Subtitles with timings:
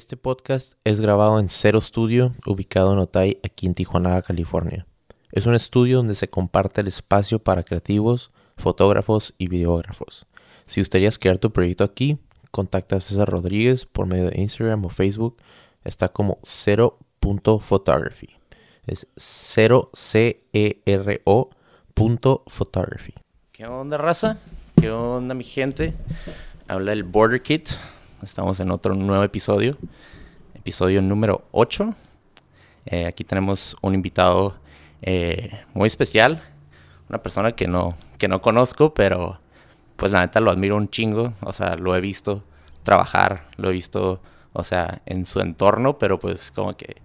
[0.00, 4.86] Este podcast es grabado en Cero Studio, ubicado en Otay, aquí en Tijuana, California.
[5.30, 10.26] Es un estudio donde se comparte el espacio para creativos, fotógrafos y videógrafos.
[10.64, 12.16] Si gustarías crear tu proyecto aquí,
[12.50, 15.36] contacta a César Rodríguez por medio de Instagram o Facebook.
[15.84, 18.30] Está como cero.photography.
[18.86, 21.50] Es 0 c e r o
[21.92, 23.12] punto photography.
[23.52, 24.38] ¿Qué onda, raza?
[24.80, 25.92] ¿Qué onda, mi gente?
[26.68, 27.68] Habla el Border Kit.
[28.22, 29.78] Estamos en otro nuevo episodio,
[30.52, 31.94] episodio número 8.
[32.84, 34.56] Eh, aquí tenemos un invitado
[35.00, 36.42] eh, muy especial,
[37.08, 39.40] una persona que no, que no conozco, pero
[39.96, 42.44] pues la neta lo admiro un chingo, o sea, lo he visto
[42.82, 44.20] trabajar, lo he visto,
[44.52, 46.96] o sea, en su entorno, pero pues como que,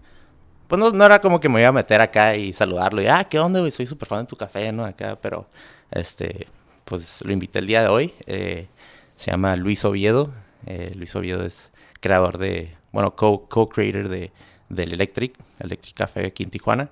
[0.68, 3.24] pues no, no era como que me iba a meter acá y saludarlo y, ah,
[3.24, 3.60] ¿qué onda?
[3.72, 4.84] Soy súper fan de tu café, ¿no?
[4.84, 5.48] Acá, pero,
[5.92, 6.48] este,
[6.84, 8.68] pues lo invité el día de hoy, eh,
[9.16, 10.34] se llama Luis Oviedo,
[10.66, 14.32] eh, Luis Oviedo es creador de, bueno, co-creator de,
[14.70, 16.90] del Electric, Electric Café aquí en Tijuana.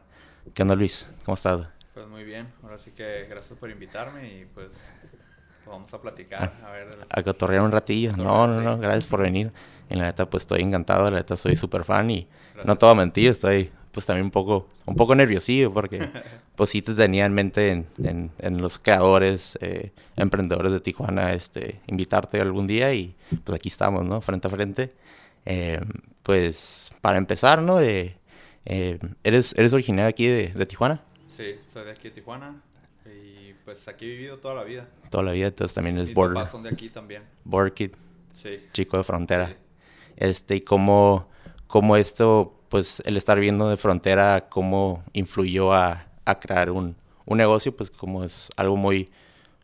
[0.54, 1.08] ¿Qué onda, Luis?
[1.26, 1.68] ¿Cómo estás?
[1.94, 4.70] Pues muy bien, ahora sí que gracias por invitarme y pues
[5.66, 6.88] vamos a platicar, a ver.
[7.10, 8.14] A cotorrear un ratillo.
[8.14, 9.52] No, no, no, gracias por venir.
[9.90, 12.28] En la neta, pues estoy encantado, la neta soy súper fan y
[12.64, 16.00] no te voy a mentir, estoy pues también un poco, un poco nerviosillo porque
[16.56, 21.80] pues sí te tenía en mente en, en, los creadores, eh, emprendedores de Tijuana, este,
[21.88, 24.20] invitarte algún día y pues aquí estamos, ¿no?
[24.20, 24.90] Frente a frente.
[25.46, 25.80] Eh,
[26.24, 27.80] pues para empezar, ¿no?
[27.80, 28.18] Eh,
[28.66, 31.02] ¿eres, ¿Eres originario aquí de, de, Tijuana?
[31.30, 32.62] Sí, soy de aquí de Tijuana
[33.06, 34.88] y pues aquí he vivido toda la vida.
[35.12, 36.48] Toda la vida, entonces también es border.
[36.48, 37.24] son de aquí también.
[37.44, 37.92] Border Kid.
[38.42, 38.60] Sí.
[38.74, 39.56] Chico de frontera.
[40.16, 41.30] Este, y cómo,
[41.74, 47.38] cómo esto, pues el estar viendo de frontera, cómo influyó a a crear un, un,
[47.40, 49.10] negocio, pues como es algo muy,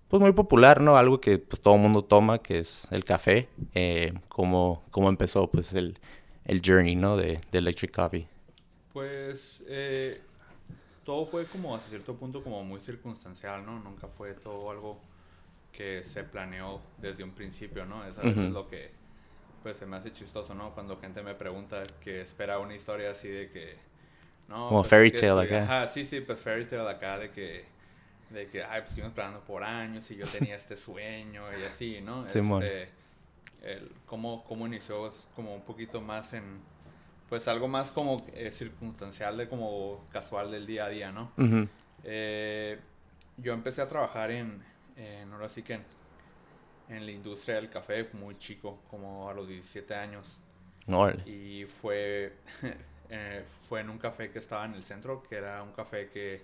[0.08, 0.98] pues muy popular, ¿no?
[0.98, 3.48] Algo que pues todo el mundo toma, que es el café.
[3.76, 6.00] Eh, ¿cómo, ¿Cómo empezó pues el,
[6.46, 7.16] el journey, ¿no?
[7.16, 8.28] De, de Electric Coffee.
[8.92, 10.20] Pues eh,
[11.04, 13.80] todo fue como hasta cierto punto como muy circunstancial, ¿no?
[13.80, 15.00] Nunca fue todo algo
[15.72, 18.04] que se planeó desde un principio, ¿no?
[18.04, 18.99] Eso es lo que
[19.62, 20.74] pues se me hace chistoso, ¿no?
[20.74, 23.78] Cuando gente me pregunta que espera una historia así de que
[24.48, 25.64] no, Como pues fairy tale acá.
[25.64, 27.66] Ajá, sí, sí, pues fairy tale acá de que,
[28.32, 32.02] de que, ay, pues estuvimos esperando por años y yo tenía este sueño y así,
[32.02, 32.26] ¿no?
[32.30, 32.90] Sí, este,
[33.62, 36.44] el, cómo, cómo inició es como un poquito más en,
[37.30, 41.32] pues algo más como eh, circunstancial de como casual del día a día, ¿no?
[42.04, 42.80] eh,
[43.38, 44.64] yo empecé a trabajar en,
[44.98, 45.86] en ahora sí que en,
[46.90, 50.38] en, la industria del café muy chico, como a los 17 años.
[50.88, 51.10] No.
[51.26, 52.34] Y fue,
[53.10, 56.44] Eh, fue en un café que estaba en el centro, que era un café que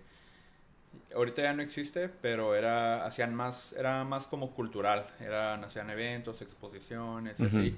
[1.13, 6.41] ahorita ya no existe, pero era hacían más era más como cultural, eran hacían eventos,
[6.41, 7.77] exposiciones, así.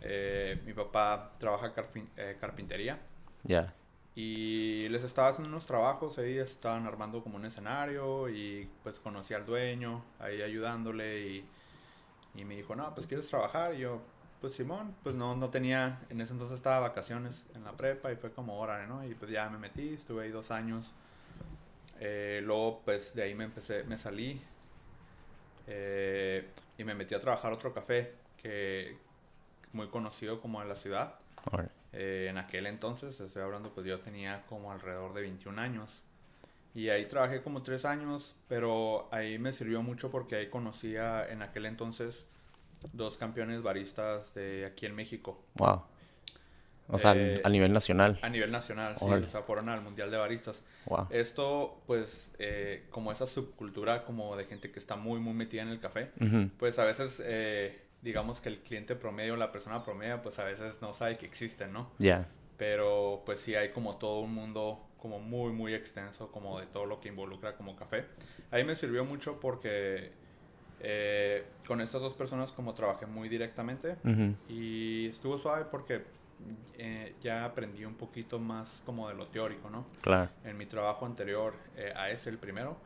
[0.00, 1.72] Eh, mi papá trabaja
[2.16, 2.98] eh, carpintería.
[3.42, 3.74] Ya.
[4.14, 9.34] Y les estaba haciendo unos trabajos ahí, estaban armando como un escenario y pues conocí
[9.34, 11.44] al dueño ahí ayudándole y,
[12.34, 13.74] y me dijo, no, pues quieres trabajar.
[13.74, 14.00] Y yo,
[14.40, 18.16] pues Simón, pues no, no tenía, en ese entonces estaba vacaciones en la prepa y
[18.16, 19.04] fue como hora, ¿no?
[19.04, 20.92] Y pues ya me metí, estuve ahí dos años.
[22.00, 24.40] Eh, luego pues de ahí me empecé, me salí
[25.66, 28.12] eh, y me metí a trabajar otro café
[28.42, 28.98] que
[29.72, 31.14] muy conocido como en la ciudad.
[31.92, 36.02] Eh, en aquel entonces, estoy hablando, pues yo tenía como alrededor de 21 años.
[36.74, 41.42] Y ahí trabajé como tres años, pero ahí me sirvió mucho porque ahí conocía en
[41.42, 42.26] aquel entonces
[42.92, 45.40] dos campeones baristas de aquí en México.
[45.54, 45.84] Wow.
[46.88, 48.18] O sea, eh, a nivel nacional.
[48.20, 49.04] A nivel nacional, sí.
[49.06, 50.62] O sea, fueron al Mundial de Baristas.
[50.86, 51.06] Wow.
[51.10, 55.68] Esto, pues, eh, como esa subcultura como de gente que está muy, muy metida en
[55.68, 56.10] el café,
[56.58, 60.74] pues a veces, eh, digamos que el cliente promedio, la persona promedio, pues a veces
[60.82, 61.90] no sabe que existen, ¿no?
[61.98, 62.28] Ya.
[62.58, 66.86] Pero, pues sí hay como todo un mundo como muy, muy extenso, como de todo
[66.86, 68.06] lo que involucra como café.
[68.50, 70.12] Ahí me sirvió mucho porque
[70.80, 73.98] eh, con estas dos personas como trabajé muy directamente
[74.48, 76.04] y estuvo suave porque
[76.78, 79.84] eh, ya aprendí un poquito más como de lo teórico, ¿no?
[80.00, 80.30] Claro.
[80.42, 82.78] En mi trabajo anterior eh, a ese, el primero,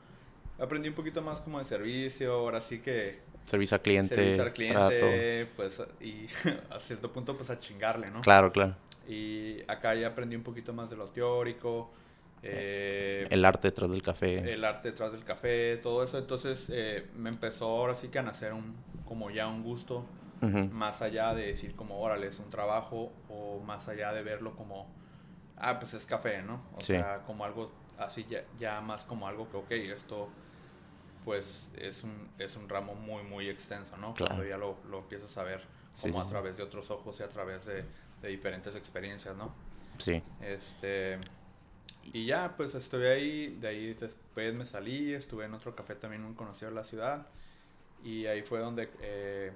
[0.58, 3.20] aprendí un poquito más como de servicio, ahora sí que...
[3.44, 6.26] Servicio al cliente, servicio al cliente, pues, y
[6.74, 8.22] a cierto punto pues a chingarle, ¿no?
[8.22, 8.74] Claro, claro.
[9.08, 11.90] Y acá ya aprendí un poquito más de lo teórico,
[12.42, 14.52] eh, el arte detrás del café.
[14.52, 16.18] El arte detrás del café, todo eso.
[16.18, 20.04] Entonces eh, me empezó ahora sí que a nacer un, como ya un gusto,
[20.70, 24.86] más allá de decir como, órale, es un trabajo, o más allá de verlo como,
[25.56, 26.62] ah, pues es café, ¿no?
[26.76, 30.28] O sea, como algo así, ya, ya, más como algo que, ok, esto
[31.24, 34.14] pues es un, es un ramo muy, muy extenso, ¿no?
[34.16, 35.62] Cuando ya lo, lo empiezas a ver
[36.00, 37.84] como a través de otros ojos y a través de,
[38.22, 39.52] de diferentes experiencias, ¿no?
[39.98, 40.22] Sí.
[40.40, 41.18] Este,
[42.12, 46.22] y ya, pues estuve ahí, de ahí después me salí, estuve en otro café también
[46.22, 47.26] muy conocido de la ciudad,
[48.02, 49.52] y ahí fue donde, eh,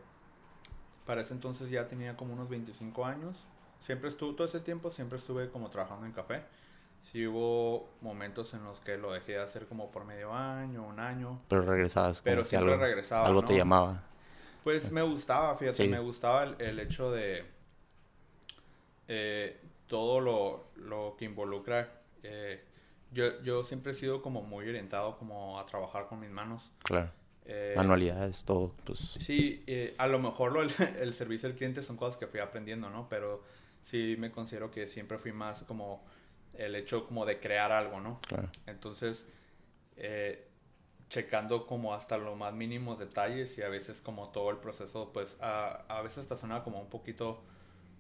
[1.07, 3.37] para ese entonces ya tenía como unos 25 años,
[3.81, 6.43] siempre estuve, todo ese tiempo siempre estuve como trabajando en café,
[7.03, 11.01] sí hubo momentos en los que lo dejé de hacer como por medio año, un
[11.01, 11.39] año.
[11.49, 12.23] Pero regresabas.
[12.23, 13.27] Pero siempre algo, regresaba.
[13.27, 14.03] Algo te llamaba.
[14.65, 17.45] Pues me gustaba, fíjate, me gustaba el, hecho de
[19.09, 22.02] eh, todo lo, lo, que involucra.
[22.23, 22.63] Eh,
[23.13, 26.71] yo, yo siempre he sido como muy orientado como a trabajar con mis manos.
[26.83, 27.11] Claro.
[27.45, 28.99] Eh, Manualidades, todo, pues.
[28.99, 29.65] Sí,
[29.99, 30.71] a lo mejor lo, el,
[31.01, 33.09] el servicio al cliente son cosas que fui aprendiendo, ¿no?
[33.09, 33.43] Pero
[33.83, 36.05] sí me considero que siempre fui más como
[36.55, 38.21] el hecho como de crear algo, ¿no?
[38.27, 38.49] Claro.
[38.67, 39.25] Entonces,
[39.97, 40.49] eh,
[41.09, 45.37] checando como hasta los más mínimos detalles y a veces como todo el proceso, pues
[45.41, 47.43] a, a veces hasta suena como un poquito,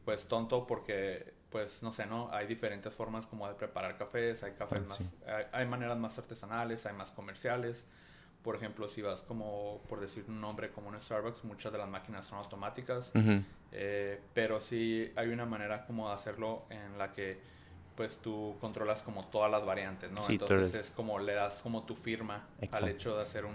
[0.04, 2.30] pues tonto porque, pues no sé, ¿no?
[2.32, 4.98] Hay diferentes formas como de preparar cafés, hay cafés más,
[5.52, 7.84] hay, maneras más artesanales, hay más comerciales.
[8.42, 11.88] Por ejemplo, si vas como, por decir un nombre como un Starbucks, muchas de las
[11.88, 13.12] máquinas son automáticas,
[13.70, 17.38] eh, pero sí hay una manera como de hacerlo en la que
[17.94, 20.20] pues tú controlas como todas las variantes, ¿no?
[20.26, 23.54] Entonces es como le das como tu firma al hecho de hacer un,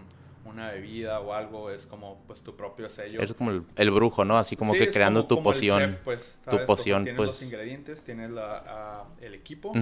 [0.49, 3.21] una bebida o algo, es como pues tu propio sello.
[3.21, 4.37] Es como el, brujo, ¿no?
[4.37, 5.97] Así como que creando tu poción.
[6.03, 7.27] pues, Tu poción, tienes pues.
[7.27, 9.73] los ingredientes, tienes la, el equipo,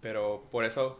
[0.00, 0.98] pero por eso,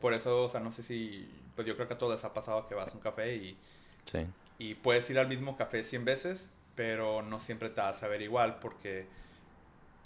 [0.00, 2.32] por eso, o sea, no sé si, pues yo creo que a todos les ha
[2.32, 3.56] pasado que vas a un café y,
[4.04, 4.26] sí.
[4.58, 8.22] y puedes ir al mismo café 100 veces, pero no siempre te vas a ver
[8.22, 9.06] igual porque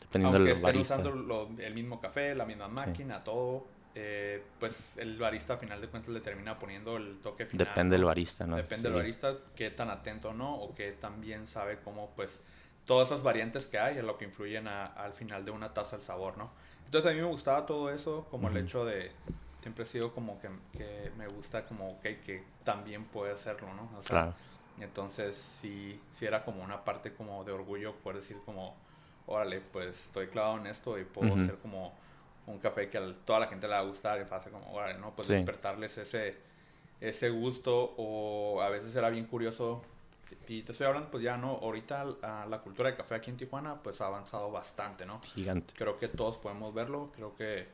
[0.01, 3.67] Dependiendo Aunque estén usando el mismo café, la misma máquina, todo,
[3.99, 7.67] eh, pues el barista a final de cuentas le termina poniendo el toque final.
[7.67, 8.57] Depende del barista, ¿no?
[8.57, 12.41] Depende del barista qué tan atento no o qué tan bien sabe cómo pues
[12.85, 16.03] todas esas variantes que hay es lo que influyen al final de una taza el
[16.03, 16.51] sabor, ¿no?
[16.85, 19.13] Entonces a mí me gustaba todo eso, como el hecho de
[19.63, 23.91] siempre he sido como que, que me gusta como okay, que también puede hacerlo, ¿no?
[23.97, 24.35] O sea, claro.
[24.79, 28.77] Entonces sí, sí era como una parte como de orgullo poder decir como
[29.25, 31.95] órale, pues estoy clavado en esto y puedo hacer como
[32.47, 34.99] un café que a toda la gente le va a gustar y pasa como, órale,
[34.99, 35.15] ¿no?
[35.15, 36.37] Pues despertarles ese,
[37.01, 39.83] ese gusto o a veces era bien curioso.
[40.49, 41.51] Y te estoy hablando, pues ya, ¿no?
[41.51, 42.05] Ahorita
[42.49, 45.21] la cultura de café aquí en Tijuana, pues ha avanzado bastante, ¿no?
[45.23, 45.75] Gigante.
[45.77, 47.11] Creo que todos podemos verlo.
[47.15, 47.67] Creo que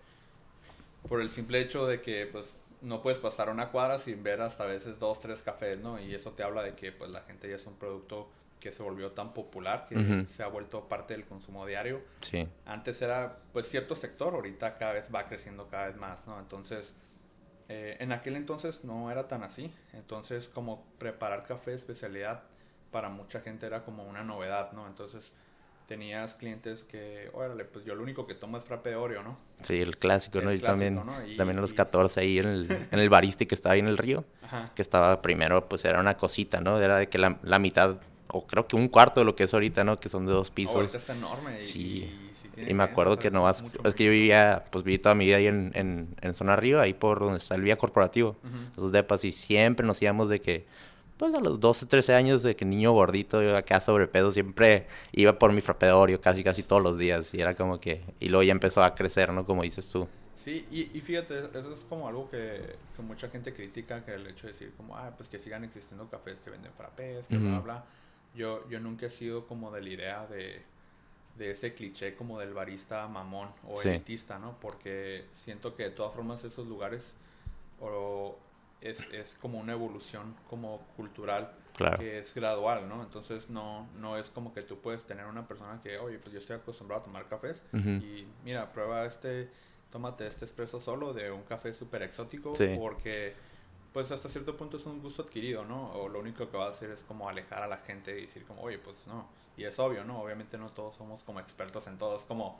[1.08, 4.64] por el simple hecho de que, pues, no puedes pasar una cuadra sin ver hasta
[4.64, 6.00] a veces dos, tres cafés, ¿no?
[6.00, 8.28] Y eso te habla de que, pues, la gente ya es un producto
[8.62, 12.00] que se volvió tan popular, que se ha vuelto parte del consumo diario.
[12.20, 12.46] Sí.
[12.64, 16.38] Antes era pues cierto sector, ahorita cada vez va creciendo cada vez más, ¿no?
[16.38, 16.94] Entonces,
[17.68, 19.74] eh, en aquel entonces no era tan así.
[19.94, 22.44] Entonces, como preparar café de especialidad
[22.92, 24.86] para mucha gente era como una novedad, ¿no?
[24.86, 25.32] Entonces,
[25.88, 29.36] tenías clientes que, órale, pues yo lo único que tomo es frappe de Oreo, ¿no?
[29.62, 30.52] Sí, el clásico, ¿no?
[30.52, 31.02] Y también,
[31.36, 33.98] también a los 14 ahí en el, en el barista que estaba ahí en el
[33.98, 34.24] río,
[34.76, 36.80] que estaba primero, pues era una cosita, ¿no?
[36.80, 37.98] Era de que la, la mitad
[38.32, 40.00] o creo que un cuarto de lo que es ahorita, ¿no?
[40.00, 40.76] Que son de dos pisos.
[40.76, 41.60] Ahorita está enorme.
[41.60, 42.10] Sí.
[42.56, 45.46] Y, me acuerdo que nomás, es que yo vivía, pues viví toda mi vida ahí
[45.46, 48.36] en, en, en zona arriba, ahí por donde está el vía corporativo,
[48.76, 50.66] esos depas, y siempre nos íbamos de que,
[51.16, 55.38] pues a los 12, 13 años de que niño gordito, yo acá sobrepeso, siempre iba
[55.38, 58.52] por mi frapedorio casi, casi todos los días, y era como que, y luego ya
[58.52, 59.46] empezó a crecer, ¿no?
[59.46, 60.06] Como dices tú.
[60.34, 64.26] Sí, y, y fíjate, eso es como algo que, que, mucha gente critica, que el
[64.26, 67.60] hecho de decir como, ah, pues que sigan existiendo cafés que venden frappés, que bla,
[67.60, 67.84] bla
[68.34, 70.62] yo, yo nunca he sido como de la idea de,
[71.36, 74.56] de ese cliché como del barista mamón o elitista, ¿no?
[74.60, 77.14] Porque siento que de todas formas esos lugares
[77.80, 78.36] o
[78.80, 81.52] es, es como una evolución como cultural
[81.98, 83.02] que es gradual, ¿no?
[83.02, 86.38] Entonces no, no es como que tú puedes tener una persona que, oye, pues yo
[86.38, 89.48] estoy acostumbrado a tomar cafés y mira, prueba este,
[89.90, 93.34] tómate este espresso solo de un café súper exótico porque
[93.92, 95.92] pues hasta cierto punto es un gusto adquirido, ¿no?
[95.92, 98.44] O lo único que va a hacer es como alejar a la gente y decir
[98.44, 99.26] como, oye, pues no.
[99.56, 100.20] Y es obvio, ¿no?
[100.22, 102.16] Obviamente no todos somos como expertos en todo.
[102.16, 102.58] Es como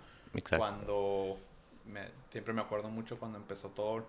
[0.57, 1.39] cuando,
[1.87, 4.05] me, siempre me acuerdo mucho cuando empezó todo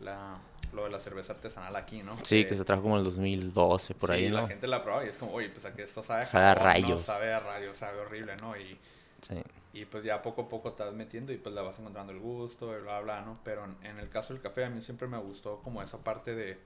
[0.00, 0.38] la,
[0.72, 2.16] lo de la cerveza artesanal aquí, ¿no?
[2.22, 4.42] Sí, que, se trajo como en el 2012, por ahí, ¿no?
[4.42, 6.54] la gente la probaba y es como, oye, pues aquí esto sabe a, sabe a
[6.54, 7.02] rayos.
[7.02, 8.56] Sabe a rayos, sabe horrible, ¿no?
[8.56, 8.78] Y,
[9.22, 9.42] sí.
[9.74, 12.20] Y pues ya poco a poco te vas metiendo y pues le vas encontrando el
[12.20, 13.34] gusto y bla, bla, ¿no?
[13.42, 16.56] Pero en, el caso del café a mí siempre me gustó como esa parte de,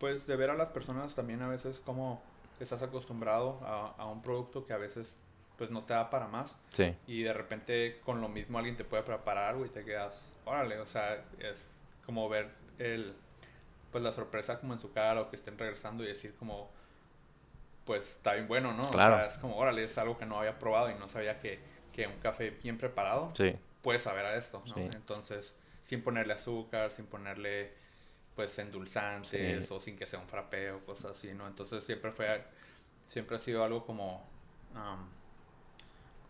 [0.00, 2.22] pues de ver a las personas también a veces como
[2.60, 5.18] estás acostumbrado a, a un producto que a veces
[5.58, 6.56] pues no te da para más.
[6.70, 6.96] Sí.
[7.06, 10.80] Y de repente con lo mismo alguien te puede preparar algo y te quedas, órale,
[10.80, 11.68] o sea, es
[12.06, 13.14] como ver el,
[13.90, 16.70] pues la sorpresa como en su cara o que estén regresando y decir como,
[17.84, 18.90] pues está bien bueno, ¿no?
[18.90, 19.14] Claro.
[19.14, 21.71] O sea, es como, órale, es algo que no había probado y no sabía que
[21.92, 23.54] que un café bien preparado Sí.
[23.82, 24.74] puede saber a esto, ¿no?
[24.74, 24.80] Sí.
[24.94, 27.72] Entonces, sin ponerle azúcar, sin ponerle
[28.34, 29.74] pues endulzantes Sí.
[29.74, 31.46] o sin que sea un frappé o cosas así, ¿no?
[31.46, 32.42] Entonces siempre fue,
[33.06, 34.26] siempre ha sido algo como,
[34.74, 35.06] am,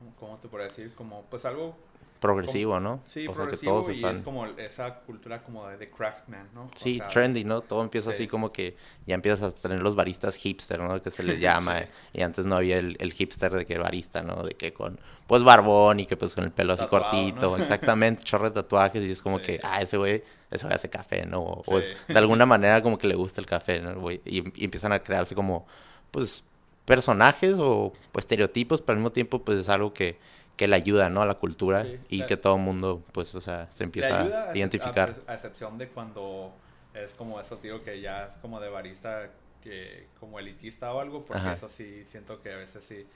[0.03, 0.93] ¿cómo- ¿cómo te podría decir?
[0.95, 1.77] Como pues algo
[2.21, 3.01] Progresivo, ¿no?
[3.05, 4.15] Sí, o sea, que progresivo todos y están...
[4.15, 6.67] es como esa cultura como de, de craftman, ¿no?
[6.67, 7.63] O Sí, sea, trendy, ¿no?
[7.63, 8.15] Todo empieza sí.
[8.15, 8.77] así como que
[9.09, 11.03] ya empiezas a tener los baristas hipster, ¿no?
[11.03, 11.81] Que se les llama.
[11.81, 11.87] Sí.
[12.13, 14.45] Y antes no había el, el hipster de que barista, ¿no?
[14.45, 17.57] De que con, pues, barbón y que pues con el pelo así Tatuado, cortito.
[17.57, 17.57] ¿no?
[17.63, 19.45] Exactamente, chorro de tatuajes y es como Sí.
[19.47, 21.41] que, ah, ese güey, ese güey hace café, ¿no?
[21.41, 22.13] O, o es- Sí.
[22.13, 24.09] de alguna manera como que le gusta el café, ¿no?
[24.13, 25.67] Y, y empiezan a crearse como,
[26.13, 26.45] pues,
[26.85, 30.19] personajes o pues, estereotipos, pero al mismo tiempo, pues, es algo que,
[30.57, 31.23] que le ayuda, ¿no?
[31.23, 34.21] A la cultura Sí, y la- que todo el mundo, pues, o sea, se empieza
[34.51, 35.15] a identificar.
[35.27, 36.53] A, excepción de cuando
[36.95, 39.31] es como eso, digo, que ya es como de barista,
[39.63, 41.55] que como elitista o algo, porque Ajá.
[41.55, 43.07] eso sí, siento que a veces sí.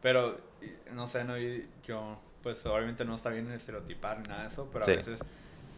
[0.00, 0.38] Pero,
[0.92, 1.34] no sé, no,
[1.86, 4.92] yo, pues obviamente no está bien estereotipar ni nada de eso, pero Sí.
[4.92, 5.20] a veces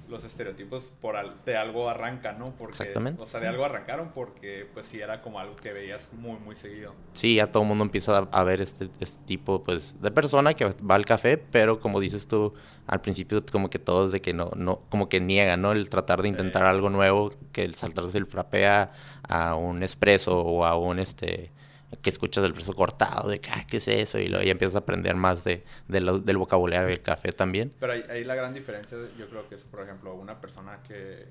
[0.08, 2.52] los estereotipos por al- de algo arrancan, ¿no?
[2.56, 3.50] Porque, Exactamente, O sea, de sí.
[3.52, 6.94] algo arrancaron porque, pues sí, era como algo que veías muy, muy seguido.
[7.12, 10.64] Sí, ya todo el mundo empieza a, ver este, este tipo pues, de persona que
[10.66, 12.54] va al café, pero como dices tú,
[12.86, 15.72] al principio como que todos de que no, no, como que niegan, ¿no?
[15.72, 16.32] El tratar de Sí.
[16.32, 18.92] intentar algo nuevo, que el saltarse el frappé a,
[19.28, 21.52] a un espresso o a un, este,
[22.02, 24.18] que escuchas el espresso cortado, de que, ah, ¿qué es eso?
[24.18, 27.72] Y luego ya empiezas a aprender más de, de lo- del vocabulario del café también.
[27.80, 31.26] Pero ahí, ahí la gran diferencia, yo creo que es, por ejemplo, una persona que,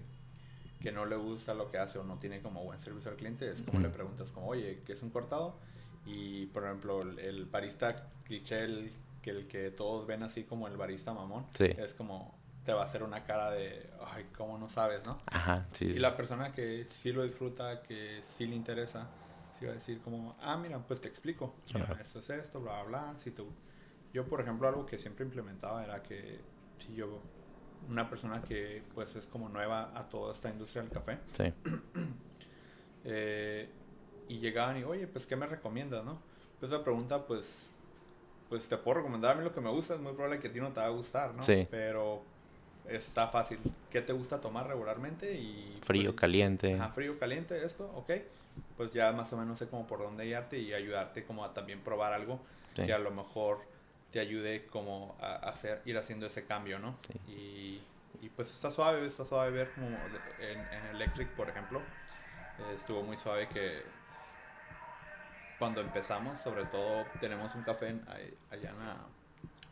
[0.82, 3.52] que no le gusta lo que hace o no tiene como buen servicio al cliente,
[3.52, 5.56] es como le preguntas como, oye, ¿qué es un cortado?
[6.06, 10.68] Y, por ejemplo, el, el barista cliché, el, que el que todos ven así como
[10.68, 11.66] el barista mamón, Sí.
[11.78, 12.36] es como,
[12.66, 15.20] te va a hacer una cara de, ay, ¿cómo no sabes, no?
[15.28, 15.86] Ajá, sí.
[15.86, 16.00] Y sí.
[16.00, 19.08] la persona que sí lo disfruta, que sí le interesa,
[19.66, 21.56] va a decir como, ah, mira, pues te explico.
[21.74, 23.20] Mira, esto es esto, bla, bla, bla.
[23.20, 23.44] Si te...
[24.14, 26.40] Yo, por ejemplo, algo que siempre implementaba era que
[26.80, 27.22] si yo,
[27.90, 31.54] una persona que pues es como nueva a toda esta industria del café, Sí.
[33.06, 33.70] eh,
[34.30, 36.20] y llegaban y, oye, pues, ¿qué me recomiendas, no?
[36.60, 37.46] Pues la pregunta, pues,
[38.50, 40.52] pues te puedo recomendar a mí lo que me gusta, es muy probable que a
[40.52, 41.42] ti no te va a gustar, ¿no?
[41.42, 41.68] Sí.
[41.72, 42.24] Pero
[42.88, 43.60] está fácil.
[43.90, 45.34] ¿Qué te gusta tomar regularmente?
[45.34, 46.74] Y, Frío, pues, caliente.
[46.76, 48.12] Ajá, frío, caliente, esto, ok.
[48.76, 51.82] Pues ya más o menos sé como por dónde guiarte y ayudarte como a también
[51.82, 52.40] probar algo
[52.76, 52.86] Sí.
[52.86, 53.60] que a lo mejor
[54.12, 56.96] te ayude como a hacer, ir haciendo ese cambio, ¿no?
[57.26, 57.32] Sí.
[58.22, 62.74] Y, y pues está suave, está suave ver como en, en Electric, por ejemplo, eh,
[62.76, 63.84] estuvo muy suave que
[65.60, 68.06] cuando empezamos, sobre todo tenemos un café en-
[68.52, 68.98] allá, en la-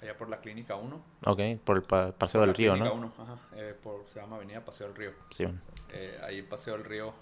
[0.01, 0.99] allá por la Clínica 1.
[1.25, 3.01] Ok, por el pa- Paseo Por del Río, Clínica ¿no?
[3.01, 5.11] 1, ajá, eh, por, se llama Avenida Paseo del Río.
[5.29, 5.45] Sí.
[5.89, 7.13] Eh, ahí Paseo del Río,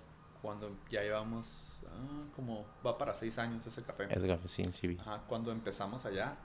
[0.43, 1.47] cuando ya llevamos
[1.87, 4.07] ah, como, va para seis años ese café.
[4.09, 4.97] Ese café, sí, sí.
[4.99, 6.35] Ajá, cuando empezamos allá,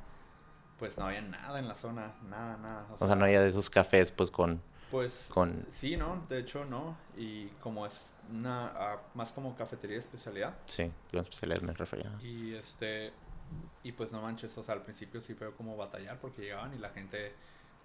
[0.79, 2.87] pues no había nada en la zona, nada, nada.
[3.01, 4.63] O sea, no había de esos cafés, pues, con...
[4.93, 6.25] Pues con- sí, ¿no?
[6.29, 6.97] De hecho, no.
[7.17, 10.57] Y como es una, ah, más como cafetería de especialidad.
[10.65, 12.17] Sí, con especialidad me refería.
[12.23, 13.13] Y este,
[13.83, 16.79] y pues no manches, o sea, al principio sí fue como batallar porque llegaban y
[16.79, 17.35] la gente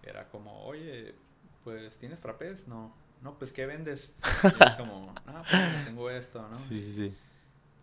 [0.04, 1.16] era como, oye,
[1.64, 2.68] pues ¿tienes frappés?
[2.68, 2.94] No,
[3.24, 4.12] no, pues ¿qué vendes?
[4.44, 6.56] Y es como, no, pues tengo esto, ¿no?
[6.58, 7.18] Sí, sí, sí.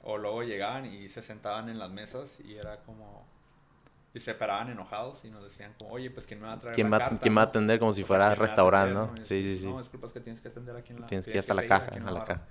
[0.02, 3.26] O luego llegaban y se sentaban en las mesas y era como...
[4.12, 6.74] Y se paraban enojados y nos decían como, oye, pues ¿quién me va a traer
[6.74, 8.46] ¿Quién la va, carta, quién va a atender como si fuera ¿quién me va a
[8.46, 9.24] restaurante, atender, no?
[9.24, 9.66] Sí, sí, sí.
[9.66, 11.06] No, disculpas que tienes que atender aquí en la...
[11.06, 12.24] Tienes que ir hasta la caja, a la la barra".
[12.26, 12.46] caja.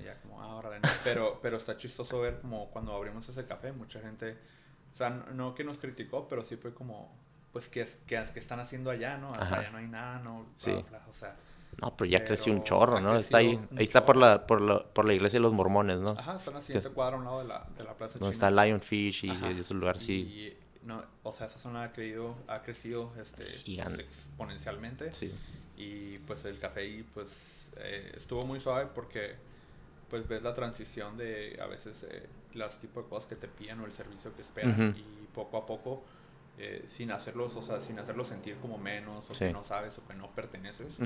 [0.00, 0.88] Y ya como, ah, órale, no.
[1.04, 4.36] Pero, pero está chistoso ver como cuando abrimos ese café, mucha gente...
[4.92, 7.14] O sea, no, que nos criticó, pero sí fue como...
[7.52, 9.28] Pues, ¿qué, qué, qué están haciendo allá, no?
[9.28, 9.60] Ajá.
[9.60, 10.46] allá no hay nada, no...
[10.54, 10.72] Sí.
[10.72, 11.36] o sea...
[11.82, 13.16] No, pero ya creció un chorro, ¿no?
[13.16, 16.10] Está ahí, ahí está por la, por la, por la iglesia de los mormones, ¿no?
[16.10, 18.34] Ajá, está en la siguiente cuadra a un lado de la, de la plaza Donde
[18.34, 18.48] china.
[18.48, 19.50] está Lionfish y Ajá.
[19.50, 20.14] esos lugares sí.
[20.22, 20.56] Y,
[20.86, 24.02] no, o sea, esa zona ha, creído, ha crecido este, pues, Gigante.
[24.02, 25.12] exponencialmente.
[25.12, 25.34] Sí.
[25.76, 27.28] Y pues el café ahí pues
[27.76, 29.34] eh, estuvo muy suave porque
[30.08, 33.80] pues ves la transición de a veces eh, las tipos de cosas que te piden
[33.80, 36.02] o el servicio que esperan y poco a poco
[36.58, 39.44] eh, sin hacerlos, o sea, sin hacerlos sentir como menos o Sí.
[39.46, 40.98] que no sabes o que no perteneces,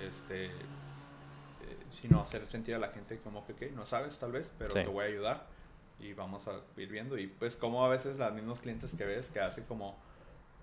[0.00, 4.52] este, eh, sino hacer sentir a la gente como que "Ok, no sabes tal vez,
[4.58, 4.80] pero Sí.
[4.80, 5.46] te voy a ayudar
[5.98, 9.30] y vamos a ir viendo y pues como a veces los mismos clientes que ves
[9.30, 9.98] que hacen como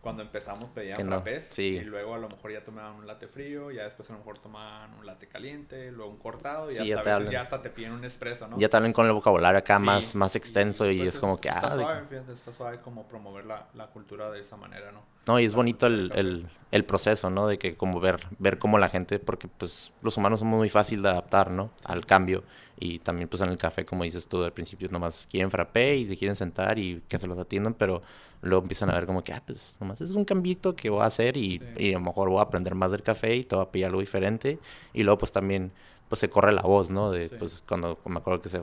[0.04, 1.64] cuando empezamos pedían no, frappés sí.
[1.78, 4.38] y luego a lo mejor ya tomaban un latte frío, ya después a lo mejor
[4.38, 7.32] tomaban un latte caliente, luego un cortado y Sí, ya hasta, te a veces hablan.
[7.32, 8.58] ya hasta te piden un espresso, ¿no?
[8.58, 11.38] Ya te hablan con el vocabulario acá Sí, más, más extenso y, pues, es como
[11.40, 14.92] que, está ah, suave, fíjate, está suave como promover la, la cultura de esa manera,
[14.92, 15.04] ¿no?
[15.26, 17.48] no, y es la bonito el, el, el proceso, ¿no?
[17.48, 21.02] De que como ver, ver cómo la gente, porque pues los humanos somos muy fácil
[21.02, 21.72] de adaptar, ¿no?
[21.86, 22.44] Al cambio.
[22.84, 26.06] Y también pues en el café, como dices tú, al principio nomás quieren frappé y
[26.06, 28.02] se quieren sentar y que se los atiendan, pero
[28.42, 31.06] luego empiezan a ver como que, ah, pues nomás es un cambito que voy a
[31.06, 33.64] hacer y, y a lo mejor voy a aprender más del café y te voy
[33.64, 34.60] a pillar algo diferente.
[34.94, 35.72] Y luego pues también
[36.10, 37.10] pues se corre la voz, ¿no?
[37.10, 38.62] De, pues cuando me acuerdo que, se,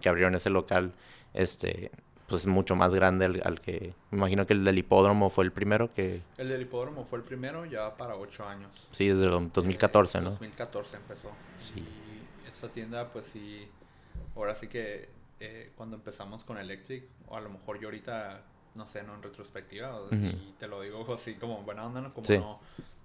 [0.00, 0.92] que abrieron ese local,
[1.34, 1.90] este,
[2.28, 3.92] pues mucho más grande al, que...
[4.12, 6.22] Me imagino que el del hipódromo fue el primero que...
[6.36, 8.86] El del hipódromo fue el primero ya para ocho años.
[8.92, 10.30] Sí, desde el 2014, ¿no?
[10.30, 11.30] 2014 empezó.
[11.58, 11.80] Sí.
[11.80, 12.17] Y
[12.58, 13.68] esa tienda, pues sí,
[14.36, 15.08] ahora sí que
[15.40, 18.42] eh, cuando empezamos con Electric, o a lo mejor yo ahorita,
[18.74, 22.12] no sé, no en retrospectiva, y te lo digo así como buena onda, ¿no?
[22.12, 22.60] Como no,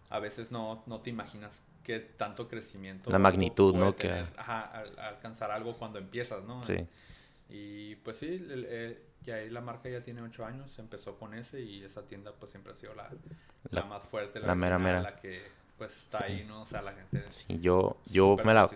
[0.09, 3.11] a veces no, no te imaginas qué tanto crecimiento.
[3.11, 3.95] La magnitud, ¿no?
[3.95, 4.09] que...
[4.37, 6.63] Ajá, alcanzar algo cuando empiezas, ¿no?
[6.63, 6.87] Sí.
[7.49, 11.61] Y pues sí, eh, ya ahí la marca ya tiene ocho años, empezó con ese
[11.61, 13.09] y esa tienda pues siempre ha sido la,
[13.69, 15.01] la, más fuerte, la, mera mera.
[15.01, 15.43] La que
[15.87, 16.61] pues está ahí, ¿no?
[16.61, 18.69] O sea, la gente Sí, yo, yo me la,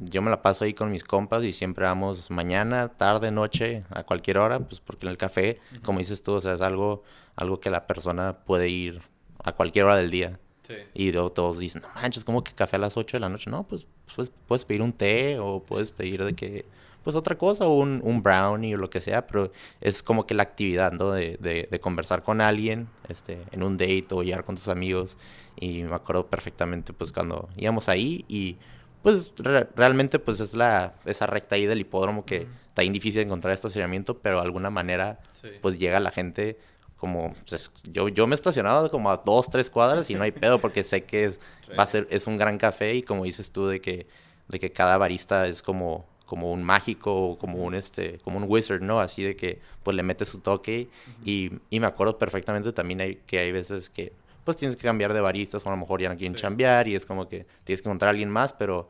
[0.00, 4.04] yo me la paso ahí con mis compas y siempre vamos mañana, tarde, noche, a
[4.04, 7.02] cualquier hora, pues porque en el café, como dices tú, o sea, es algo,
[7.34, 9.02] algo que la persona puede ir
[9.44, 10.38] a cualquier hora del día.
[10.66, 10.74] Sí.
[10.94, 13.50] Y luego todos dicen, no manches, ¿cómo que café a las 8 de la noche?
[13.50, 16.64] No, pues, pues puedes pedir un té o puedes pedir de que
[17.06, 20.42] pues otra cosa, un, un brownie o lo que sea, pero es como que la
[20.42, 21.12] actividad, ¿no?
[21.12, 25.16] De, de, conversar con alguien, este, en un date o llegar con tus amigos.
[25.54, 28.56] Y me acuerdo perfectamente, pues, cuando íbamos ahí y,
[29.04, 29.30] pues,
[29.76, 34.18] realmente, pues, es la, esa recta ahí del hipódromo que está bien difícil encontrar estacionamiento,
[34.18, 35.20] pero de alguna manera,
[35.62, 36.58] pues, llega la gente
[36.96, 40.32] como pues, yo, yo me he estacionado como a dos, tres cuadras y no hay
[40.32, 41.38] pedo porque sé que es,
[41.78, 44.08] va a ser, es un gran café y como dices tú de que,
[44.48, 48.82] de que cada barista es como como un mágico, como un, este, como un wizard,
[48.82, 49.00] ¿no?
[49.00, 50.88] Así de que, pues, le mete su toque.
[51.24, 54.12] y, y, me acuerdo perfectamente también hay, que hay veces que,
[54.44, 56.94] pues, tienes que cambiar de baristas, o a lo mejor ya no quieren chambear, y
[56.94, 58.88] es como que tienes que encontrar a alguien más, pero,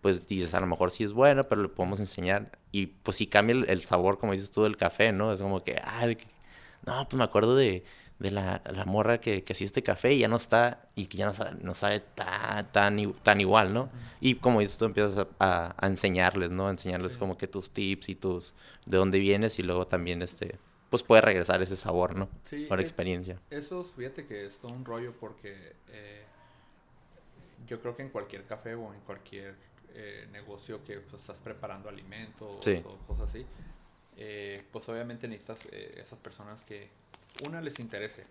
[0.00, 2.58] pues, dices, a lo mejor sí es bueno, pero le podemos enseñar.
[2.72, 5.32] Y, pues, sí cambia el, sabor, como dices tú, del café, ¿no?
[5.32, 6.06] Es como que, ah,
[6.86, 7.84] no, pues, me acuerdo de
[8.18, 11.18] de la, la morra que, que hacía este café y ya no está, y que
[11.18, 13.90] ya no sabe, no sabe tan, tan, tan igual, ¿no?
[14.20, 16.66] Y como dices, tú empiezas a, a, enseñarles, ¿no?
[16.66, 18.54] A enseñarles como que tus tips y tus,
[18.86, 20.58] de dónde vienes y luego también, este,
[20.90, 22.28] pues puede regresar ese sabor, ¿no?
[22.44, 22.66] Sí.
[22.68, 23.40] Por experiencia.
[23.50, 26.24] Eso, fíjate que es todo un rollo porque eh,
[27.68, 29.54] yo creo que en cualquier café o en cualquier
[29.94, 33.46] eh, negocio que pues, estás preparando alimentos o cosas así,
[34.16, 36.88] eh, pues obviamente necesitas esas personas que
[37.44, 38.24] una les interese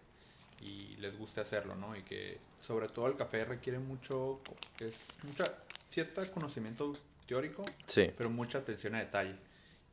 [0.62, 1.96] y les guste hacerlo, ¿no?
[1.96, 4.42] Y que sobre todo el café requiere mucho,
[4.80, 5.54] es mucha,
[5.90, 6.94] cierto conocimiento
[7.26, 8.12] teórico, sí.
[8.18, 9.36] pero mucha atención a detalle.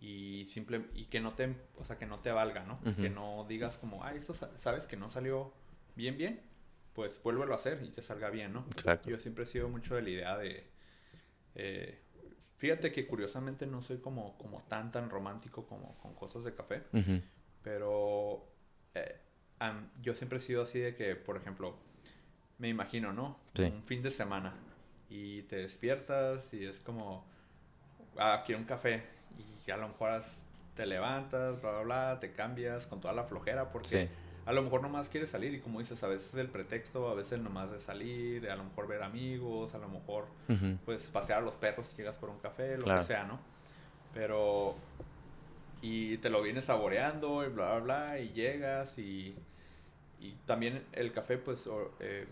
[0.00, 2.78] Y simple, y que no te, o sea, que no te valga, ¿no?
[2.96, 5.52] Que no digas como, ah, esto sabes que no salió
[5.94, 6.42] bien, bien,
[6.92, 8.66] pues vuélvelo a hacer y que salga bien, ¿no?
[8.72, 9.08] Exacto.
[9.08, 10.66] Yo siempre he sido mucho de la idea de,
[11.54, 12.00] eh,
[12.58, 16.82] fíjate que curiosamente no soy como, como tan, tan romántico como con cosas de café,
[17.62, 18.46] pero
[18.94, 19.20] eh,
[20.02, 21.76] yo siempre he sido así de que, por ejemplo,
[22.58, 23.38] me imagino, ¿no?
[23.58, 24.54] Un fin de semana
[25.08, 27.24] y te despiertas y es como,
[28.18, 29.04] ah, quiero un café
[29.66, 30.22] y a lo mejor
[30.74, 34.08] te levantas, bla, bla, bla, te cambias con toda la flojera porque
[34.44, 37.14] a lo mejor nomás quieres salir y como dices, a veces es el pretexto, a
[37.14, 40.26] veces nomás de salir, a lo mejor ver amigos, a lo mejor
[40.84, 43.38] pues pasear a los perros y llegas por un café, lo que sea, ¿no?
[44.12, 44.76] Pero
[45.84, 49.34] y te lo vienes saboreando y bla, bla, bla, y llegas y,
[50.18, 51.68] y también el café, pues,
[52.00, 52.26] eh,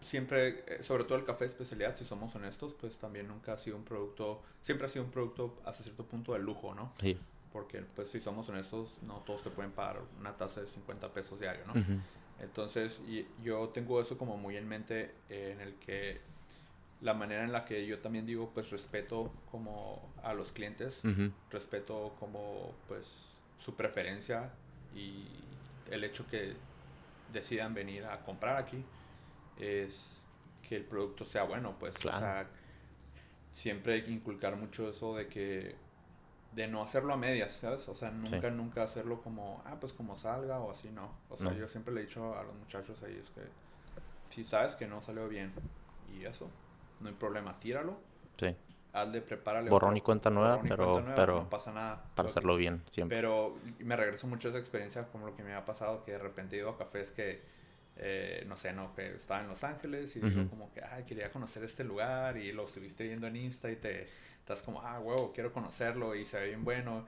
[0.00, 3.58] siempre, eh, sobre todo el café de especialidad, si somos honestos, pues también nunca ha
[3.58, 6.94] sido un producto, siempre ha sido un producto hasta cierto punto de lujo, ¿no?
[6.98, 7.18] Sí.
[7.52, 11.38] Porque, pues, si somos honestos, no todos te pueden pagar una tasa de 50 pesos
[11.38, 11.74] diario, ¿no?
[12.40, 16.22] Entonces, y, yo tengo eso como muy en mente eh, en el que
[17.00, 21.02] la manera en la que yo también digo, pues respeto como a los clientes,
[21.50, 23.08] respeto como pues
[23.58, 24.50] su preferencia
[24.94, 25.26] y
[25.90, 26.54] el hecho que
[27.32, 28.84] decidan venir a comprar aquí
[29.58, 30.24] es
[30.68, 32.46] que el producto sea bueno, pues, o sea,
[33.52, 35.76] siempre hay que inculcar mucho eso de que
[36.52, 37.88] de no hacerlo a medias, ¿sabes?
[37.88, 41.10] O sea, nunca, nunca hacerlo como, ah, pues como salga o así, no.
[41.28, 43.42] O sea, yo siempre le he dicho a los muchachos ahí, es que
[44.30, 45.52] si sabes que no salió bien
[46.14, 46.50] y eso,
[47.00, 47.98] no hay problema, tíralo.
[48.36, 48.54] Sí.
[48.92, 49.70] Hazle, prepárale.
[49.70, 52.02] Borrón y cuenta nueva, pero, pero no pasa nada.
[52.14, 53.18] Para hacerlo bien, siempre.
[53.18, 56.18] Pero me regreso mucho a esa experiencia, como lo que me ha pasado, que de
[56.18, 57.42] repente he ido a cafés que,
[57.96, 61.30] eh, no sé, no, que estaba en Los Ángeles y digo como que, ay, quería
[61.30, 64.08] conocer este lugar y lo estuviste viendo en Insta y te
[64.38, 67.04] estás como, ah, huevo, quiero conocerlo y se ve bien bueno.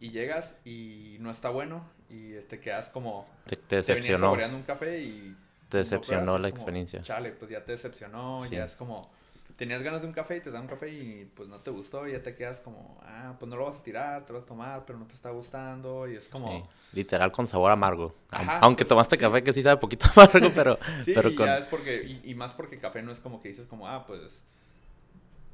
[0.00, 3.28] Y llegas y no está bueno y te quedas como...
[3.46, 4.36] Te, te decepcionó.
[4.36, 5.36] Te un café y...
[5.68, 7.02] Te decepcionó la experiencia.
[7.02, 9.12] Chale, pues ya te decepcionó, ya es como
[9.60, 12.08] tenías ganas de un café y te dan un café y pues no te gustó
[12.08, 14.46] y ya te quedas como, ah, pues no lo vas a tirar, te lo vas
[14.46, 16.66] a tomar, pero no te está gustando y es como...
[16.94, 18.14] literal con sabor amargo.
[18.30, 20.78] Aunque pues, tomaste café que sí sabe poquito amargo, pero...
[21.04, 23.66] sí, pero y ya es porque, y, más porque café no es como que dices
[23.66, 24.42] como, ah, pues...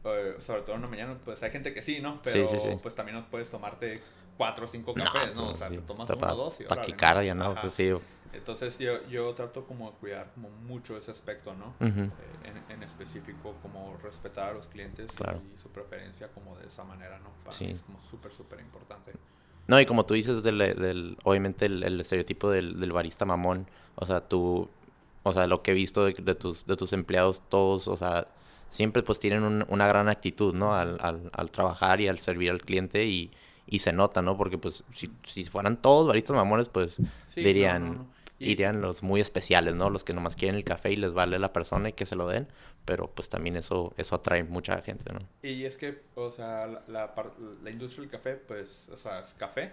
[0.05, 2.23] Eh, sobre todo en la mañana, pues hay gente que sí, ¿no?
[2.23, 2.49] Pero
[2.81, 4.01] pues también no puedes tomarte
[4.37, 5.47] cuatro o cinco cafés, ¿no?
[5.47, 6.65] Pues, o sea, te tomas uno o dos y...
[6.65, 7.57] Taquicardia, ¿no?
[7.57, 7.93] Pues sí
[8.37, 11.75] entonces yo, yo trato como de cuidar como mucho ese aspecto, ¿no?
[11.81, 12.11] Eh,
[12.69, 15.11] en, específico, como respetar a los clientes
[15.55, 17.31] y su preferencia como de esa manera, ¿no?
[17.45, 17.65] Para sí.
[17.67, 19.13] es como súper, súper importante.
[19.67, 24.07] No, y como tú dices, del, del obviamente el, estereotipo del, del, barista mamón, o
[24.07, 24.69] sea, tú,
[25.25, 28.29] o sea, lo que he visto de, tus, de tus empleados, todos, o sea,
[28.71, 30.75] siempre pues tienen una gran actitud, ¿no?
[30.75, 33.33] Al, al, al, trabajar y al servir al cliente y,
[33.67, 34.37] y se nota, ¿no?
[34.37, 36.99] Porque pues si, si fueran todos baristas mamones, pues
[37.35, 38.07] dirían
[38.39, 39.91] irían los muy especiales, ¿no?
[39.91, 42.27] Los que nomás quieren el café y les vale la persona y que se lo
[42.27, 42.49] den,
[42.85, 45.21] pero pues también eso, eso atrae mucha gente, ¿no?
[45.43, 47.15] Y es que, o sea, la,
[47.63, 49.73] la, industria del café, pues, o sea, es café,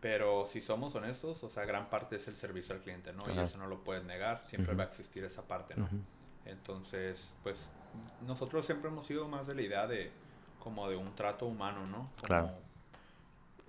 [0.00, 3.22] pero si somos honestos, o sea, gran parte es el servicio al cliente, ¿no?
[3.34, 5.88] Y eso no lo puedes negar, siempre va a existir esa parte, ¿no?
[6.46, 7.68] Entonces, pues,
[8.26, 10.10] nosotros siempre hemos sido más de la idea de,
[10.58, 12.10] como de un trato humano, ¿no?
[12.22, 12.50] claro.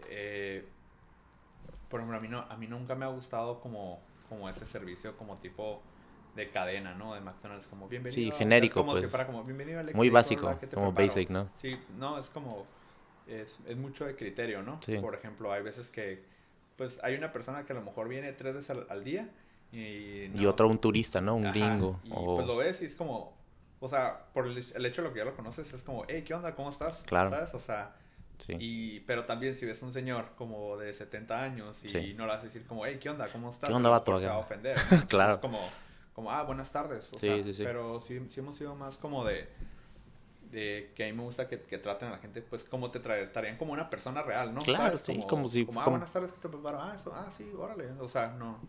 [0.09, 0.65] Eh,
[1.89, 3.99] por ejemplo, a mí, no, a mí nunca me ha gustado como,
[4.29, 5.81] como ese servicio como tipo
[6.35, 7.15] de cadena, ¿no?
[7.15, 8.31] De McDonald's, como bienvenido.
[8.31, 9.05] Sí, genérico, pues.
[9.25, 11.49] como, bienvenido Muy básico, como basic, ¿no?
[11.55, 12.65] Sí, no, es como,
[13.27, 14.79] es, es mucho de criterio, ¿no?
[14.83, 14.97] Sí.
[14.97, 16.23] Por ejemplo, hay veces que,
[16.77, 19.29] pues, hay una persona que a lo mejor viene tres veces al, día
[19.71, 20.31] y...
[20.39, 21.35] y otro un turista, ¿no?
[21.35, 21.99] Un gringo.
[22.03, 23.33] Y pues lo ves y es como,
[23.79, 26.23] o sea, por el, el, hecho de lo que ya lo conoces, es como, hey,
[26.25, 26.53] ¿qué onda?
[26.55, 26.97] ¿Cómo estás?
[27.07, 27.31] Claro.
[27.31, 27.53] ¿Sabes?
[27.55, 27.95] O sea
[28.47, 32.41] y, pero también si ves un señor como de 70 años y no le vas
[32.41, 33.27] a decir como, hey, ¿qué onda?
[33.31, 33.69] ¿Cómo estás?
[33.69, 34.19] ¿Qué onda, vato?
[34.19, 34.77] Se va a ofender.
[35.07, 35.33] claro.
[35.33, 35.59] Es como,
[36.13, 37.11] como, ah, buenas tardes.
[37.13, 39.47] O sea, pero sí, sí hemos sido más como de,
[40.51, 42.99] de que a mí me gusta que, que traten a la gente, pues, como te
[42.99, 44.61] traerían como una persona real, ¿no?
[44.61, 45.65] Claro, sí, como, si...
[45.65, 46.81] Como, ah, buenas tardes, ¿qué te preparo?
[46.81, 47.91] Ah, eso, ah, sí, órale.
[47.99, 48.59] O sea, no...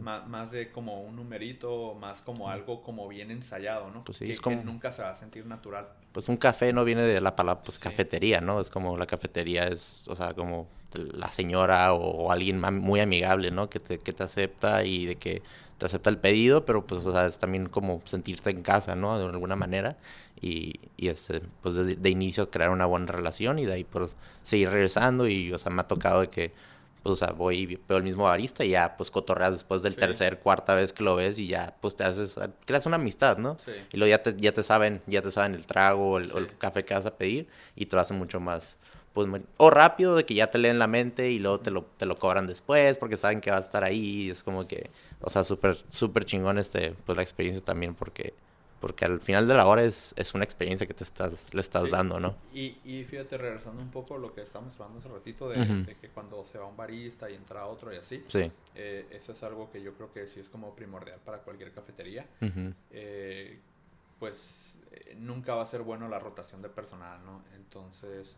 [0.00, 4.04] Más, más, de como un numerito, más como algo como bien ensayado, ¿no?
[4.04, 4.62] Pues sí, que, es como...
[4.62, 5.88] nunca se va a sentir natural.
[6.12, 8.60] Pues un café no viene de la palabra, pues cafetería, ¿no?
[8.60, 13.70] Es como la cafetería es, o sea, como la señora o, alguien muy amigable, ¿no?
[13.70, 15.42] Que te, que te acepta y de que
[15.78, 19.18] te acepta el pedido, pero pues, o sea, es también como sentirte en casa, ¿no?
[19.18, 19.96] De alguna manera.
[20.40, 24.16] Y, y este, pues de, de, inicio crear una buena relación y de ahí pues
[24.42, 26.52] seguir regresando y, o sea, me ha tocado de que
[27.02, 29.96] pues, o sea, voy y veo el mismo barista y ya, pues, cotorreas después del
[29.96, 33.56] tercer, cuarta vez que lo ves y ya, pues, te haces, creas una amistad, ¿no?
[33.92, 36.84] Y luego ya te, ya te saben, ya te saben el trago o el, café
[36.84, 38.78] que vas a pedir y te lo hacen mucho más,
[39.14, 42.06] pues, o rápido de que ya te leen la mente y luego te lo, te
[42.06, 45.30] lo cobran después porque saben que vas a estar ahí y es como que, o
[45.30, 48.34] sea, súper, súper chingón este, pues, la experiencia también porque
[48.80, 51.90] porque al final de la hora es, es una experiencia que te estás, le estás
[51.90, 52.34] dando, ¿no?
[52.52, 56.08] Y, y fíjate, regresando un poco a lo que estábamos hablando hace ratito, de, que
[56.08, 58.50] cuando se va un barista y entra otro y así, sí.
[58.74, 62.26] Eh, eso es algo que yo creo que sí es como primordial para cualquier cafetería.
[62.90, 63.60] Eh,
[64.18, 67.42] pues eh, nunca va a ser bueno la rotación de personal, ¿no?
[67.54, 68.36] Entonces,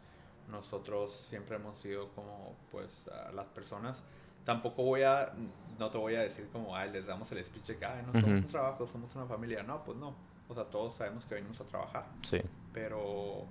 [0.50, 4.02] nosotros siempre hemos sido como, pues, a las personas
[4.44, 5.32] tampoco voy a,
[5.78, 8.12] no te voy a decir como, ay, les damos el speech de que, ay, no
[8.20, 9.62] somos un trabajo, somos una familia.
[9.62, 10.14] No, pues no.
[10.48, 12.06] O sea, todos sabemos que venimos a trabajar.
[12.22, 12.40] Sí.
[12.72, 13.46] Pero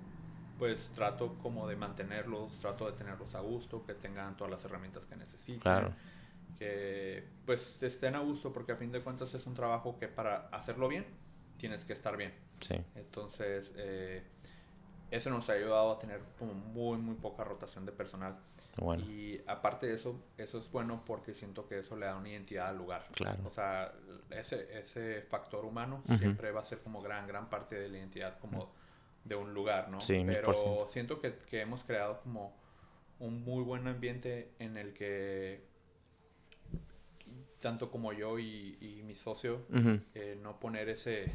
[0.58, 5.06] pues trato como de mantenerlos, trato de tenerlos a gusto, que tengan todas las herramientas
[5.06, 5.60] que necesiten.
[5.60, 5.92] Claro.
[6.58, 10.48] Que pues estén a gusto, porque a fin de cuentas es un trabajo que para
[10.52, 11.04] hacerlo bien,
[11.56, 12.32] tienes que estar bien.
[12.60, 12.76] Sí.
[12.94, 14.22] Entonces, eh,
[15.10, 18.38] eso nos ha ayudado a tener como muy, muy poca rotación de personal.
[18.98, 22.68] Y aparte de eso, eso es bueno porque siento que eso le da una identidad
[22.68, 23.06] al lugar.
[23.12, 23.42] Claro.
[23.44, 23.92] O sea,
[24.30, 28.38] ese, ese factor humano siempre va a ser como gran, gran parte de la identidad
[28.38, 28.72] como
[29.24, 30.00] de un lugar, ¿no?
[30.00, 32.56] Sí, Pero siento que, que, hemos creado como
[33.18, 35.64] un muy buen ambiente en el que
[37.60, 39.62] tanto como yo y, y mi socio,
[40.14, 41.32] eh, no poner ese,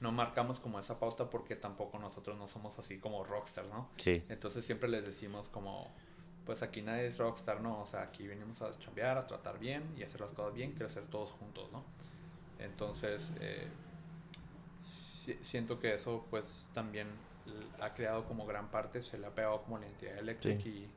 [0.00, 3.88] no marcamos como esa pauta porque tampoco nosotros no somos así como rockstars, ¿no?
[3.96, 4.22] Sí.
[4.28, 5.94] Entonces siempre les decimos como
[6.46, 7.80] pues aquí nadie es rockstar, ¿no?
[7.80, 11.04] O sea, aquí venimos a chambear, a tratar bien y hacer las cosas bien, crecer
[11.10, 11.84] todos juntos, ¿no?
[12.58, 13.68] Entonces, eh,
[14.82, 17.08] siento que eso pues también
[17.80, 20.88] ha creado como gran parte, se le ha pegado como la entidad eléctrica y,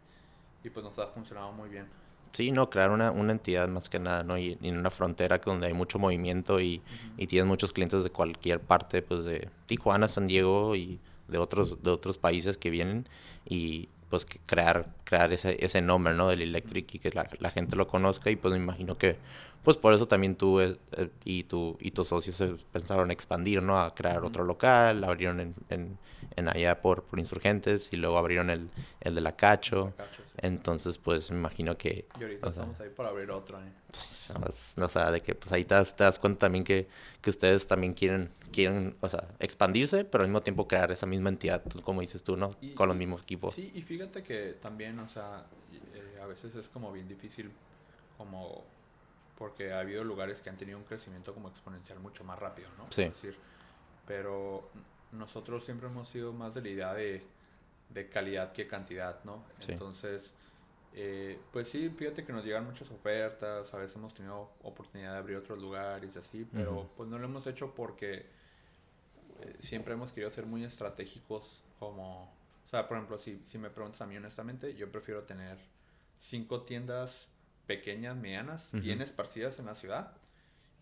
[0.64, 1.88] y, pues nos ha funcionado muy bien.
[2.34, 4.38] Sí, no, crear una, una entidad más que nada, ¿no?
[4.38, 6.82] Y, en una frontera donde hay mucho movimiento y,
[7.18, 11.82] y tienes muchos clientes de cualquier parte, pues de Tijuana, San Diego y de otros,
[11.84, 13.08] de otros países que vienen
[13.48, 16.28] y pues crear, crear ese, ese nombre, ¿no?
[16.28, 19.18] Del Electric y que la, la, gente lo conozca y pues me imagino que
[19.64, 23.76] pues por eso también tú eh, eh, y, tu, y tus socios pensaron expandir, ¿no?
[23.76, 25.98] A crear otro local, abrieron en, en,
[26.36, 28.70] en allá por, por, Insurgentes y luego abrieron el,
[29.02, 29.94] el de la Cacho.
[29.98, 30.23] La Cacho.
[30.44, 32.06] Entonces, pues me imagino que...
[32.20, 33.72] Y ahorita estamos sea, ahí para abrir otro, ¿eh?
[33.88, 36.88] Pues, o sea, de que pues ahí te das, te das cuenta también que,
[37.22, 41.30] que, ustedes también quieren, quieren, o sea, expandirse, pero al mismo tiempo crear esa misma
[41.30, 42.50] entidad, como dices tú, ¿no?
[42.60, 43.56] Y, Con los mismos equipos.
[43.56, 45.46] Sí, y fíjate que también, o sea,
[45.94, 47.50] eh, a veces es como bien difícil,
[48.18, 48.66] como
[49.38, 52.86] porque ha habido lugares que han tenido un crecimiento como exponencial mucho más rápido, ¿no?
[52.90, 53.06] Sí.
[53.06, 53.38] Decir,
[54.06, 54.70] pero
[55.14, 57.24] nosotros siempre hemos sido más de la idea de,
[57.94, 59.44] de calidad que cantidad, ¿no?
[59.60, 59.72] Sí.
[59.74, 60.34] Entonces,
[60.96, 65.18] eh, pues sí, fíjate que nos llegan muchas ofertas, a veces hemos tenido oportunidad de
[65.20, 68.26] abrir otros lugares y así, pero pues no lo hemos hecho porque
[69.42, 72.24] eh, siempre hemos querido ser muy estratégicos como,
[72.66, 75.58] o sea, por ejemplo, si, si me preguntas a mí honestamente, yo prefiero tener
[76.20, 77.28] cinco tiendas
[77.68, 80.14] pequeñas, medianas, bien esparcidas en la ciudad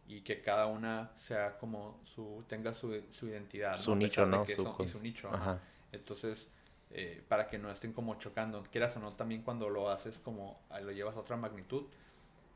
[0.07, 3.79] y que cada una sea como su, tenga su, su identidad.
[3.79, 4.43] Su nicho, ¿no?
[4.43, 5.29] que Su son- y su nicho.
[5.31, 5.59] Ajá.
[5.91, 6.47] Entonces,
[6.93, 10.61] eh, para que no estén como chocando, quieras o no, también cuando lo haces como,
[10.69, 11.85] ah, lo llevas a otra magnitud,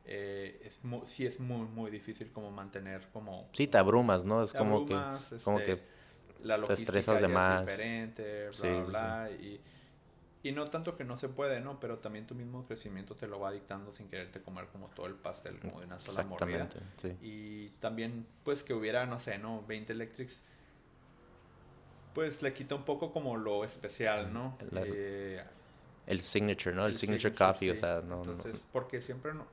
[0.05, 3.49] eh, es mu- sí es muy, muy difícil como mantener como...
[3.53, 4.43] Sí, te abrumas, ¿no?
[4.43, 5.81] Es como abrumas, que, como este, que
[6.43, 7.61] la te estresas de más.
[7.61, 9.61] es diferente, bla, Sí, bla, sí, y,
[10.43, 11.79] y no tanto que no se puede, ¿no?
[11.79, 15.15] Pero también tu mismo crecimiento te lo va dictando sin quererte comer como todo el
[15.15, 16.69] pastel, como de una sola mordida.
[16.69, 17.17] exactamente, sí.
[17.21, 19.63] Y también, pues, que hubiera, no sé, ¿no?
[19.67, 20.41] 20 Electrics,
[22.15, 24.57] pues le quita un poco como lo especial, ¿no?
[24.71, 25.43] La- Eh,
[26.07, 26.85] El signature, ¿no?
[26.85, 29.43] El, el signature, signature, coffee, o sea, no, no- Entonces, porque siempre, um,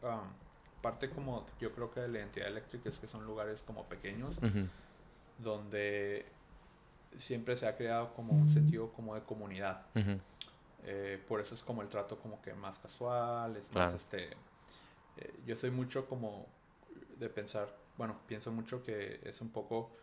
[0.81, 4.37] parte como, yo creo que de la identidad eléctrica es que son lugares como pequeños,
[5.39, 6.27] donde
[7.19, 9.87] siempre se ha creado como un sentido como de comunidad.
[10.85, 14.31] Eh, por eso es como el trato como que más casual, es más este...
[15.17, 16.47] eh, yo soy mucho como
[17.19, 19.97] de pensar, bueno, pienso mucho que es un poco,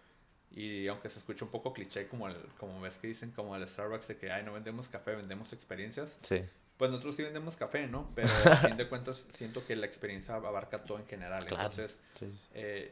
[0.51, 3.67] y aunque se escucha un poco cliché como, el, como ves que dicen como el
[3.67, 6.15] Starbucks de que, ay, no vendemos café, vendemos experiencias.
[6.19, 6.43] Sí,
[6.77, 8.09] Pues nosotros sí vendemos café, ¿no?
[8.15, 11.45] Pero a fin de cuentas siento que la experiencia abarca todo en general.
[11.45, 11.63] Claro.
[11.63, 12.91] Entonces, sí, eh,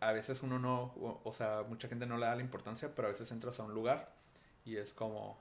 [0.00, 3.08] a veces uno no, o, o sea, mucha gente no le da la importancia, pero
[3.08, 4.12] a veces entras a un lugar
[4.64, 5.36] y es como,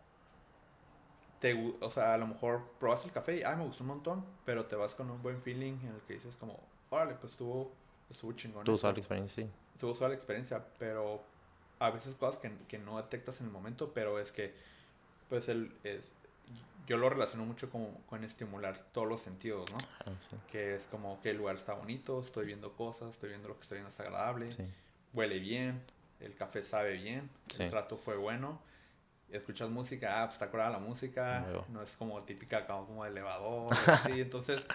[1.39, 4.25] te, o sea, a lo mejor pruebas el café y, ay, me gustó un montón,
[4.45, 7.71] pero te vas con un buen feeling en el que dices como, órale, pues estuvo,
[8.09, 8.63] estuvo chingón.
[8.63, 9.49] Tú usas la experiencia, sí.
[9.75, 11.21] Estuvo suave la experiencia, pero
[11.83, 14.53] a veces cosas que, que no detectas en el momento, pero es que,
[15.29, 16.13] pues, el, es,
[16.87, 19.77] yo lo relaciono mucho con, con estimular todos los sentidos, ¿no?
[20.05, 20.35] Ah, sí.
[20.51, 23.61] Que es como que el lugar está bonito, estoy viendo cosas, estoy viendo lo que
[23.61, 24.63] estoy viendo es agradable, Sí.
[25.13, 25.81] huele bien,
[26.19, 27.63] el café sabe bien, Sí.
[27.63, 28.59] el trato fue bueno,
[29.29, 33.09] escuchas música, ah, pues está curada la música, no es como típica como, como de
[33.11, 33.71] elevador,
[34.11, 34.65] así, entonces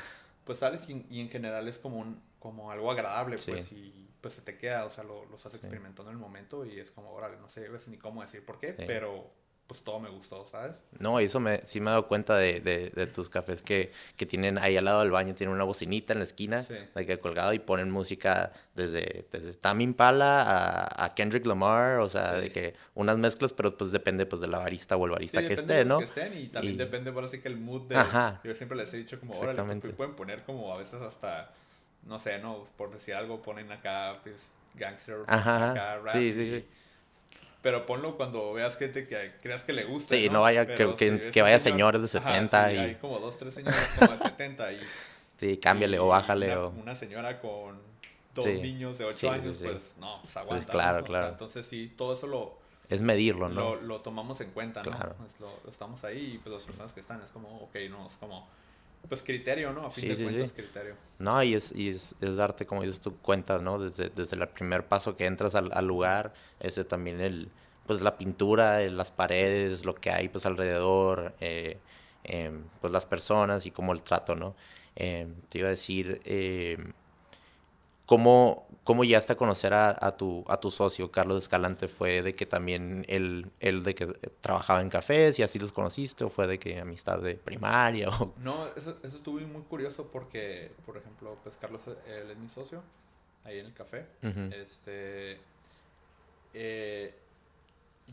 [0.44, 4.34] pues sales y, y en general es como un como algo agradable, pues, y pues
[4.34, 5.58] se te queda, o sea, lo, lo estás Sí.
[5.58, 8.70] experimentando en el momento y es como, órale, no sé ni cómo decir por qué,
[8.76, 8.84] Sí.
[8.86, 9.30] pero
[9.68, 10.72] pues todo me gustó, ¿sabes?
[10.98, 13.92] No, y eso me, sí me he dado cuenta de, de, de tus cafés que,
[14.16, 16.74] que tienen ahí al lado del baño, tienen una bocinita en la esquina, Sí.
[16.94, 22.08] de que colgado y ponen música desde, desde Tame Impala a, a Kendrick Lamar, o
[22.08, 22.40] sea, Sí.
[22.40, 25.44] de que unas mezclas, pero pues depende pues de la barista o el barista Sí,
[25.48, 25.98] que de esté, los ¿no?
[25.98, 27.96] que estén y también Y- depende, por así que el mood de...
[27.96, 28.40] Ajá.
[28.44, 31.52] Yo siempre les he dicho como, órale, pues, pueden poner como a veces hasta,
[32.04, 32.64] no sé, ¿no?
[32.76, 34.36] Por decir algo, ponen acá, pues,
[34.74, 36.12] gangster, Ajá, acá, rap.
[36.12, 36.66] sí, sí, sí.
[37.62, 41.18] Pero ponlo cuando veas gente que creas que le guste, Sí, no vaya- Pero que-
[41.20, 43.96] que- que vaya señor- señores de Ajá, 70 sí, y- hay como dos, tres señores
[43.98, 44.80] como de 70 y...
[45.38, 46.68] Sí, cámbiale y o bájale una, o...
[46.70, 47.80] Una señora con
[48.34, 48.60] dos Sí.
[48.60, 50.66] niños de 8 Sí, años, pues, no, pues aguanta.
[50.72, 51.04] claro, ¿no?
[51.04, 51.28] O sea, claro.
[51.28, 52.58] entonces sí, todo eso lo
[52.88, 53.74] Es medirlo, ¿no?
[53.76, 54.90] lo, lo tomamos en cuenta, ¿no?
[54.92, 55.14] Claro.
[55.18, 58.06] Pues lo, lo estamos ahí y pues las personas que están es como, ok, no,
[58.06, 58.48] es como,
[59.08, 59.86] pues criterio, ¿no?
[59.86, 60.54] A fin Sí, de sí, cuentas, sí.
[60.54, 60.94] criterio.
[61.18, 63.78] No, y es, y es, es darte, como dices tú, cuenta, ¿no?
[63.78, 67.50] Desde, desde el primer paso que entras al, al lugar, ese también el,
[67.86, 71.78] pues la pintura, eh, las paredes, lo que hay pues alrededor, eh,
[72.24, 74.54] em, pues las personas y como el trato, ¿no?
[74.94, 76.92] Em, te iba a decir, em,
[78.08, 81.88] ¿cómo, ¿cómo llegaste a conocer a, a tu, a tu socio, Carlos Escalante?
[81.88, 84.06] ¿Fue de que también él, él de que
[84.40, 86.24] trabajaba en cafés y así los conociste?
[86.24, 88.08] ¿O fue de que amistad de primaria?
[88.20, 88.32] O...
[88.38, 92.82] No, eso, eso estuvo muy curioso porque, por ejemplo, pues Carlos, él es mi socio,
[93.44, 94.06] ahí en el café.
[94.22, 95.38] Este,
[96.54, 97.14] eh,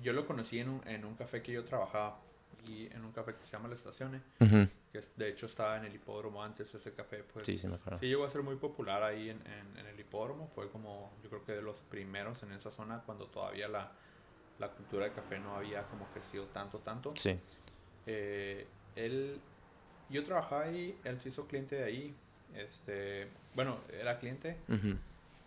[0.04, 2.20] yo lo conocí en un, en un café que yo trabajaba
[2.68, 4.68] y en un café que se llama La Estaciones, Ujú.
[4.92, 7.76] que es- de hecho estaba en el hipódromo antes ese café, pues Sí, sí, me
[7.76, 8.00] acuerdo.
[8.00, 10.50] Sí, llegó a ser muy popular ahí en, en- en el hipódromo.
[10.56, 13.92] Fue como, yo creo que de los primeros en esa zona cuando todavía la,
[14.60, 17.14] la cultura de café no había como crecido tanto, tanto.
[17.18, 17.38] Sí.
[18.06, 19.40] Eh, él,
[20.10, 22.16] yo trabajaba ahí, él se hizo cliente de ahí.
[22.54, 24.58] Este, bueno, era cliente.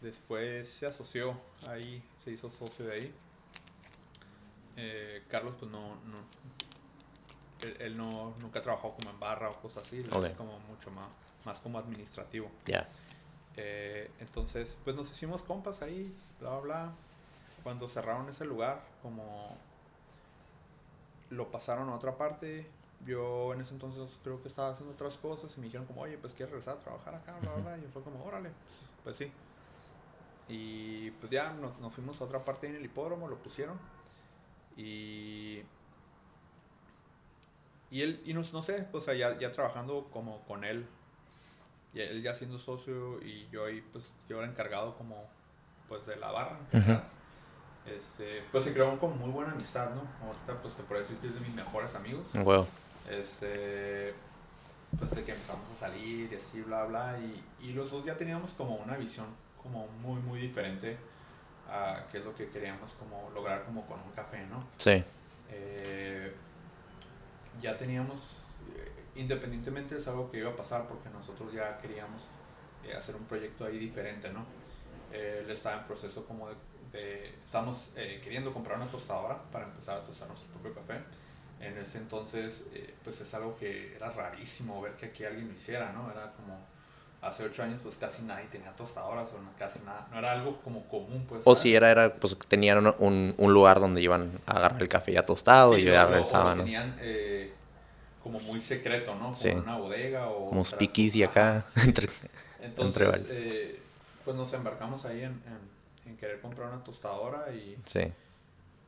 [0.00, 3.14] Después se asoció ahí, se hizo socio de ahí.
[4.76, 6.18] Eh, Carlos, pues no, no
[7.62, 11.08] él, él no, nunca trabajó como en barra o cosas así, es como mucho más,
[11.44, 12.50] más como administrativo.
[12.66, 12.88] Ya.
[13.56, 16.92] Eh, entonces, pues nos hicimos compas ahí, bla, bla, bla.
[17.62, 19.56] Cuando cerraron ese lugar, como
[21.30, 22.66] lo pasaron a otra parte,
[23.04, 26.16] yo en ese entonces creo que estaba haciendo otras cosas y me dijeron como, oye,
[26.18, 27.78] pues quieres regresar a trabajar acá, bla, bla, bla.
[27.78, 29.32] Y fue como, órale, pues, pues sí.
[30.48, 33.78] Y pues ya nos, nos fuimos a otra parte en el hipódromo, lo pusieron.
[34.76, 35.62] Y...
[37.90, 40.86] Y él, y no, no sé, pues ya, ya trabajando como con él,
[41.94, 45.24] y él ya siendo socio y yo ahí, pues yo era encargado como,
[45.88, 46.58] pues de la barra.
[47.86, 50.02] Este, pues se creó como muy buena amistad, ¿no?
[50.26, 52.26] Ahorita, pues te puedo decir que es de mis mejores amigos.
[52.34, 52.66] Huevo.
[53.08, 54.12] Este,
[54.98, 57.18] pues de que empezamos a salir y así, bla, bla.
[57.18, 59.26] Y, y los dos ya teníamos como una visión
[59.62, 60.98] como muy, muy diferente
[61.70, 64.64] a qué es lo que queríamos como lograr como con un café, ¿no?
[64.76, 65.02] Sí.
[65.50, 66.34] Eh,
[67.60, 68.20] ya teníamos,
[68.76, 72.22] eh, independientemente es algo que iba a pasar porque nosotros ya queríamos
[72.84, 74.44] eh, hacer un proyecto ahí diferente, ¿no?
[75.12, 76.48] Eh, él estaba en proceso como
[76.92, 81.00] de, estamos queriendo comprar una tostadora para empezar a tostar nuestro propio café.
[81.60, 82.64] En ese entonces,
[83.04, 86.10] pues es algo que era rarísimo ver que aquí alguien lo hiciera, ¿no?
[86.10, 86.58] Era como,
[87.20, 90.58] hace ocho años pues casi nadie tenía tostadoras o no, casi nada, no era algo
[90.62, 91.42] como común, pues.
[91.44, 95.12] O si era, era, pues tenían un, un- lugar donde iban a agarrar el café
[95.12, 97.52] ya tostado Sí, y ya regresaban, tenían eh,
[98.22, 99.24] como muy secreto, ¿no?
[99.24, 99.50] Como Sí.
[99.50, 100.48] una bodega o...
[100.50, 100.62] Como
[101.16, 101.64] y acá.
[101.84, 102.08] entre-
[102.60, 103.82] Entonces, entre eh,
[104.24, 105.78] pues nos embarcamos ahí en, en-
[106.10, 108.12] en querer comprar una tostadora y sí.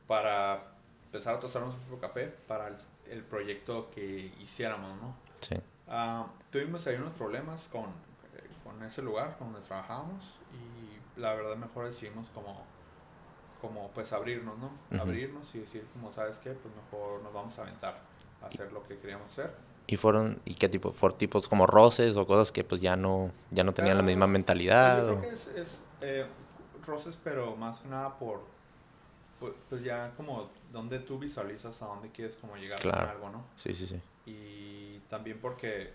[0.07, 0.63] para
[1.05, 2.75] empezar a tostar nuestro propio café para el,
[3.11, 5.15] el proyecto que hiciéramos, ¿no?
[5.41, 5.55] Sí.
[5.87, 7.85] Ah, tuvimos ahí unos problemas con,
[8.71, 12.63] con ese lugar con donde trabajábamos y la verdad mejor decidimos como,
[13.61, 14.71] como pues abrirnos, ¿no?
[14.91, 15.01] Ujú.
[15.01, 16.51] Abrirnos y decir como, ¿sabes qué?
[16.51, 17.99] Pues mejor nos vamos a aventar
[18.41, 19.53] a hacer lo que queríamos hacer.
[19.87, 20.91] ¿Y fueron, y qué tipo?
[20.93, 24.05] ¿Fueron tipos como roces o cosas que pues ya no, ya no tenían la Ah,
[24.05, 24.99] misma mentalidad?
[24.99, 26.25] Yo creo o- que es, es, eh,
[26.85, 28.41] roces, pero más que nada por,
[29.39, 32.99] pues, pues ya como donde tú visualizas a dónde quieres como llegar Claro.
[33.01, 33.43] con algo, ¿no?
[33.55, 34.01] Sí, sí, sí.
[34.25, 35.93] Y también porque,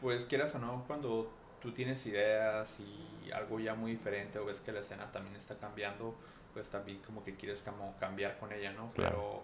[0.00, 1.30] pues quieras o no, cuando
[1.60, 5.56] tú tienes ideas y algo ya muy diferente o ves que la escena también está
[5.56, 6.14] cambiando,
[6.54, 8.92] pues también como que quieres como cambiar con ella, ¿no?
[8.92, 9.16] Claro.
[9.16, 9.42] Pero,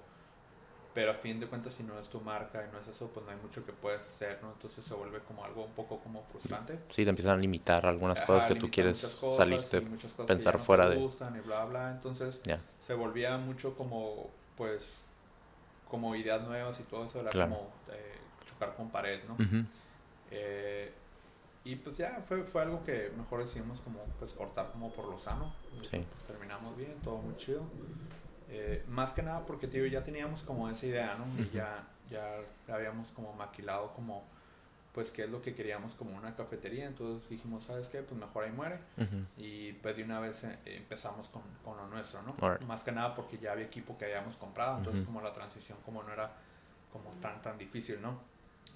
[0.95, 3.27] pero a fin de cuentas si no es tu marca y no es eso, pues
[3.27, 4.53] no hay mucho que puedes hacer, ¿no?
[4.53, 6.79] Entonces se vuelve como algo un poco como frustrante.
[6.91, 10.43] Sí, te empiezan a limitar algunas Ajá, cosas que tú quieres cosas salirte, pensar que
[10.45, 12.61] ya no fuera te de- gustan y bla bla entonces Ya.
[12.87, 14.99] se volvía mucho como pues
[15.91, 17.51] como ideas nuevas y todo eso era Claro.
[17.51, 18.15] como eh,
[18.49, 19.65] chocar con pared no Ujú.
[20.35, 20.93] Eh,
[21.65, 25.19] y pues ya fue, fue algo que mejor decidimos como pues cortar como por lo
[25.19, 25.55] sano.
[25.83, 25.99] Sí.
[25.99, 27.63] pues, terminamos bien todo muy chido.
[28.51, 32.41] Eh, más que nada porque tío ya teníamos como esa idea no y ya ya
[32.69, 34.23] habíamos como maquilado como
[34.93, 36.87] pues qué es lo que queríamos como una cafetería.
[36.87, 38.79] Entonces dijimos sabes qué pues mejor ahí muere.
[39.39, 42.35] Y pues de una vez eh, empezamos con, con lo nuestro, ¿no?
[42.67, 46.03] Más que nada porque ya había equipo que habíamos comprado, entonces como la transición como
[46.03, 46.31] no era
[46.93, 48.21] como tan tan difícil, ¿no?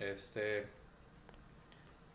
[0.01, 0.78] Este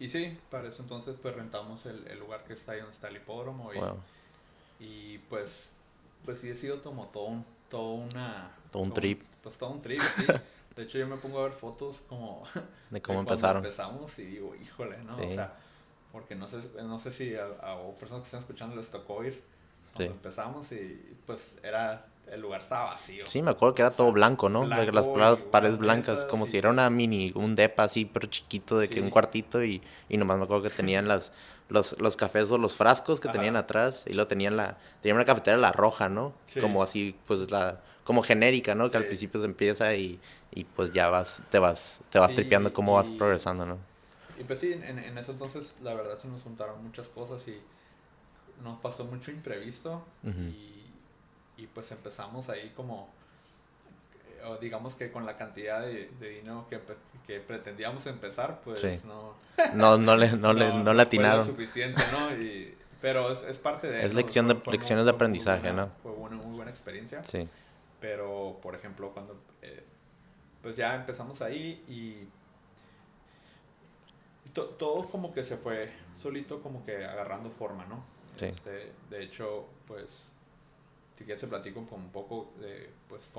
[0.06, 3.08] y sí, para eso entonces pues rentamos el, el lugar que está ahí donde está
[3.08, 3.98] el hipódromo y, Wow.
[4.80, 5.70] y pues
[6.26, 9.22] pues sí ha sido como todo un todo una Todo un como- trip.
[9.42, 10.26] Pues todo un trip, sí.
[10.76, 12.44] De hecho yo me pongo a ver fotos como
[12.90, 13.64] De cómo cuando empezaron.
[13.64, 15.18] empezamos y digo, híjole, ¿no?
[15.20, 15.26] Sí.
[15.26, 15.54] O sea,
[16.12, 19.44] porque no sé, no sé si a, a personas que están escuchando les tocó ir
[19.94, 20.18] cuando Sí.
[20.18, 23.26] empezamos y pues era, el lugar estaba vacío.
[23.28, 24.66] Sí, me acuerdo que era todo blanco, ¿no?
[24.66, 25.08] Blanco las
[25.40, 29.10] paredes blancas, como si era una mini, un depa así, pero chiquito, de que un
[29.10, 31.32] cuartito y, y nomás me acuerdo que tenían las,
[31.70, 33.34] los, los cafés o los frascos que Ajá.
[33.38, 36.34] tenían atrás y lo tenían la, tenían una cafetera la roja, ¿no?
[36.48, 36.60] Sí.
[36.60, 38.90] Como así, pues la, como genérica, ¿no?
[38.90, 40.20] Que al principio se empieza y,
[40.52, 43.78] y pues ya vas, te vas, te vas tripeando cómo vas progresando, ¿no?
[44.40, 47.58] Y pues sí, en, en ese entonces la verdad se nos juntaron muchas cosas y
[48.64, 50.83] nos pasó mucho imprevisto y,
[51.58, 53.10] y pues empezamos ahí como,
[54.40, 56.80] eh, o digamos que con la cantidad de, de dinero que,
[57.28, 59.00] que pretendíamos empezar, pues Sí.
[59.06, 59.34] no,
[59.76, 61.46] No, no le, no, le, no, fue lo atinaron.
[61.46, 62.36] suficiente, ¿no?
[62.42, 64.18] Y, pero es, es parte de Es ¿no?
[64.18, 65.92] lección de- lecciones de aprendizaje, buena- ¿no?
[66.02, 67.24] Fue una muy buena experiencia.
[67.24, 67.48] Sí.
[68.00, 69.84] Pero, por ejemplo, cuando eh,
[70.62, 72.28] pues ya empezamos ahí y
[74.54, 75.92] to- todo como que se fue
[76.22, 78.04] solito como que agarrando forma, ¿no?
[78.38, 78.46] Sí.
[78.46, 80.26] Este, de hecho, pues
[81.16, 83.30] si quieres te platico como un poco de, pues,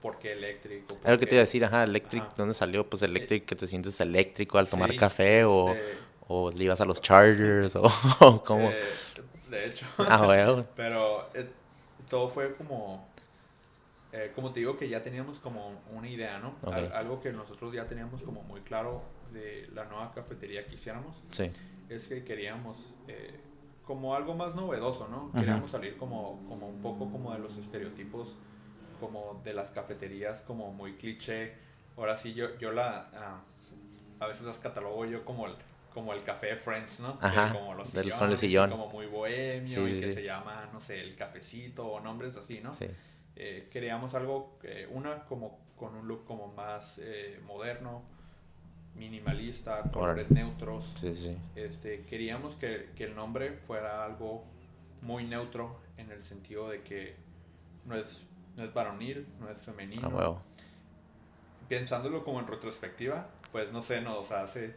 [0.00, 0.98] por qué eléctrico.
[1.04, 2.88] Lo que te iba a decir, ajá, Electric, ¿dónde salió?
[2.88, 6.84] Pues Electric, que te sientes eléctrico al tomar café o, este o le ibas a
[6.84, 8.70] los Chargers o, cómo.
[8.70, 8.84] Eh,
[9.50, 9.86] de hecho.
[9.98, 10.66] Ah, bueno.
[10.76, 11.48] Pero eh,
[12.10, 13.08] todo fue como,
[14.12, 16.54] eh, como te digo, que ya teníamos como una idea, ¿no?
[16.94, 19.02] algo que nosotros ya teníamos como muy claro
[19.32, 21.22] de la nueva cafetería que hiciéramos.
[21.30, 21.50] Sí.
[21.88, 22.76] Es que queríamos
[23.88, 25.32] como algo más novedoso, ¿no?
[25.32, 28.36] Queríamos salir como, como un poco como de los estereotipos,
[29.00, 31.54] como de las cafeterías, como muy cliché.
[31.96, 33.08] Ahora sí, yo, yo la...
[33.14, 33.40] Ah,
[34.20, 35.54] a veces las catalogo yo como el,
[35.94, 37.16] como el café Friends, ¿no?
[37.18, 38.68] Ajá, como los del, con el sillón.
[38.68, 42.74] Como muy bohemio y que se llama, no sé, el cafecito o nombres así, ¿no?
[42.74, 42.88] Sí.
[43.36, 48.02] Eh, queríamos algo, eh, una como con un look como más eh, moderno,
[48.98, 50.92] minimalista, colores neutros.
[50.96, 51.36] Sí, sí.
[51.54, 54.44] Este, queríamos que, que, el nombre fuera algo
[55.02, 57.16] muy neutro en el sentido de que
[57.84, 58.22] no es,
[58.56, 60.08] no es varonil, no es femenino.
[60.08, 60.42] Ah, bueno.
[61.68, 64.74] Pensándolo como en retrospectiva, pues no sé, no, o sea, hace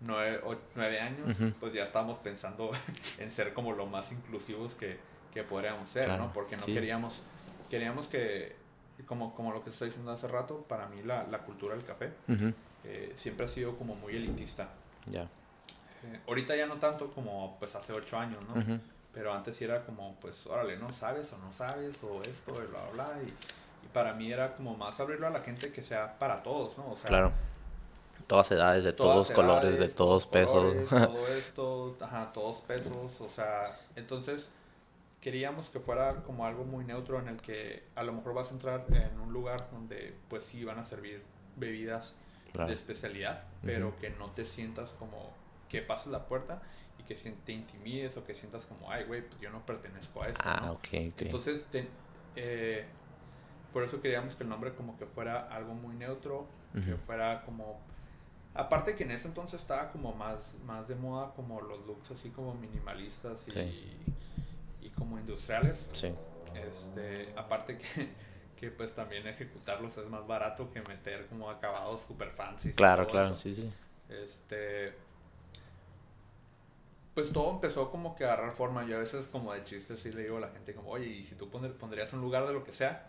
[0.00, 2.70] nueve, años, pues ya estábamos pensando
[3.18, 4.98] en ser como lo más inclusivos que,
[5.32, 6.32] que podríamos ser, ¿no?
[6.32, 7.22] Porque no queríamos,
[7.70, 8.56] queríamos que,
[9.06, 12.12] como, como lo que estoy diciendo hace rato, para mí la, la cultura del café
[12.84, 14.68] eh, siempre ha sido como muy elitista.
[15.06, 15.22] Ya.
[15.22, 18.80] Eh, ahorita ya no tanto como pues hace ocho años, ¿no?
[19.12, 20.92] Pero antes sí era como, pues, órale, ¿no?
[20.92, 22.02] ¿Sabes o no sabes?
[22.02, 23.22] O esto, y bla, bla, bla.
[23.22, 26.76] Y, y para mí era como más abrirlo a la gente que sea para todos,
[26.76, 26.90] ¿no?
[26.90, 27.32] O sea, claro
[28.26, 30.88] todas edades, de todos colores, de todos, pesos.
[30.88, 34.48] todo esto, ajá, todos pesos, o sea, entonces
[35.20, 38.54] queríamos que fuera como algo muy neutro en el que a lo mejor vas a
[38.54, 41.22] entrar en un lugar donde pues sí van a servir
[41.56, 42.14] bebidas
[42.54, 45.32] de especialidad, pero que no te sientas como
[45.68, 46.62] que pases la puerta
[46.98, 50.28] y que te intimides o que sientas como, ay, güey, pues yo no pertenezco a
[50.28, 50.42] esto.
[50.44, 50.88] Ah, ok,
[51.18, 51.66] Entonces,
[52.36, 52.84] eh,
[53.72, 57.80] por eso queríamos que el nombre como que fuera algo muy neutro, que fuera como
[58.54, 62.30] Aparte que en ese entonces estaba como más, más de moda como los looks así
[62.30, 65.88] como minimalistas y, y como industriales.
[65.92, 66.14] Sí.
[66.54, 68.08] Este, aparte que,
[68.54, 72.72] que, pues también ejecutarlos es más barato que meter como acabados super fancy.
[72.72, 73.72] Claro, claro, sí, sí.
[74.08, 74.94] Este,
[77.14, 78.86] pues todo empezó como que a agarrar forma.
[78.86, 81.24] Yo a veces como de chiste sí le digo a la gente como, oye, y
[81.24, 83.06] si tú pondrías un lugar de lo que sea,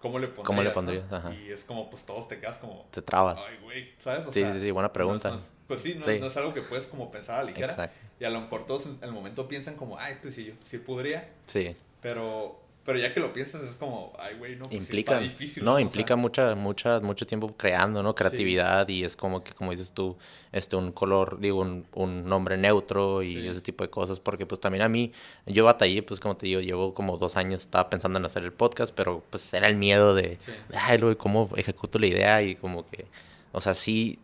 [0.00, 0.46] ¿Cómo le pondrías?
[0.46, 1.04] ¿Cómo le pondrías?
[1.34, 2.86] Y es como, pues todos te quedas como...
[2.90, 3.38] Te trabas.
[3.38, 4.24] Ay, güey, ¿sabes?
[4.30, 5.36] sí, sí, sí, buena pregunta.
[5.66, 7.72] pues sí no, no, es algo que puedes como pensar a la ligera.
[7.72, 7.98] Exacto.
[8.20, 10.78] Y a lo mejor todos en el momento piensan como, ay, pues sí, yo sí
[10.78, 11.28] podría.
[11.46, 11.76] Sí.
[12.00, 15.62] Pero pero ya que lo piensas es como, ay, güey, no, pues implica, difícil.
[15.62, 18.14] No, implica mucha, mucha, mucho tiempo creando, ¿no?
[18.14, 20.16] Creatividad y es como que, como dices tú,
[20.52, 24.60] este, un color, digo, un, un nombre neutro y ese tipo de cosas, porque pues
[24.60, 25.12] también a mí,
[25.46, 28.52] yo batallé, pues como te digo, llevo como dos años, estaba pensando en hacer el
[28.52, 30.38] podcast, pero pues era el miedo de,
[30.74, 32.42] ay, luego, ¿cómo ejecuto la idea?
[32.42, 33.04] Y como que,
[33.52, 34.18] o sea, sí,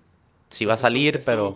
[0.55, 1.55] sí va a salir, pero...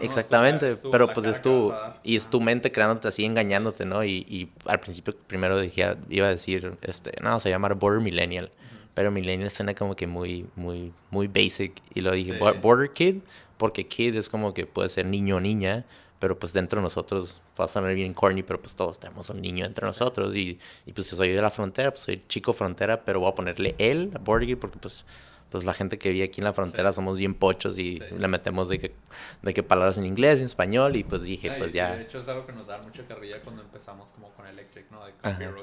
[0.00, 1.72] Exactamente, pero pues es tu...
[2.04, 4.04] Y es tu mente creándote así, engañándote, ¿no?
[4.04, 8.50] Y, y al principio primero dije, iba a decir, este, no, se llama Border Millennial.
[8.94, 11.72] Pero Millennial suena como que muy, muy, muy basic.
[11.94, 13.16] Y lo dije, Border Kid,
[13.56, 15.84] porque Kid es como que puede ser niño o niña,
[16.18, 19.40] pero pues dentro de nosotros va a sonar bien corny, pero pues todos tenemos un
[19.40, 20.34] niño entre nosotros.
[20.34, 23.74] Y, y pues soy de la frontera, pues soy chico frontera, pero voy a ponerle
[23.78, 25.04] él, Border Kid, porque pues
[25.50, 28.68] pues la gente que vive aquí en la frontera somos bien pochos y le metemos
[28.68, 28.94] de que,
[29.42, 31.94] de que palabras en inglés, en español y pues dije, pues ya.
[31.94, 35.04] De hecho es algo que nos da mucha carrilla cuando empezamos como con Electric, ¿no?
[35.04, 35.12] De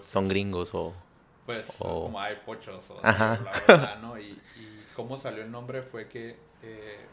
[0.06, 0.94] son gringos o...
[1.46, 4.18] Pues como hay pochos o la verdad, ¿no?
[4.18, 7.06] Y, y, cómo salió el nombre fue que, eh,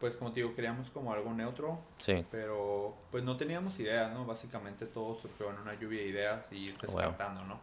[0.00, 1.78] pues como te digo, queríamos como algo neutro.
[1.98, 2.26] Sí.
[2.32, 4.24] Pero pues no teníamos ideas, ¿no?
[4.24, 7.60] Básicamente todo surgió en una lluvia de ideas y ir descartando, ¿no?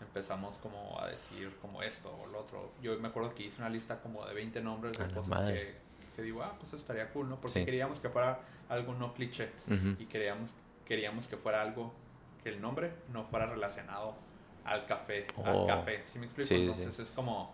[0.00, 2.72] Empezamos como a decir como esto o lo otro.
[2.82, 5.76] Yo me acuerdo que hice una lista como de 20 nombres de cosas que,
[6.16, 7.40] que, digo, ah, pues estaría cool, ¿no?
[7.40, 9.50] Porque queríamos que fuera algo no cliché
[9.98, 10.50] y queríamos,
[10.84, 11.92] queríamos que fuera algo
[12.42, 14.14] que el nombre no fuera relacionado
[14.64, 15.66] al café, al oh.
[15.66, 16.54] café, ¿sí me explico?
[16.54, 17.52] Entonces es como...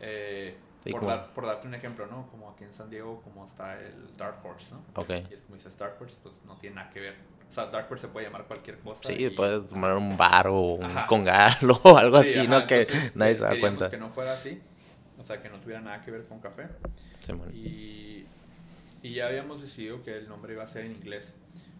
[0.00, 0.56] Eh,
[0.90, 2.28] por, dar, por, darte un ejemplo, ¿no?
[2.30, 4.82] Como aquí en San Diego, como está el Dark Horse, ¿no?
[4.94, 5.10] Ok.
[5.30, 7.16] Y es como dices Dark Horse, pues no tiene nada que ver
[7.48, 9.02] o sea, Dark se puede llamar cualquier cosa.
[9.02, 12.66] Sí, puedes tomar un bar o un congalo o algo así, ¿no?
[12.66, 13.88] que nadie se da cuenta.
[13.88, 14.60] que no fuera así.
[15.18, 16.68] O sea, que no tuviera nada que ver con café.
[17.20, 17.52] Sí, bueno.
[17.52, 18.26] y,
[19.02, 21.34] y ya habíamos decidido que el nombre iba a ser en inglés.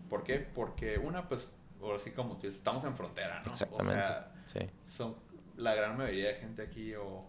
[0.08, 0.38] ¿Por qué?
[0.38, 1.48] Porque una, pues,
[1.80, 3.52] o así como tú estamos en frontera, ¿no?
[3.52, 4.00] Exactamente.
[4.00, 4.60] O sea, sí.
[4.88, 5.16] son
[5.56, 7.24] la gran mayoría de gente aquí o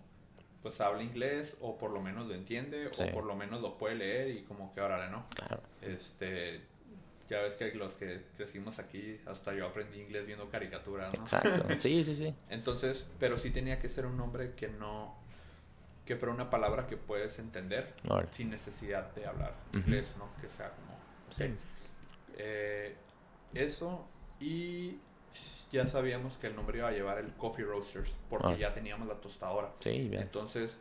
[0.61, 3.95] pues habla inglés o por lo menos lo entiende o por lo menos lo puede
[3.95, 5.25] leer y como que órale, ¿no?
[5.29, 5.61] Claro.
[5.81, 6.61] Este
[7.30, 11.21] ya ves que los que crecimos aquí, hasta yo aprendí inglés viendo caricaturas, ¿no?
[11.21, 11.65] Exacto.
[11.78, 12.34] Sí, sí, sí.
[12.49, 15.15] Entonces, pero sí tenía que ser un nombre que no,
[16.05, 17.93] que fuera una palabra que puedes entender
[18.32, 20.30] sin necesidad de hablar inglés, ¿no?
[20.41, 20.97] Que sea como...
[21.30, 21.53] Sí.
[22.38, 22.95] Eh,
[23.53, 24.07] eso
[24.39, 24.97] y
[25.71, 29.15] ya sabíamos que el nombre iba a llevar el Coffee Roasters porque ya teníamos la
[29.15, 29.71] tostadora.
[29.82, 30.23] Sí, bien.
[30.23, 30.78] Entonces,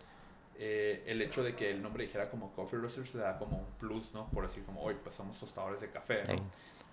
[0.58, 3.66] eh, el hecho de que el nombre dijera como Coffee Roasters le da como un
[3.78, 4.28] plus, ¿no?
[4.30, 6.32] Por decir como, hoy pues somos tostadores de café, ¿no?
[6.34, 6.42] Ey.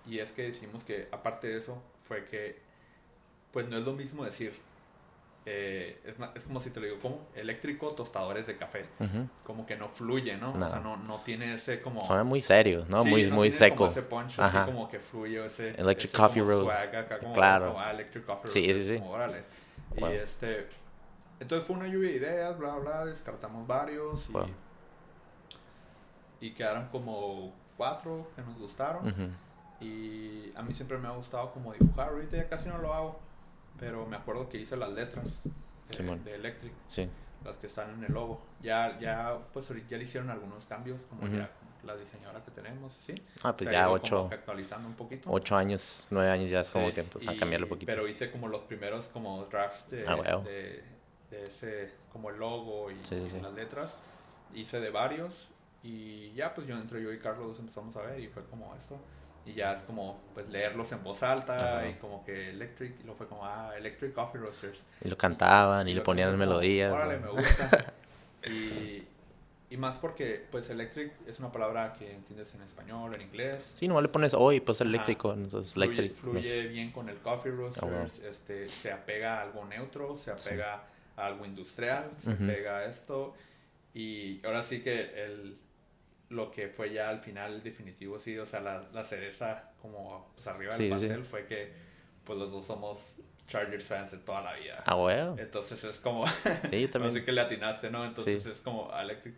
[0.06, 2.60] Y es que decimos que, aparte de eso, fue que,
[3.52, 4.54] pues no es lo mismo decir,
[5.46, 8.84] eh, es, es como si te lo digo, como eléctrico tostadores de café.
[9.00, 9.28] Ujú.
[9.44, 10.52] Como que no fluye, ¿no?
[10.54, 10.66] No.
[10.66, 12.02] O sea, no, no tiene ese como...
[12.02, 13.02] Suena muy serio, ¿no?
[13.02, 13.76] Sí, muy, no muy tiene seco.
[13.76, 14.64] Como ese punch, Ajá.
[14.64, 15.70] así como que fluye ese...
[15.70, 16.70] Electric ese Coffee Roast.
[17.34, 17.68] Claro.
[17.68, 18.98] como, ah, electric Coffee Sí, Roast, sí, sí.
[18.98, 19.42] como, órale.
[19.96, 20.10] Wow.
[20.10, 20.68] Y este...
[21.44, 24.32] Entonces fue una lluvia de ideas, bla, bla, descartamos varios y...
[24.32, 24.46] Wow.
[26.40, 29.34] Y quedaron como cuatro que nos gustaron.
[29.80, 32.08] Y a mí siempre me ha gustado como dibujar.
[32.08, 33.20] Ahorita ya casi no lo hago.
[33.78, 35.40] Pero me acuerdo que hice las letras
[35.90, 37.10] de, Electric, Sí.
[37.44, 38.40] las que están en el logo.
[38.62, 41.50] Ya, ya, pues ya le hicieron algunos cambios, como ya
[41.84, 43.14] la diseñadora que tenemos, ¿sí?
[43.42, 45.30] Ah, pues ya ocho, actualizando un poquito.
[45.30, 47.86] ocho años, nueve años ya es como Sí, que pues a cambiarlo un poquito.
[47.86, 50.44] Pero hice como los primeros como drafts de, Ah, wow.
[50.44, 50.82] de,
[51.34, 53.96] de ese, como el logo y, Sí, sí, y las letras.
[54.54, 55.48] Hice de varios
[55.82, 58.96] y ya pues yo entre yo y Carlos empezamos a ver y fue como esto.
[59.46, 61.88] Y ya es como pues leerlos en voz alta Ajá.
[61.88, 64.78] y como que Electric, y luego fue como, ah, Electric Coffee Roasters.
[65.04, 66.90] Y lo cantaban y, le luego ponían como, melodías.
[66.92, 67.34] Órale, ¿no?
[67.34, 67.92] me gusta.
[68.50, 69.04] y,
[69.68, 73.74] y más porque pues Electric es una palabra que entiendes en español, en inglés.
[73.76, 74.88] Sí, nomás le pones hoy, pues Ajá.
[74.88, 76.14] eléctrico, entonces Fluye, electric.
[76.14, 77.86] fluye pues, bien con el coffee roasters, Ah,
[78.22, 78.30] wow.
[78.30, 80.84] este, se apega a algo neutro, se apega
[81.16, 82.44] algo industrial, se Ujú.
[82.44, 83.34] apega a esto.
[83.94, 85.56] Y ahora sí que el,
[86.30, 90.46] lo que fue ya al final definitivo, sí, o sea, la, la cereza como pues,
[90.46, 91.06] arriba Sí, del sí.
[91.08, 91.72] pastel fue que
[92.24, 93.00] pues los dos somos
[93.46, 94.82] Chargers fans de toda la vida.
[94.86, 95.36] Ah, bueno.
[95.38, 97.14] Entonces es como, Sí, yo también.
[97.14, 98.04] así que le atinaste, ¿no?
[98.04, 98.50] Entonces Sí.
[98.50, 99.34] es como Electric,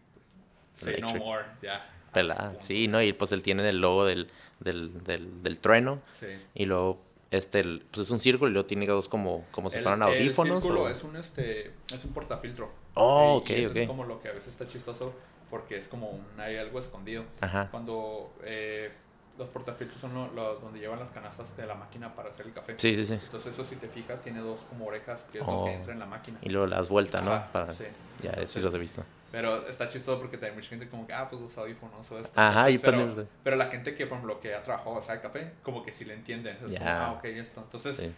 [0.79, 1.23] say no Electric.
[1.25, 1.85] more, ya.
[2.13, 2.55] Pelada.
[2.61, 3.03] Sí, ¿no?
[3.03, 6.01] Y pues él tiene el logo del, del, del, del trueno.
[6.19, 6.29] Sí.
[6.55, 9.79] Y luego, este, el- pues es un círculo y luego tiene dos como, como si
[9.79, 10.63] El- fueran el audífonos.
[10.63, 12.71] círculo o- es un este es un portafiltro.
[12.95, 13.77] Oh, ok, y eso ok.
[13.77, 15.13] Es como lo que a veces está chistoso
[15.51, 17.25] porque es como un hay algo escondido.
[17.41, 17.69] Ajá.
[17.71, 18.91] Cuando eh,
[19.39, 22.53] los portafiltros son lo- lo- donde llevan las canastas de la máquina para hacer el
[22.53, 22.75] café.
[22.79, 23.15] Sí, sí, sí.
[23.15, 25.59] Entonces eso si te fijas tiene dos como orejas que es Oh.
[25.61, 26.39] lo que entra en la máquina.
[26.43, 27.43] Y luego las vueltas, ¿no?
[27.53, 27.73] Para...
[27.73, 27.85] sí.
[28.23, 29.05] Ya, Entonces, sí los he visto.
[29.37, 32.31] Pero está chistoso porque hay mucha gente como que, ah, pues los audífonos o esto.
[32.41, 33.07] Ajá, y pero,
[33.45, 36.15] pero la gente que, por ejemplo, que ha trabajado, sabe café, como que sí le
[36.15, 36.57] entienden.
[36.57, 37.61] Es como, ah, ok, esto.
[37.61, 38.15] Entonces, Sí.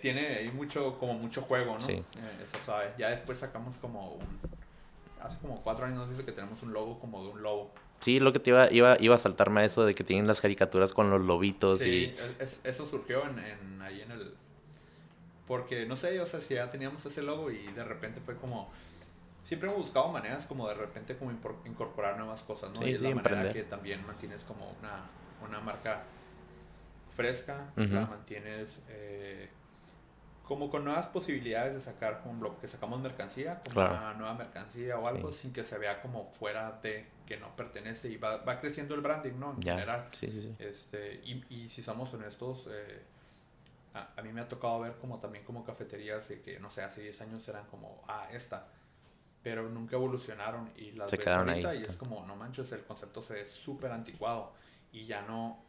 [0.00, 1.80] Tiene ahí mucho, como mucho juego, ¿no?
[1.80, 1.92] Sí.
[1.92, 2.92] Eh, eso sabe.
[2.96, 4.40] Ya después sacamos como un...
[5.22, 7.70] Hace como cuatro años nos dice que tenemos un logo como de un lobo.
[8.00, 10.40] Sí, lo que te iba, iba, iba a saltarme a eso de que tienen las
[10.40, 12.42] caricaturas con los lobitos Sí, y...
[12.42, 14.32] es- eso surgió en, en- ahí en el...
[15.46, 18.70] Porque, no sé, o sea, si ya teníamos ese logo y de repente fue como...
[19.46, 21.30] Siempre hemos buscado maneras como de repente como
[21.64, 22.82] incorporar nuevas cosas, ¿no?
[22.82, 25.04] Sí, y es sí, la manera que también mantienes como una,
[25.46, 26.02] una marca
[27.14, 29.48] fresca, la mantienes eh,
[30.44, 33.94] como con nuevas posibilidades de sacar como lo que sacamos mercancía, como Claro.
[33.94, 35.42] una nueva mercancía o algo Sí.
[35.42, 39.00] sin que se vea como fuera de que no pertenece y va, va creciendo el
[39.00, 39.52] branding, ¿no?
[39.54, 40.08] En general.
[40.12, 40.54] Sí, sí, sí.
[40.58, 43.02] Este, y, y si somos honestos, eh,
[43.94, 46.82] a, a mí me ha tocado ver como también como cafeterías de que, no sé,
[46.82, 48.66] hace 10 años eran como, ah, esta.
[49.46, 51.92] Pero nunca evolucionaron y las Se ves quedaron ahorita ahí, y está.
[51.92, 54.52] es como, no manches, el concepto se ve súper anticuado
[54.90, 55.62] y ya no,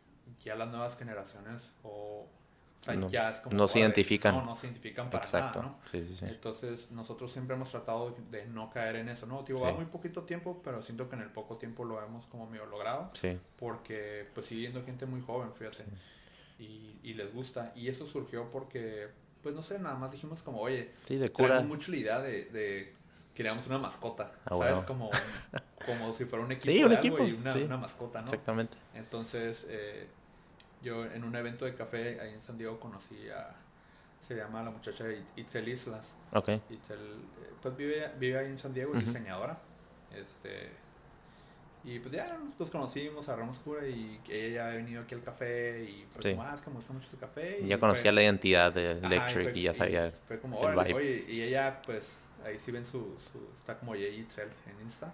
[0.43, 3.55] ya las nuevas generaciones o, o sea, No- ya es como...
[3.55, 4.33] no se identifican.
[4.33, 5.59] No, no se identifican para Exacto.
[5.61, 5.79] nada, ¿no?
[5.85, 6.25] Sí, sí, sí.
[6.25, 9.43] Entonces, nosotros siempre hemos tratado de no caer en eso, ¿no?
[9.43, 12.49] Digo, va muy poquito tiempo, pero siento que en el poco tiempo lo hemos como
[12.49, 13.37] medio logrado Sí.
[13.59, 15.85] porque pues sigue yendo gente muy joven, fíjate,
[16.57, 17.73] y, y les gusta.
[17.75, 19.09] Y eso surgió porque,
[19.43, 21.59] pues no sé, nada más dijimos como, oye, Sí, de cura.
[21.61, 22.96] mucho la idea de, de
[23.37, 24.59] queríamos una mascota, Ah, ¿sabes?
[24.73, 24.85] bueno.
[24.87, 25.09] Como,
[25.85, 27.61] como si fuera un equipo Sí, un de algo equipo, y una, sí.
[27.63, 28.25] una mascota, ¿no?
[28.27, 28.77] Exactamente.
[28.95, 30.07] Entonces, eh,
[30.81, 33.51] yo en un evento de café ahí en San Diego conocí a,
[34.27, 36.49] se llama la muchacha It- Itzel Islas, Ok.
[36.71, 39.57] Itzel, eh, pues vive, vive ahí en San Diego, es diseñadora.
[40.15, 40.69] Este,
[41.83, 45.83] y pues ya nos conocimos, agarramos cura y ella ya ha venido aquí al café
[45.83, 46.31] y fue Sí.
[46.31, 47.59] como, ah, es que me gusta mucho tu café.
[47.61, 50.11] y Ya fue- conocía la identidad de Ajá, Electric fue- y ya sabía.
[50.27, 50.95] Fue como, el órale, vibe.
[50.97, 52.09] oye, y ella pues
[52.47, 52.99] ahí sí ven su,
[53.31, 55.13] su está como ella Itzel en Insta.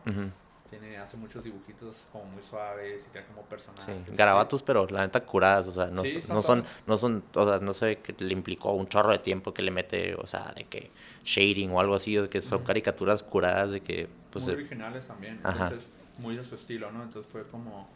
[0.69, 4.15] Tiene, hace muchos dibujitos como muy suaves y crea como Sí, personajes.
[4.17, 7.59] garabatos, pero la neta curadas, o sea, no, Sí, no son, no son, o sea,
[7.59, 10.63] no sé que le implicó un chorro de tiempo que le mete, o sea, de
[10.63, 10.89] que
[11.23, 15.05] shading o algo así, de que son caricaturas curadas, de que, pues, muy eh, originales
[15.05, 15.39] también.
[15.43, 15.65] Ajá.
[15.65, 17.03] Entonces, muy de su estilo, ¿no?
[17.03, 17.87] Entonces fue como.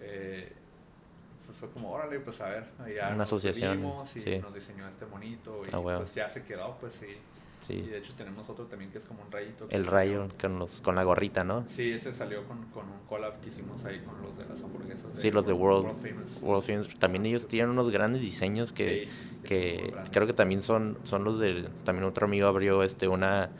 [0.00, 0.50] eh,
[1.44, 2.64] fue- fue como, órale, pues a ver,
[2.96, 3.78] ya Una asociación,
[4.14, 4.38] y sí.
[4.38, 6.00] nos diseñó este monito y Ah, huevo.
[6.02, 7.18] pues ya se quedó, pues sí.
[7.60, 7.74] Sí.
[7.74, 9.64] Y de hecho tenemos otro también que es como un rayito.
[9.70, 11.64] El salió- rayo con, los, con la gorrita, ¿no?
[11.68, 15.06] Sí, ese salió con, con un collab que hicimos ahí con los de las hamburguesas.
[15.14, 16.38] Sí, los de World, Famous.
[16.42, 16.88] World Famous.
[16.98, 21.38] También ellos tienen unos grandes diseños que, Sí, que creo que también son, son los
[21.38, 21.68] de...
[21.84, 23.50] También otro amigo abrió este una,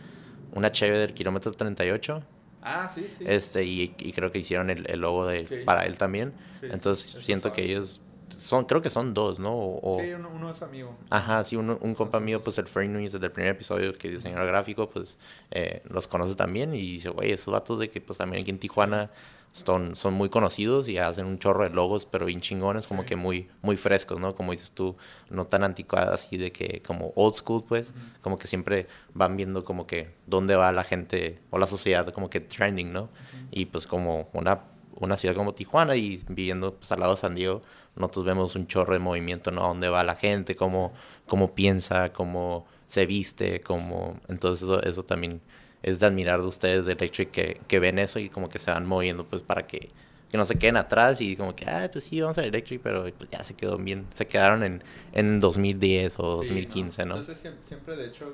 [0.55, 2.23] una cheve del kilómetro 38.
[2.63, 3.25] Ah, sí, sí.
[3.27, 5.57] Este, y, y creo que hicieron el, el logo de, Sí.
[5.65, 6.33] para él también.
[6.61, 8.01] Sí, Entonces siento que ellos
[8.39, 9.53] son, creo que son dos, ¿no?
[9.55, 10.97] O, Sí, uno, uno es amigo.
[11.11, 14.09] Ajá, sí, uno- un compa mío, pues el Frey Núñez, desde el primer episodio que
[14.09, 15.19] es diseñador gráfico, pues
[15.51, 18.59] eh, los conoce también y dice, güey, esos datos de que pues también aquí en
[18.59, 19.11] Tijuana
[19.53, 23.09] son, son muy conocidos y hacen un chorro de logos, pero bien chingones, como Sí.
[23.09, 24.37] que muy, muy frescos, ¿no?
[24.37, 24.97] Como dices tú,
[25.29, 29.65] no tan anticuadas, así de que como old school, pues, como que siempre van viendo
[29.65, 33.09] como que dónde va la gente o la sociedad, como que trending, ¿no?
[33.51, 34.61] Y pues como una,
[34.95, 37.63] una ciudad como Tijuana y viviendo pues, al lado de San Diego,
[37.97, 39.63] nosotros vemos un chorro de movimiento, ¿no?
[39.63, 40.93] Dónde va la gente, cómo,
[41.27, 44.19] cómo piensa, cómo se viste, cómo...
[44.29, 45.41] Entonces eso, eso también
[45.83, 48.71] es de admirar de ustedes de Electric que, que ven eso y como que se
[48.71, 49.91] van moviendo pues para que,
[50.31, 53.05] que no se queden atrás y como que, ah, pues sí, vamos a Electric, pero
[53.17, 54.83] pues ya se quedó bien, se quedaron en,
[55.13, 57.17] en 2010 o Sí, 2015, ¿no?
[57.17, 58.33] Entonces siem- siempre, de hecho,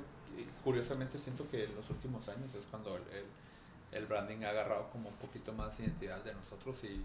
[0.65, 4.89] curiosamente siento que en los últimos años es cuando el, el- el branding ha agarrado
[4.93, 7.01] como un poquito más identidad de nosotros y,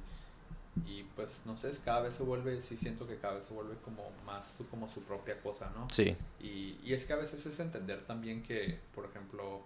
[0.85, 3.53] y pues no sé, es cada vez se vuelve, sí siento que cada vez se
[3.53, 5.89] vuelve como más su, como su propia cosa, ¿no?
[5.89, 9.61] Sí, Y, y es que a veces es entender también que, por ejemplo,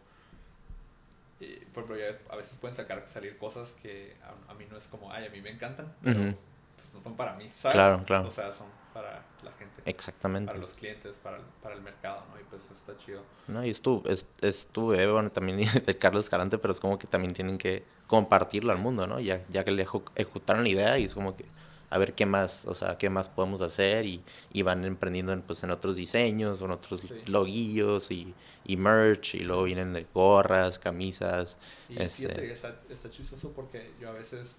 [1.40, 4.78] eh, por ejemplo, ya a veces pueden sacar, salir cosas que a, a mí no
[4.78, 7.76] es como, ay, a mí me encantan, pero pues, no son para mí, ¿sabes?
[7.76, 8.28] Claro, claro.
[8.28, 10.48] O sea, son para la gente, exactamente.
[10.48, 12.40] para los clientes, para el, para el mercado, ¿no?
[12.40, 13.22] Y pues eso está chido.
[13.50, 16.80] No, y es tu, es, es tu bebé, bueno, también de Carlos Escalante, pero es
[16.80, 19.20] como que también tienen que compartirlo al mundo, ¿no?
[19.20, 21.44] Ya, ya que le ejecutaron la idea y es como que
[21.90, 24.22] a ver qué más, o sea, qué más podemos hacer y,
[24.54, 27.22] y van emprendiendo en, pues, en otros diseños, en otros Sí.
[27.28, 28.34] loguillos y,
[28.64, 31.58] y merch y luego vienen de gorras, camisas.
[31.90, 34.56] Y Este- fíjate, está, está chistoso porque yo a veces,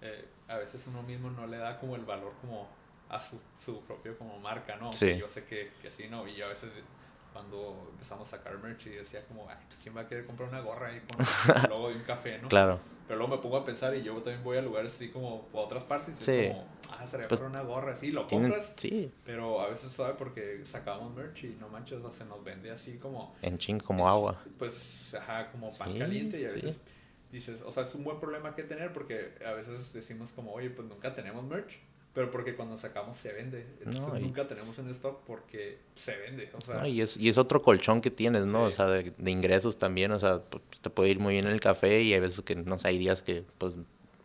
[0.00, 2.66] eh, a veces uno mismo no le da como el valor como
[3.14, 4.92] a su, su propio como marca, ¿no?
[4.92, 5.16] Sí.
[5.18, 6.26] Yo sé que, que así, ¿no?
[6.26, 6.70] Y yo a veces
[7.32, 10.48] cuando empezamos a sacar merch y decía como, ay, pues quién va a querer comprar
[10.48, 11.18] una gorra ahí con
[11.64, 12.48] el logo de un café, ¿no?
[12.48, 15.48] Claro, Pero luego me pongo a pensar y yo también voy a lugares así como
[15.52, 16.30] a otras partes y Sí.
[16.32, 20.14] es como, ah, sería Pues, una gorra, sí, lo compras, sí, pero a veces sabe
[20.14, 23.80] porque sacamos merch y no manches, o sea, se nos vende así como en ching
[23.80, 24.40] como agua.
[24.58, 26.54] pues, ajá, como pan Sí, caliente y a sí.
[26.56, 26.78] veces
[27.32, 30.70] dices, o sea, es un buen problema que tener porque a veces decimos como, oye,
[30.70, 31.80] pues nunca tenemos merch,
[32.14, 33.66] pero porque cuando sacamos se vende.
[33.80, 37.16] Entonces No, y- nunca tenemos en stock porque se vende, o sea, No, y, es,
[37.16, 38.66] y es otro colchón que tienes, ¿no?
[38.66, 38.68] Sí.
[38.68, 41.52] O sea, de, de ingresos también, o sea, pues, te puede ir muy bien en
[41.52, 43.74] el café y hay veces que, no sé, hay días que, pues,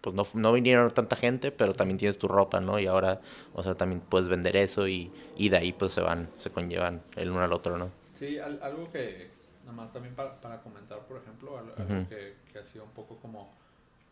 [0.01, 2.79] pues no, no vinieron tanta gente, pero también tienes tu ropa, ¿no?
[2.79, 3.19] Y ahora,
[3.53, 7.01] o sea, también puedes vender eso y, y de ahí pues se van, se conllevan
[7.17, 7.91] el uno al otro, ¿no?
[8.13, 9.29] sí, al- algo que,
[9.65, 12.91] nada más también para, para comentar, por ejemplo, al- algo que, que ha sido un
[12.91, 13.51] poco como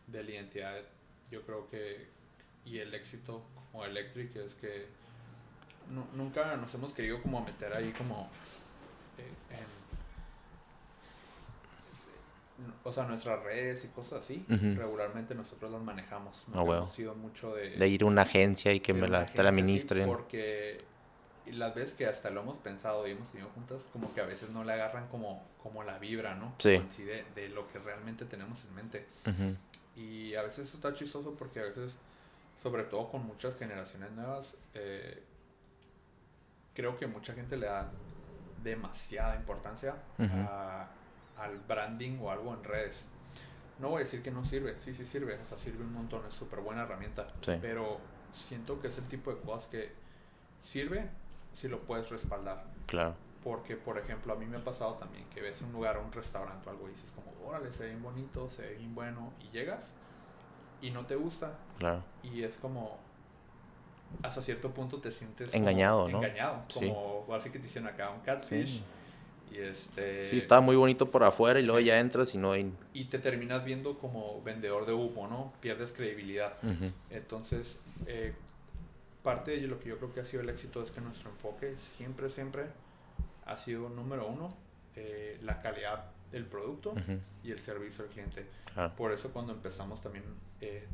[0.08, 0.76] de la identidad,
[1.30, 2.06] yo creo que,
[2.64, 3.42] y el éxito
[3.72, 4.86] como Electric es que
[5.90, 8.28] nu- nunca nos hemos querido como meter ahí como
[9.18, 9.78] eh, en,
[12.84, 14.74] o sea, nuestras redes y cosas así, Ujú.
[14.76, 16.44] regularmente nosotros las manejamos.
[16.48, 16.82] Ah, No huevo.
[16.84, 19.50] hemos sido mucho de, De ir a una agencia y que me la, te la
[19.50, 20.06] sí, administren.
[20.08, 20.84] porque
[21.46, 24.50] las veces que hasta lo hemos pensado y hemos tenido juntas, como que a veces
[24.50, 26.52] no le agarran como, como la vibra, ¿no?
[26.58, 26.82] Sí.
[26.98, 29.06] De, de lo que realmente tenemos en mente.
[29.26, 29.56] Ujú.
[29.96, 31.96] Y a veces eso está chistoso porque a veces,
[32.62, 35.22] sobre todo con muchas generaciones nuevas, eh,
[36.74, 37.90] creo que mucha gente le da
[38.62, 40.88] demasiada importancia a-
[41.38, 43.04] al branding o algo en redes.
[43.78, 46.22] No voy a decir que no sirve, sí, sí sirve, o sea, sirve un montón,
[46.26, 47.26] es súper buena herramienta.
[47.40, 47.52] Sí.
[47.60, 47.98] Pero
[48.32, 49.92] siento que es el tipo de cosas que
[50.60, 51.08] sirve
[51.52, 52.64] si lo puedes respaldar.
[52.86, 56.10] Claro, Porque, por ejemplo, a mí me ha pasado también que ves un lugar, un
[56.12, 59.32] restaurante o algo y dices como, órale, se ve bien bonito, se ve bien bueno,
[59.40, 59.92] y llegas
[60.82, 62.02] y no te gusta claro.
[62.22, 62.98] y es como,
[64.22, 66.18] hasta cierto punto te sientes como Engañado, ¿no?
[66.18, 66.80] Engañado, Sí.
[66.88, 68.84] como, así que te hicieron acá un catfish Sí.
[69.52, 70.28] y este...
[70.28, 72.72] Sí, está muy bonito por afuera y luego ya entras y no hay...
[72.92, 75.52] Y te terminas viendo como vendedor de humo, ¿no?
[75.60, 76.54] Pierdes credibilidad.
[76.62, 76.92] Ujú.
[77.10, 78.34] Entonces, eh,
[79.22, 81.74] parte de lo que yo creo que ha sido el éxito es que nuestro enfoque
[81.96, 82.66] siempre, siempre
[83.46, 84.54] ha sido, número uno,
[84.96, 87.18] eh, la calidad del producto Ujú.
[87.44, 88.46] y el servicio al cliente.
[88.74, 88.94] Claro.
[88.96, 90.24] Por eso cuando empezamos también,
[90.60, 90.86] eh,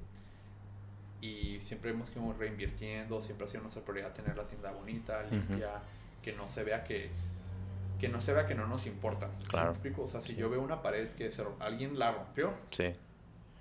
[1.21, 5.81] y siempre hemos ido reinvirtiendo, siempre ha sido nuestra prioridad tener la tienda bonita, limpia,
[6.23, 7.11] que no se vea que
[8.01, 9.31] que no se vea que no nos importa.
[9.39, 9.71] ¿Sí Claro.
[9.71, 10.03] explico?
[10.03, 12.93] O sea, si yo veo una pared que se alguien la rompió, Sí,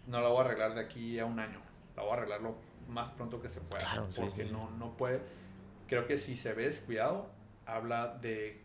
[0.07, 1.61] no la voy a arreglar de aquí a un año.
[1.95, 2.55] La voy a arreglarlo
[2.89, 3.83] más pronto que se pueda.
[3.85, 4.53] Claro, sí, porque sí, sí.
[4.53, 5.21] no, no puede.
[5.87, 7.29] Creo que si se ve descuidado,
[7.65, 8.62] habla de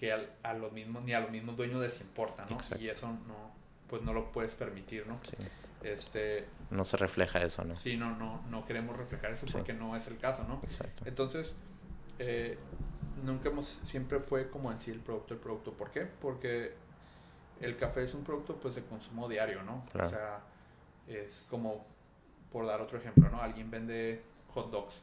[0.00, 2.56] que al- a los mismos, ni a los mismos dueños les importa, ¿no?
[2.56, 2.82] Exacto.
[2.82, 3.52] Y eso no,
[3.86, 5.20] pues no lo puedes permitir, ¿no?
[5.22, 5.36] Sí.
[5.82, 7.74] Este, No se refleja eso, ¿no?
[7.76, 9.52] sí, no, no, no queremos reflejar eso Sí.
[9.52, 10.60] porque no es el caso, ¿no?
[10.64, 11.02] Exacto.
[11.06, 11.54] Entonces,
[12.18, 12.58] eh,
[13.24, 15.72] nunca hemos, siempre fue como en sí el producto, el producto.
[15.74, 16.02] ¿Por qué?
[16.06, 16.74] Porque
[17.60, 19.84] el café es un producto pues de consumo diario, ¿no?
[19.92, 20.06] Claro.
[20.08, 20.40] O sea,
[21.08, 21.84] es como,
[22.52, 23.42] por dar otro ejemplo, ¿no?
[23.42, 24.22] Alguien vende
[24.54, 25.02] hot dogs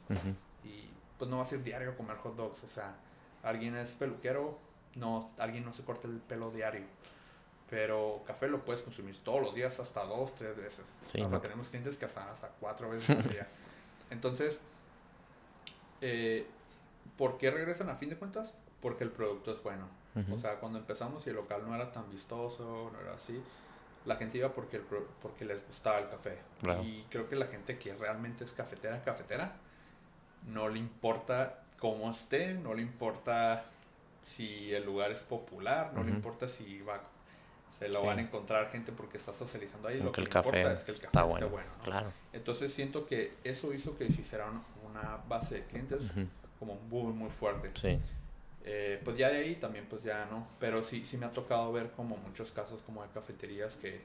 [0.63, 0.89] y
[1.19, 2.63] pues no va a ser diario comer hot dogs.
[2.63, 2.95] O sea,
[3.43, 4.59] alguien es peluquero,
[4.95, 6.85] no, alguien no se corta el pelo diario.
[7.69, 10.85] Pero café lo puedes consumir todos los días, hasta dos, tres veces.
[11.07, 11.41] Sí, hasta no.
[11.41, 13.47] tenemos clientes que hasta, hasta cuatro veces al día.
[14.09, 14.59] Entonces,
[16.01, 16.47] eh,
[17.17, 18.53] ¿por qué regresan a fin de cuentas?
[18.81, 19.87] Porque el producto es bueno.
[20.33, 23.39] O sea, cuando empezamos y el local no era tan vistoso, no era así,
[24.05, 24.83] la gente iba porque, el,
[25.21, 26.39] porque les gustaba el café.
[26.59, 26.81] Claro.
[26.81, 29.57] Y creo que la gente que realmente es cafetera, cafetera,
[30.47, 33.65] no le importa cómo esté, no le importa
[34.27, 37.01] si el lugar es popular, no le importa si va
[37.79, 38.07] se lo Sí.
[38.07, 39.99] van a encontrar gente porque está socializando ahí.
[40.01, 41.49] Lo que el le café importa es que el café está esté bueno.
[41.49, 41.69] bueno.
[41.77, 41.83] ¿no?
[41.83, 42.11] Claro.
[42.33, 46.11] Entonces siento que eso hizo que se hiciera un- una base de clientes
[46.57, 47.69] como muy, muy fuerte.
[47.79, 47.99] Sí.
[48.65, 51.71] Eh, pues ya de ahí también pues ya no, pero sí, sí me ha tocado
[51.71, 54.01] ver como muchos casos como de cafeterías que,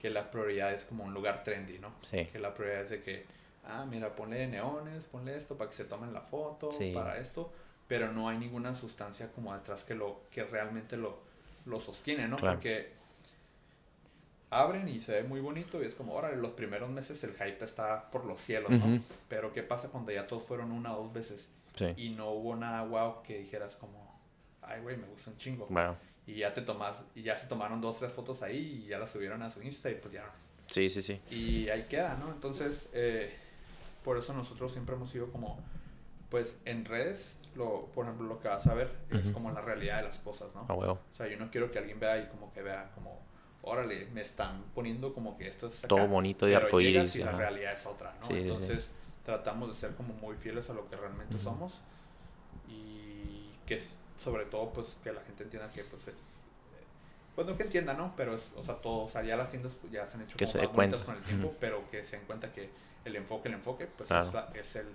[0.00, 1.92] que la prioridad es como un lugar trendy, ¿no?
[2.02, 2.24] Sí.
[2.32, 3.26] Que la prioridad es de que,
[3.66, 6.92] ah, mira, ponle neones, ponle esto para que se tomen la foto, Sí.
[6.94, 7.52] para esto,
[7.88, 11.18] pero no hay ninguna sustancia como detrás que lo que realmente lo,
[11.66, 12.36] lo sostiene, ¿no?
[12.36, 12.56] Claro.
[12.56, 12.92] Porque
[14.50, 17.64] abren y se ve muy bonito y es como, órale, los primeros meses el hype
[17.64, 18.76] está por los cielos, ¿no?
[18.94, 19.02] Ujú.
[19.28, 21.92] Pero ¿qué pasa cuando ya todos fueron una o dos veces Sí.
[21.98, 24.18] y no hubo nada wow que dijeras como,
[24.62, 25.68] ay, güey, me gusta un chingo?
[26.26, 29.10] Y ya te tomas, y ya se tomaron dos, tres fotos ahí y ya las
[29.10, 30.24] subieron a su Insta y pues ya.
[30.68, 31.20] Sí, sí, sí.
[31.30, 32.32] Y ahí queda, ¿no?
[32.32, 33.36] Entonces, eh,
[34.04, 35.58] por eso nosotros siempre hemos sido como,
[36.30, 39.98] pues en redes, lo, por ejemplo, lo que vas a ver es como la realidad
[39.98, 40.62] de las cosas, ¿no?
[40.74, 40.92] Huevo.
[41.12, 43.20] O sea, yo no quiero que alguien vea y como que vea como,
[43.62, 47.32] órale, me están poniendo como que esto es acá, Todo bonito pero arcoíris, y la
[47.32, 48.26] realidad es otra, ¿no?
[48.26, 48.34] Sí.
[48.38, 48.88] Entonces,
[49.24, 51.80] tratamos de ser como muy fieles a lo que realmente somos
[52.68, 53.80] y que
[54.20, 56.14] sobre todo, pues, que la gente entienda que, pues, eh,
[57.34, 58.14] pues no que entienda, ¿no?
[58.16, 60.36] Pero es, o sea, todo, o sea, ya las tiendas pues, ya se han hecho
[60.36, 61.04] Que como se más cuenta.
[61.04, 62.70] con el tiempo, pero que se den cuenta que
[63.04, 64.86] el enfoque, el enfoque, pues es, la- es el,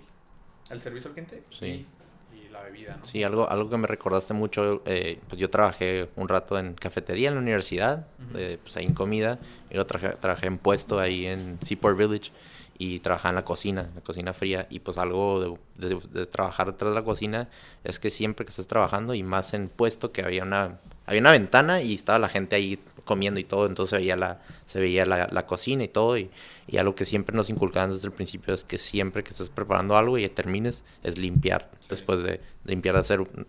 [0.70, 1.66] el servicio al cliente Sí.
[1.66, 1.86] y,
[2.34, 3.04] y la bebida, ¿no?
[3.04, 7.28] Sí, algo, algo que me recordaste mucho, eh, pues yo trabajé un rato en cafetería
[7.28, 9.38] en la universidad, eh, pues ahí en comida,
[9.70, 12.30] y luego trabajé, trabajé en puesto ahí en Seaport Village
[12.78, 16.26] y trabajaba en la cocina, en la cocina fría, y pues algo de, de- de
[16.26, 17.48] trabajar detrás de la cocina
[17.84, 21.32] es que siempre que estés trabajando y más en puesto que había una, había una
[21.32, 25.28] ventana y estaba la gente ahí comiendo y todo, entonces veía la, se veía la,
[25.32, 26.30] la cocina y todo, y,
[26.68, 29.96] y algo que siempre nos inculcaban desde el principio es que siempre que estés preparando
[29.96, 31.86] algo y termines, es limpiar, Sí.
[31.90, 33.20] después de, de limpiar, de hacer...
[33.20, 33.46] un-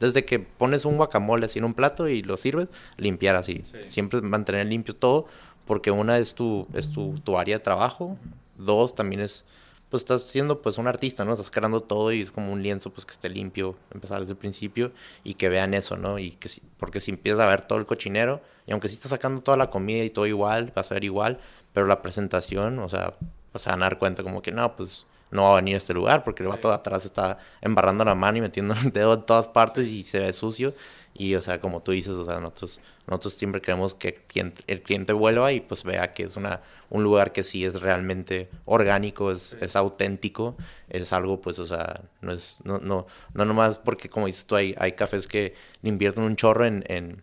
[0.00, 3.62] Desde que pones un guacamole así en un plato y lo sirves, limpiar así.
[3.70, 3.78] Sí.
[3.88, 5.26] Siempre mantener limpio todo,
[5.66, 8.16] porque una es tu, es tu, tu área de trabajo,
[8.56, 9.44] dos también es,
[9.90, 11.32] pues estás siendo pues un artista, ¿no?
[11.32, 14.38] Estás creando todo y es como un lienzo pues que esté limpio, empezar desde el
[14.38, 14.92] principio
[15.24, 16.18] y que vean eso, ¿no?
[16.18, 19.10] Y que si- porque si empiezas a ver todo el cochinero, y aunque sí estás
[19.10, 21.38] sacando toda la comida y todo igual, vas a ver igual,
[21.74, 23.14] pero la presentación, o sea,
[23.52, 26.24] vas a dar cuenta como que no, pues no va a venir a este lugar
[26.24, 29.48] porque el vato de atrás está embarrando la mano y metiendo el dedo en todas
[29.48, 30.74] partes y se ve sucio.
[31.20, 34.24] Y, o sea, como tú dices, o sea, nosotros, nosotros siempre queremos que
[34.66, 38.48] el cliente vuelva y pues vea que es una, un lugar que sí es realmente
[38.64, 39.56] orgánico, es, Sí.
[39.60, 40.56] es auténtico,
[40.88, 44.56] es algo, pues, o sea, no es, no, no, no nomás porque, como dices tú,
[44.56, 45.52] hay, hay cafés que
[45.82, 47.22] invierten un chorro en, en,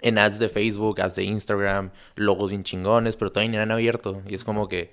[0.00, 4.22] en ads de Facebook, ads de Instagram, logos bien chingones, pero todavía ni han abierto.
[4.26, 4.92] Y es como que,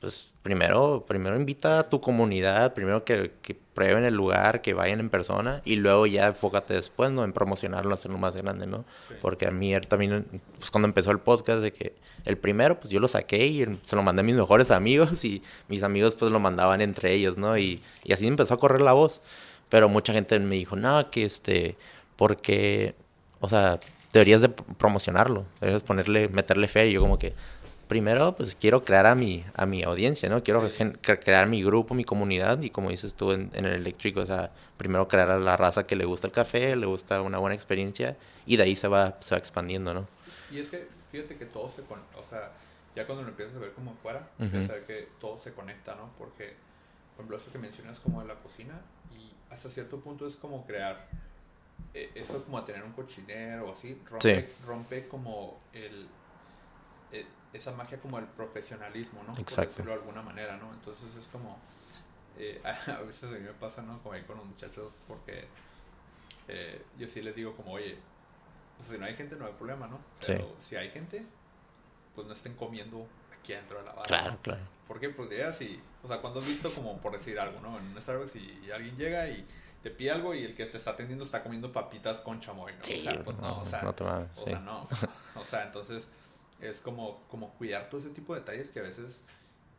[0.00, 4.98] pues, primero, primero invita a tu comunidad, primero que, que prueben el lugar, que vayan
[4.98, 7.22] en persona, y luego ya enfócate después, ¿no?
[7.22, 8.86] En promocionarlo, hacerlo más grande, ¿no?
[9.08, 9.14] Sí.
[9.20, 10.24] Porque a mí él también,
[10.58, 11.94] pues, cuando empezó el podcast, de que
[12.24, 15.42] el primero, pues, yo lo saqué y se lo mandé a mis mejores amigos, y
[15.68, 17.58] mis amigos, pues, lo mandaban entre ellos, ¿no?
[17.58, 19.20] Y, y así empezó a correr la voz.
[19.68, 21.76] Pero mucha gente me dijo, no, que este,
[22.16, 22.94] porque,
[23.40, 23.78] o sea,
[24.14, 26.88] deberías de pr- promocionarlo, deberías ponerle, meterle fe.
[26.88, 27.34] Y yo como que,
[27.88, 30.42] primero, pues quiero crear a mi, a mi audiencia, ¿no?
[30.42, 30.84] Quiero Sí.
[31.02, 32.60] crear mi grupo, mi comunidad.
[32.62, 35.86] Y como dices tú en, en el eléctrico, o sea, primero crear a la raza
[35.86, 38.16] que le gusta el café, le gusta una buena experiencia.
[38.46, 40.06] Y de ahí se va, se va expandiendo, ¿no?
[40.52, 42.52] Y es que fíjate que todo se conecta, o sea,
[42.94, 44.44] ya cuando lo empiezas a ver como fuera, Ujú.
[44.44, 46.10] empiezas a ver que todo se conecta, ¿no?
[46.18, 46.54] Porque,
[47.16, 48.80] por ejemplo, eso que mencionas como de la cocina,
[49.10, 51.06] y hasta cierto punto es como crear,
[51.94, 54.48] eh, eso como a tener un cochinero o así, rompe, Sí.
[54.66, 56.08] rompe como el,
[57.52, 59.32] esa magia como el profesionalismo, ¿no?
[59.38, 59.54] Exacto.
[59.54, 60.72] Por decirlo de alguna manera, ¿no?
[60.72, 61.58] Entonces es como,
[62.38, 64.02] eh, a veces a mí me pasa, ¿no?
[64.02, 65.46] Como ahí con los muchachos, porque
[66.48, 67.96] eh, yo sí les digo como, oye,
[68.76, 69.98] pues, si no hay gente no hay problema, ¿no?
[70.20, 70.32] Sí.
[70.32, 71.24] Pero si hay gente,
[72.14, 73.06] pues no estén comiendo
[73.38, 74.06] aquí adentro de la barra.
[74.06, 74.38] Claro, ¿no?
[74.42, 74.60] claro.
[74.86, 75.08] ¿Por qué?
[75.10, 77.78] Pues llegas y, o sea, cuando has visto como por decir algo, ¿no?
[77.78, 79.46] En un Starbucks y alguien llega y
[79.82, 82.82] te pide algo y el que te está atendiendo está comiendo papitas con chamoy, ¿no?
[82.82, 84.50] Sí, o sea, pues no, o sea, no te mames, o sí.
[84.50, 84.88] sea, no.
[85.36, 86.08] O sea, entonces
[86.60, 89.20] es como, como cuidar todo ese tipo de detalles que a veces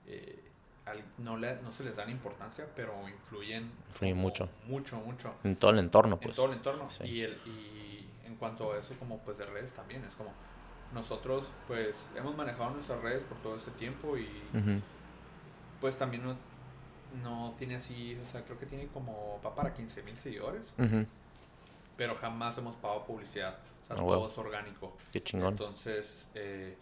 [0.08, 0.44] eh,
[0.86, 3.72] al- no, le, no se les dan importancia, pero influyen.
[4.16, 4.50] Mucho.
[4.68, 5.34] Mucho, mucho.
[5.44, 6.36] En todo el entorno, En pues.
[6.36, 6.90] todo el entorno.
[6.90, 7.04] Sí.
[7.06, 10.32] Y, el, y en cuanto a eso, como pues de redes también, es como
[10.94, 14.28] nosotros pues hemos manejado nuestras redes por todo ese tiempo y
[15.80, 16.36] pues también no,
[17.24, 20.74] no tiene así, o sea, creo que tiene como, va para 15 mil seguidores,
[21.96, 23.58] pero jamás hemos pagado publicidad,
[23.96, 24.98] sea, Ah, todo es orgánico.
[25.12, 25.54] Qué chingón.
[25.54, 26.76] Entonces, eh,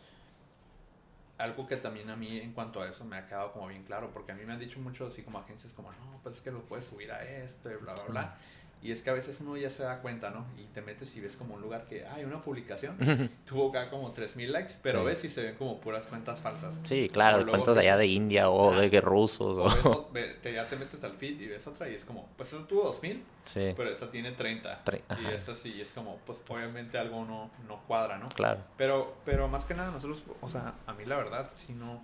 [1.37, 4.09] algo que también a mí en cuanto a eso me ha quedado como bien claro,
[4.11, 6.51] porque a mí me han dicho mucho así como agencias como, no, pues es que
[6.51, 8.37] lo puedes subir a esto y bla, bla, bla.
[8.81, 10.45] Y es que a veces uno ya se da cuenta, ¿no?
[10.55, 12.95] Y te metes y ves como un lugar que hay una publicación,
[13.45, 15.05] tuvo acá como 3000 likes, pero Sí.
[15.05, 16.75] ves y se ven como puras cuentas falsas.
[16.83, 19.85] Sí, claro, de cuentas de allá de India o de que rusos.
[19.85, 22.49] o ves te, ya te metes al feed y ves otra y es como, pues
[22.53, 24.83] eso tuvo 2000, Sí, pero esta tiene 30.
[24.85, 28.29] Tre- y esta sí es como, pues obviamente algo no, no cuadra, ¿no?
[28.29, 28.59] claro.
[28.77, 32.03] Pero, pero más que nada nosotros, o sea, a mí la verdad, sí no,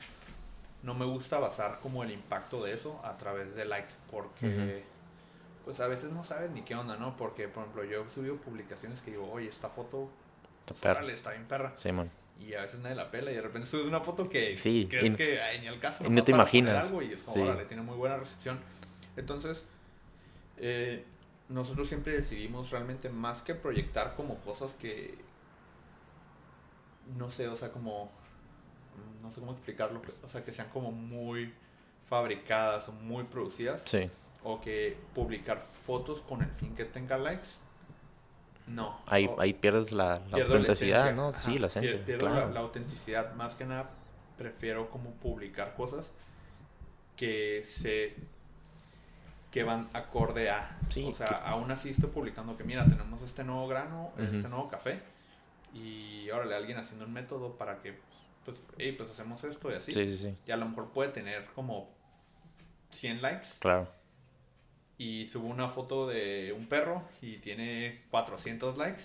[0.82, 4.84] no me gusta basar como el impacto de eso a través de likes, porque
[5.66, 7.16] pues a veces no sabes ni qué onda, ¿no?
[7.18, 10.10] Porque, por ejemplo, yo he subido publicaciones que digo, oye, esta foto,
[10.66, 11.00] Está perro.
[11.00, 11.74] órale, está bien perra.
[11.78, 12.10] Sí, man.
[12.40, 15.12] Y a veces nadie la pela y de repente subes una foto que Sí, crees
[15.12, 16.04] y- que ay, ni al caso.
[16.06, 16.88] y no te imaginas.
[16.88, 17.42] Algo y es como, Sí.
[17.42, 18.60] órale, tiene muy buena recepción.
[19.16, 19.64] Entonces,
[20.58, 21.06] eh,
[21.50, 25.18] nosotros siempre decidimos realmente más que proyectar como cosas que,
[27.18, 30.92] no sé, o sea, como, mm, no sé cómo explicarlo, o sea, que sean como
[30.92, 31.54] muy
[32.10, 34.10] fabricadas o muy producidas Sí.
[34.44, 37.48] O que publicar fotos con el fin que tenga likes.
[38.68, 39.02] No.
[39.08, 41.14] Ahí, ahí pierdes la, autenticidad.
[41.14, 41.30] ¿no?
[41.30, 42.06] Ajá, Sí, la esencia.
[42.06, 42.52] Pierdo claro.
[42.52, 43.34] la, autenticidad.
[43.36, 43.90] Más que nada,
[44.38, 46.12] prefiero como publicar cosas
[47.16, 48.16] que se
[49.52, 50.80] que van acorde a.
[50.90, 54.50] Sí, o sea, que- aún así estoy publicando que mira, tenemos este nuevo grano, este
[54.50, 55.00] nuevo café.
[55.74, 58.00] Y órale, alguien haciendo un método para que,
[58.46, 59.92] pues, hey, pues hacemos esto y así.
[59.92, 60.38] Sí, sí, sí.
[60.48, 61.90] Y a lo mejor puede tener como
[62.92, 63.88] 100 likes Claro.
[64.98, 69.04] Y subo una foto de un perro y tiene 400 likes,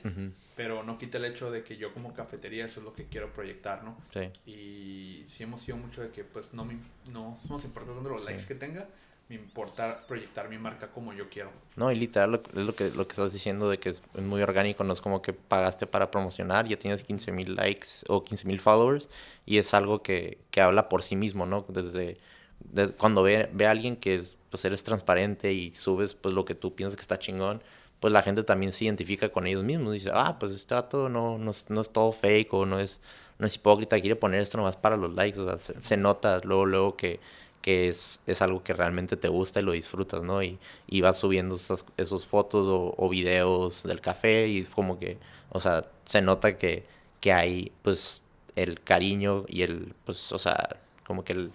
[0.54, 3.32] pero no quita el hecho de que yo como cafetería eso es lo que quiero
[3.32, 3.96] proyectar, ¿no?
[4.12, 4.30] Sí.
[4.50, 6.76] Y sí hemos sido mucho de que pues no, me,
[7.10, 8.28] no nos importa tanto los Sí.
[8.28, 8.86] likes que tenga,
[9.30, 11.50] me importa proyectar mi marca como yo quiero.
[11.76, 14.40] No, y literal lo, es lo que, lo que estás diciendo de que es muy
[14.42, 18.46] orgánico, no es como que pagaste para promocionar, ya tienes 15 mil likes o 15
[18.46, 19.08] mil followers
[19.46, 21.64] y es algo que, que habla por sí mismo, ¿no?
[21.68, 22.16] Desde,
[22.60, 26.44] desde cuando ve, ve a alguien que es, pues eres transparente y subes pues lo
[26.44, 27.62] que tú piensas que está chingón,
[28.00, 31.38] pues la gente también se identifica con ellos mismos, dice, ah, pues este todo no,
[31.38, 33.00] no, no es todo fake o no es,
[33.38, 36.40] no es hipócrita, quiere poner esto nomás para los likes, o sea, se, se nota
[36.44, 37.20] luego, luego que
[37.62, 40.42] que es, es algo que realmente te gusta y lo disfrutas, ¿no?
[40.42, 44.98] Y, y vas subiendo esas, esos fotos o, o videos del café y es como
[44.98, 45.18] que,
[45.50, 46.86] o sea, se nota que,
[47.20, 48.24] que hay, pues,
[48.56, 50.68] el cariño y el, pues, o sea,
[51.06, 51.52] como que el,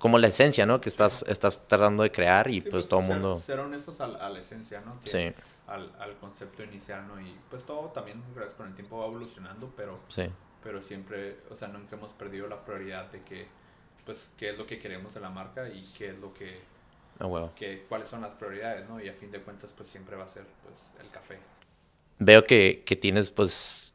[0.00, 0.80] como la esencia, ¿no?
[0.80, 3.38] Que estás, estás tratando de crear y Sí, pues, todo el mundo...
[3.38, 5.00] Ser honestos a, a la esencia, ¿no?
[5.00, 7.20] Que- Sí, Al, al concepto inicial, ¿no?
[7.20, 10.22] Y pues todo también gracias con el tiempo va evolucionando, pero sí,
[10.64, 13.46] pero siempre, o sea, nunca hemos perdido la prioridad de que,
[14.04, 16.60] pues, qué es lo que queremos de la marca y qué es lo que,
[17.20, 17.52] huevo.
[17.54, 19.00] que cuáles son las prioridades, ¿no?
[19.00, 21.38] Y a fin de cuentas, pues, siempre va a ser, pues, el café.
[22.18, 23.89] Veo que, que tienes, pues,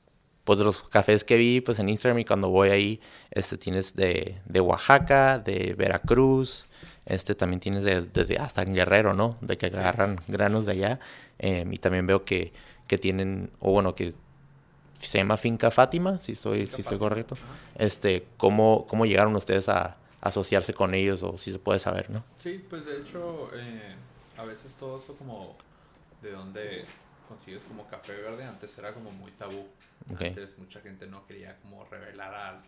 [0.45, 4.37] pues los cafés que vi, pues, en Instagram y cuando voy ahí, este, tienes de,
[4.45, 6.65] de Oaxaca, de Veracruz,
[7.05, 9.35] este, también tienes de- desde hasta en Guerrero, ¿no?
[9.41, 10.99] De que agarran granos de allá.
[11.39, 12.53] Em, y también veo que,
[12.87, 14.13] que tienen, o bueno, que
[15.01, 17.37] se llama Finca Fátima, si estoy, si estoy correcto.
[17.77, 22.23] Este, ¿cómo, ¿cómo llegaron ustedes a asociarse con ellos o si se puede saber, ¿no?
[22.39, 23.95] Sí, pues, de hecho, eh,
[24.37, 25.55] a veces todo esto como
[26.21, 26.85] de donde
[27.27, 29.67] consigues como café verde, antes era como muy tabú.
[30.13, 30.21] Ok.
[30.21, 32.61] Antes mucha gente no quería como revelar a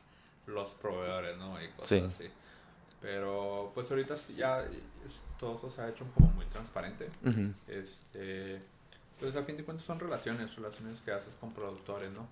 [0.47, 1.61] los proveedores, ¿no?
[1.61, 2.03] Y cosas Sí.
[2.25, 2.31] así.
[3.01, 4.65] Pero pues ahorita sí ya
[5.39, 7.09] todo eso se ha hecho como muy transparente.
[7.23, 7.53] Ujú.
[7.67, 8.59] Este,
[9.19, 12.27] pues a fin de cuentas son relaciones, relaciones que haces con productores, ¿no?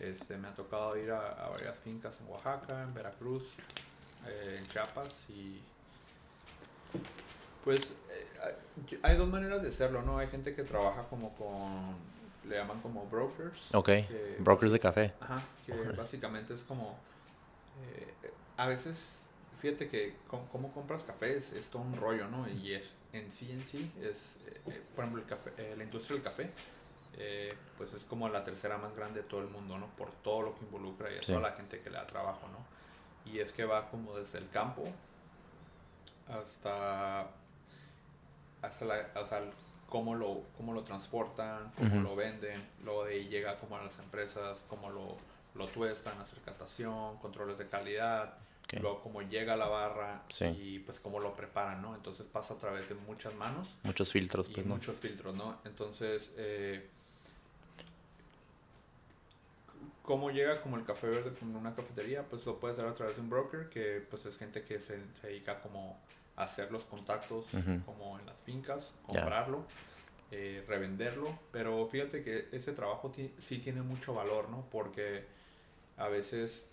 [0.00, 3.52] Este, me ha tocado ir a, a varias fincas en Oaxaca, en Veracruz,
[4.26, 5.60] eh, en Chiapas y
[7.66, 10.18] pues eh, hay- dos maneras de hacerlo, ¿no?
[10.18, 11.96] Hay gente que trabaja como con
[12.48, 13.74] le llaman como brokers.
[13.74, 15.12] Ok, que- brokers de café.
[15.20, 15.96] Ajá, que Órale.
[15.96, 16.96] básicamente es como,
[17.82, 18.14] eh,
[18.56, 19.16] a veces,
[19.60, 22.48] fíjate que com- cómo compras café es, es todo un rollo, ¿no?
[22.48, 25.82] Y es, en sí, en sí, es, eh, eh, por ejemplo, el café, eh, la
[25.82, 26.48] industria del café,
[27.18, 29.88] eh, pues es como la tercera más grande de todo el mundo, ¿no?
[29.96, 31.32] Por todo lo que involucra y a Sí.
[31.32, 33.32] toda la gente que le da trabajo, ¿no?
[33.32, 34.84] Y es que va como desde el campo
[36.28, 37.26] hasta,
[38.62, 39.42] hasta la, o sea,
[39.88, 42.00] cómo lo, cómo lo transportan, cómo Ujú.
[42.02, 45.16] lo venden, luego de ahí llega como a las empresas, cómo lo,
[45.54, 48.34] lo tuestan, hacer catación, controles de calidad,
[48.64, 48.80] Ok.
[48.80, 50.44] luego cómo llega a la barra Sí.
[50.46, 51.94] y pues cómo lo preparan, ¿no?
[51.94, 54.74] Entonces pasa a través de muchas manos Muchos filtros, y pues, ¿no?
[54.74, 55.58] muchos filtros, ¿no?
[55.64, 56.88] Entonces, eh,
[60.02, 62.24] ¿cómo llega como el café verde con una cafetería?
[62.24, 65.00] Pues lo puedes hacer a través de un broker, que pues es gente que se,
[65.20, 65.98] se dedica como
[66.36, 67.46] hacer los contactos
[67.84, 69.64] como en las fincas, comprarlo,
[70.30, 74.66] eh, revenderlo, pero fíjate que ese trabajo sí tiene mucho valor, ¿no?
[74.70, 75.24] Porque
[75.96, 76.66] a veces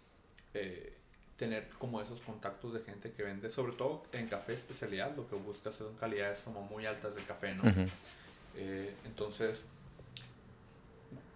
[0.54, 0.98] eh,
[1.38, 5.36] tener como esos contactos de gente que vende, sobre todo en café especialidad, lo que
[5.36, 7.64] buscas son calidades como muy altas de café, ¿no?
[8.56, 9.66] Eh, entonces,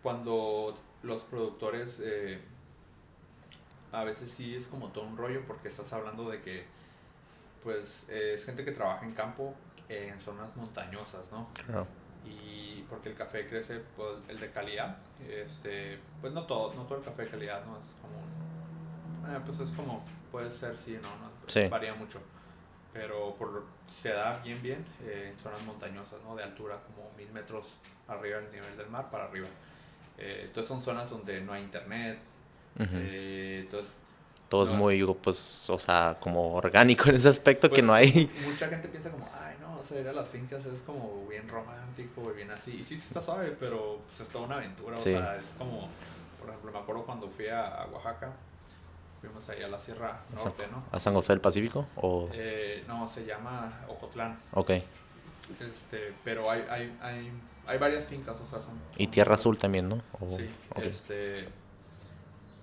[0.03, 1.99] cuando los productores,
[3.93, 6.65] a veces sí es como todo un rollo porque estás hablando de que,
[7.67, 9.53] pues, eh, es gente que trabaja en campo
[9.89, 11.49] eh, en zonas montañosas, ¿no?
[11.65, 11.85] Claro.
[12.25, 14.95] Y porque el café crece, pues, el de calidad,
[15.29, 17.77] este, pues no todo, no todo el café de calidad, ¿no?
[17.77, 21.67] Es como, eh, pues es como, puede ser, sí, no, no, Sí.
[21.67, 22.21] varía mucho.
[22.93, 26.37] Pero por, se da bien, bien eh, en zonas montañosas, ¿no?
[26.37, 29.49] De altura, como mil metros arriba del nivel del mar para arriba.
[30.17, 32.17] Eh, entonces son zonas donde no hay internet,
[32.79, 32.91] Ujú.
[32.93, 33.97] eh, entonces
[34.49, 38.31] Todo es muy, pues, o sea, como orgánico en ese aspecto que Pues, no hay.
[38.47, 41.47] Mucha gente piensa como, ay, no, o sea, ir a las fincas es como bien
[41.49, 42.71] romántico y bien así.
[42.71, 44.95] Y sí, sí está suave, pero pues es toda una aventura.
[44.97, 45.13] Sí.
[45.13, 45.89] O sea, es como,
[46.39, 48.31] por ejemplo, me acuerdo cuando fui a, a Oaxaca,
[49.19, 50.83] fuimos ahí a la Sierra A San, Norte, ¿no?
[50.91, 51.85] a San José del Pacífico?
[51.97, 52.29] O...
[52.33, 54.39] Eh, no, se llama Ocotlán.
[54.53, 54.71] Ok.
[55.59, 57.31] Este, pero hay, hay, hay,
[57.65, 58.73] hay varias fincas, o sea, son...
[58.97, 60.01] Y Tierra Azul también, ¿no?
[60.19, 60.79] O- Sí, ok.
[60.83, 61.47] este...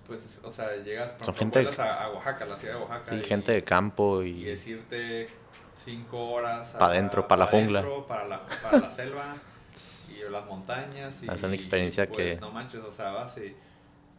[0.07, 3.03] Pues, o sea, llegas por Son gente- vuelas a, a Oaxaca, la ciudad de Oaxaca.
[3.11, 4.49] Sí, y- gente de campo y y...
[4.49, 5.29] es irte
[5.73, 7.79] cinco horas Pa' dentro, pa' la jungla.
[7.79, 9.35] adentro, para la, para la selva
[9.75, 13.55] y las montañas y Es una experiencia pues, que- no manches o sea vas y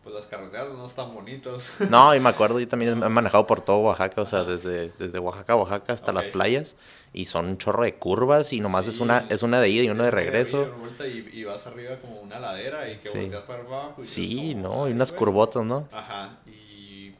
[0.06, 3.60] pues las carreteras no están bonitos No, y me acuerdo, yo también he manejado por
[3.60, 6.76] todo Oaxaca, o sea, desde, desde Oaxaca a Oaxaca hasta las playas,
[7.12, 9.90] y son un chorro de curvas, y nomás es una es una de ida y
[9.90, 10.70] una de regreso.
[10.96, 13.18] ida y vas arriba como una ladera y que Sí.
[13.18, 14.84] volteas para abajo y Sí, como, ¿no?
[14.86, 15.18] Y "Ay, unas güey".
[15.18, 15.88] curvotas, ¿no?
[15.90, 17.12] ajá y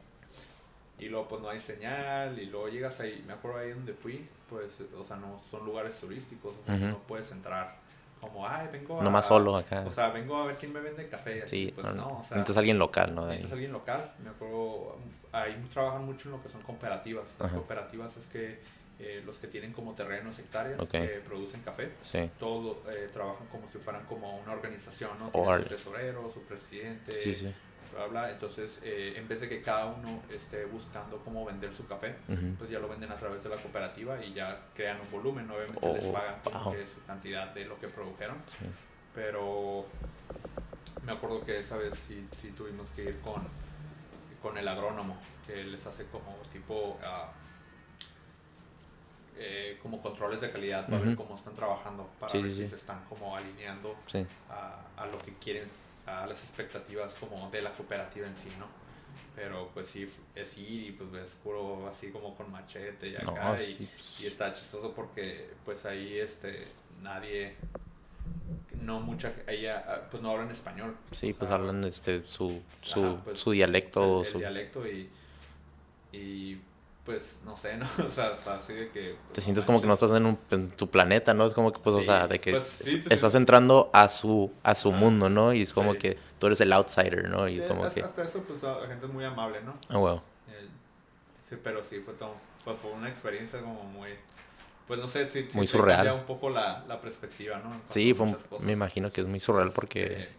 [0.99, 4.25] y luego pues no hay señal y luego llegas ahí me acuerdo ahí donde fui
[4.49, 7.75] pues o sea no son lugares turísticos o sea no puedes entrar
[8.19, 9.83] como ay vengo a Nomás solo acá.
[9.85, 11.43] O sea, vengo a ver quién me vende café.
[11.43, 13.25] así, Sí, pues no, no, o sea, necesitas alguien local, ¿no?
[13.25, 14.13] Necesitas alguien local.
[14.23, 14.97] Me acuerdo,
[15.31, 17.29] ahí trabajan mucho en lo que son cooperativas.
[17.39, 17.55] Las Ajá.
[17.55, 18.59] cooperativas es que
[18.99, 23.69] eh, los que tienen como terrenos, hectáreas, que producen café, Sí, todos eh, trabajan como
[23.71, 25.29] si fueran como una organización, ¿no?
[25.29, 27.53] Tienen su tesorero, su presidente, sí, sí.
[27.93, 28.31] Bla, bla.
[28.31, 32.15] Entonces, eh, en vez de que cada uno esté buscando cómo vender su café,
[32.57, 35.49] pues ya lo venden a través de la cooperativa y ya crean un volumen.
[35.49, 36.73] Obviamente les Oh, pagan wow.
[36.73, 38.37] que su cantidad de lo que produjeron.
[38.47, 38.65] Sí.
[39.15, 39.85] Pero
[41.03, 43.41] me acuerdo que esa vez sí, sí tuvimos que ir con,
[44.41, 47.31] con el agrónomo, que les hace como tipo ah,
[49.39, 52.75] eh, como controles de calidad para ver cómo están trabajando, para Sí, ver si se
[52.75, 53.95] están como alineando
[54.49, 55.69] a, a lo que quieren,
[56.07, 58.65] a las expectativas como de la cooperativa en sí, ¿no?
[59.35, 63.53] Pero pues sí, es ir y pues ves puro así como con machete y acá
[63.53, 66.67] No, y, sí, pues, y está chistoso porque pues ahí este
[67.03, 67.55] nadie
[68.81, 73.03] no mucha ella ah, pues no hablan español sí, pues sea, hablan este su su,
[73.05, 75.09] ajá, pues, su dialecto, el, el su- dialecto y
[76.13, 76.57] y
[77.07, 79.87] pues no sé no o sea hasta así de que pues, te sientes como que
[79.87, 81.45] no estás en, un, en tu planeta, ¿no?
[81.45, 84.51] Es como que, pues, o sea, de que pues, sí, es- estás entrando a su,
[84.61, 85.53] a su mundo, ¿no?
[85.53, 85.97] Y es como Sí.
[85.99, 87.47] que tú eres el outsider, ¿no?
[87.47, 90.21] Y como hasta, que, hasta eso pues la gente es muy amable no ah, wow.
[90.49, 90.69] El-
[91.49, 92.35] sí pero sí fue todo
[92.65, 94.09] pues fue una experiencia como muy
[94.85, 96.11] pues no sé sí, Muy te surreal.
[96.13, 100.03] un poco la, la perspectiva no Sí, fue me imagino que es muy surreal porque...
[100.03, 100.37] Este,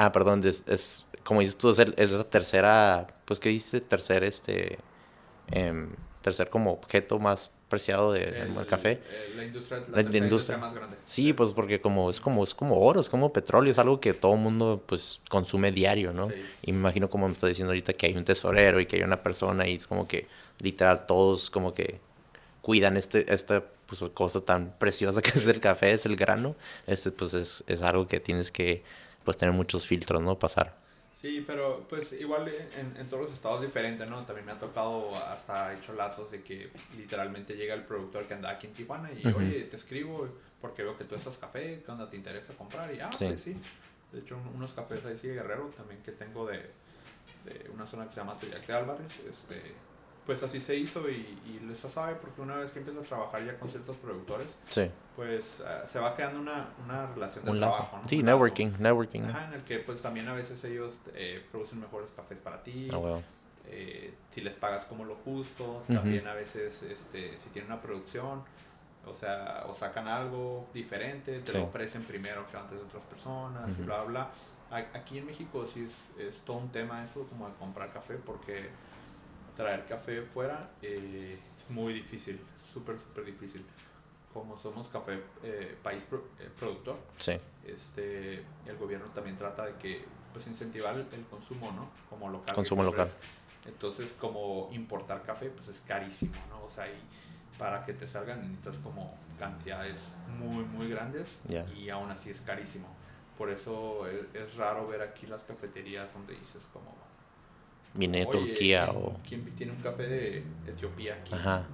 [0.00, 3.82] Ah, perdón, es, es- como dices tú, es, el- es la tercera, pues, ¿qué dices?
[3.88, 4.78] Tercer, este,
[5.50, 5.90] em,
[6.22, 9.00] tercer como objeto más preciado del el, café.
[9.30, 10.22] el- la industria, la, industria.
[10.24, 10.96] industria más grande.
[11.04, 14.14] Sí, pues porque como es como es como oro, es como petróleo, es algo que
[14.14, 16.28] todo el mundo pues consume diario, ¿no?
[16.28, 16.34] Sí.
[16.62, 19.02] Y me imagino como me está diciendo ahorita que hay un tesorero y que hay
[19.02, 20.26] una persona y es como que
[20.60, 22.00] literal todos como que
[22.62, 26.56] cuidan este esta pues cosa tan preciosa que es el café, es el grano.
[26.86, 28.82] Este pues es, es algo que tienes que
[29.24, 30.38] pues tener muchos filtros, ¿no?
[30.38, 30.74] Pasar.
[31.20, 34.24] Sí, pero pues igual en, en todos los estados diferente, ¿no?
[34.24, 38.50] También me ha tocado hasta hecho lazos de que literalmente llega el productor que anda
[38.50, 40.28] aquí en Tijuana y, oye, te escribo
[40.60, 42.94] porque veo que tú estás café, ¿qué onda te interesa comprar?
[42.94, 43.26] Y, ah, sí.
[43.26, 43.56] pues sí.
[44.12, 46.58] De hecho, unos cafés ahí sí de Guerrero también que tengo de,
[47.44, 49.74] de una zona que se llama Toyac de Álvarez, este,
[50.28, 53.42] pues así se hizo y, y les sabe porque una vez que empiezas a trabajar
[53.46, 54.90] ya con ciertos productores, Sí.
[55.16, 58.06] pues ah, se va creando una, una relación de Un trabajo, ¿no?
[58.06, 58.36] Sí, Un lazo.
[58.36, 59.20] networking, networking.
[59.22, 62.90] en el que pues también a veces ellos eh, producen mejores cafés para ti.
[62.92, 63.20] Ah,
[63.70, 68.42] eh, si les pagas como lo justo, también a veces este, si tienen una producción,
[69.06, 71.56] o sea, o sacan algo diferente, te Sí.
[71.56, 73.84] lo ofrecen primero que antes de otras personas, y Ujú.
[73.84, 74.28] bla, bla.
[74.92, 78.68] Aquí en México sí es, es todo un tema eso como de comprar café, porque
[79.58, 82.40] traer café fuera eh, es muy difícil,
[82.72, 83.62] súper, súper difícil.
[84.32, 87.32] Como somos café eh, país pro- eh, productor, Sí,
[87.66, 92.54] este el gobierno también trata de que pues incentivar el, el consumo no como local
[92.54, 93.08] Consumo local.
[93.66, 97.00] entonces como importar café pues es carísimo no o sea y
[97.58, 101.64] para que te salgan necesitas como cantidades muy muy grandes Ya.
[101.74, 102.86] y aún así es carísimo
[103.38, 106.94] por eso es, es raro ver aquí las cafeterías donde dices como
[107.94, 109.20] viene de "Oye, Turquía ¿quién- o...
[109.28, 111.66] quién tiene un café de Etiopía aquí Ajá,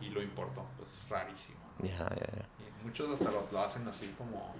[0.00, 2.46] y lo importó pues rarísimo ya, ya, ya.
[2.58, 4.54] y muchos hasta lo, lo hacen así como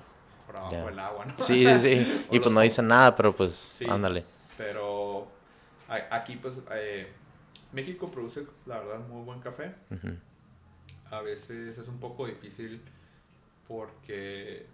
[0.47, 2.27] por abajo del agua no Sí, sí, sí.
[2.33, 3.85] Y pues no dicen nada, pero pues Sí.
[3.89, 4.25] ándale.
[4.59, 5.27] Pero
[6.11, 7.13] aquí pues eh,
[7.73, 9.75] México produce la verdad muy buen café.
[9.91, 10.17] Ujú.
[11.11, 12.81] A veces es un poco difícil
[13.69, 14.67] porque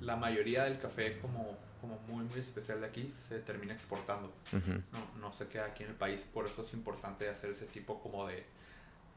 [0.00, 4.32] la mayoría del café como, como muy muy especial de aquí se termina exportando.
[4.52, 4.80] Ujú.
[4.92, 6.22] No, no se queda aquí en el país.
[6.32, 8.46] Por eso es importante hacer ese tipo como de,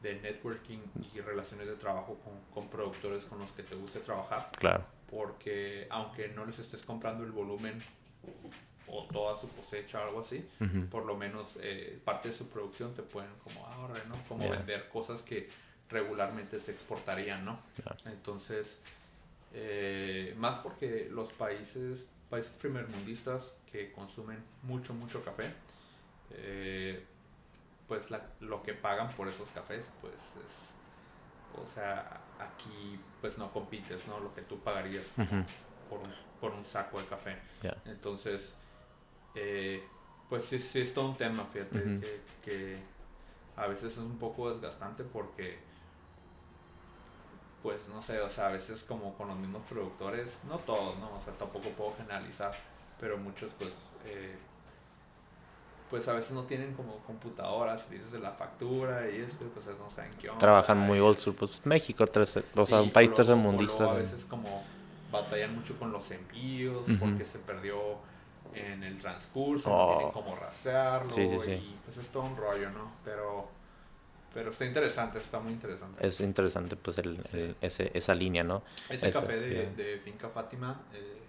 [0.02, 0.80] de networking
[1.14, 4.84] y relaciones de trabajo con, con productores con los que te guste trabajar Claro.
[5.10, 7.82] porque aunque no les estés comprando el volumen
[8.88, 10.86] o toda su cosecha o algo así, Ujú.
[10.90, 14.16] por lo menos eh, parte de su producción te pueden como ahorrar, ¿no?
[14.28, 14.50] Como Ya.
[14.50, 15.48] vender cosas que
[15.88, 17.60] regularmente se exportarían, ¿no?
[17.84, 18.10] Ya.
[18.10, 18.76] Entonces,
[19.54, 25.52] eh, más porque los países, países primermundistas que consumen mucho, mucho café,
[26.32, 27.04] eh,
[27.88, 33.52] pues la- lo que pagan por esos cafés, pues es, o sea, aquí pues no
[33.52, 34.18] compites, ¿no?
[34.20, 35.06] Lo que tú pagarías
[35.88, 37.36] por un, por un saco de café.
[37.86, 38.54] Entonces,
[39.34, 39.84] eh,
[40.28, 42.78] pues sí, sí es todo un tema, fíjate, que, que
[43.56, 45.58] a veces es un poco desgastante porque,
[47.66, 51.06] pues no sé, o sea, a veces como con los mismos productores, no todos, ¿no?
[51.16, 52.54] O sea, tampoco puedo generalizar,
[53.00, 53.72] pero muchos pues...
[54.04, 54.36] eh,
[55.90, 59.90] pues a veces no tienen como computadoras, dices de la factura y esto, pues no
[59.94, 60.38] saben qué onda.
[60.38, 61.34] Trabajan muy old school.
[61.34, 63.84] Pues México, tercer- o sea, Sí, un país tercermundista.
[63.90, 64.62] A veces como
[65.10, 66.98] batallan mucho con los envíos Ujú.
[66.98, 67.78] porque se perdió
[68.54, 69.90] en el transcurso, Oh.
[69.92, 71.50] no tienen cómo rastrearlo Sí, sí, sí.
[71.52, 72.90] y pues es todo un rollo, ¿no?
[73.04, 73.48] Pero,
[74.36, 76.06] pero está interesante, está muy interesante.
[76.06, 77.38] Es interesante, pues, el, Sí.
[77.38, 78.62] el- ese, esa línea, ¿no?
[78.90, 81.22] Ese café de, Finca Fátima eh,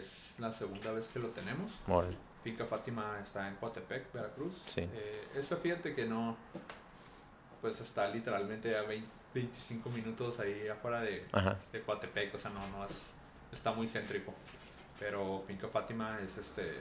[0.00, 1.78] es la segunda vez que lo tenemos.
[1.86, 2.16] Órale.
[2.42, 4.64] Finca Fátima está en Coatepec, Veracruz.
[4.66, 4.80] Sí.
[4.80, 6.36] Eh, eso fíjate que no,
[7.60, 11.56] pues está literalmente a 20 25 minutos ahí afuera de, Ajá.
[11.72, 12.92] de Coatepec, o sea, no, no es,
[13.52, 14.34] está muy céntrico.
[14.98, 16.80] Pero Finca Fátima es este,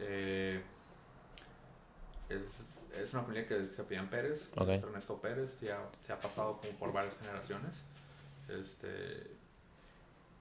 [0.00, 0.62] eh,
[2.28, 4.68] es, es una familia que se apellidan Pérez, Ok.
[4.68, 7.82] es Ernesto Pérez, ya se ha pasado como por varias generaciones.
[8.48, 9.30] Este,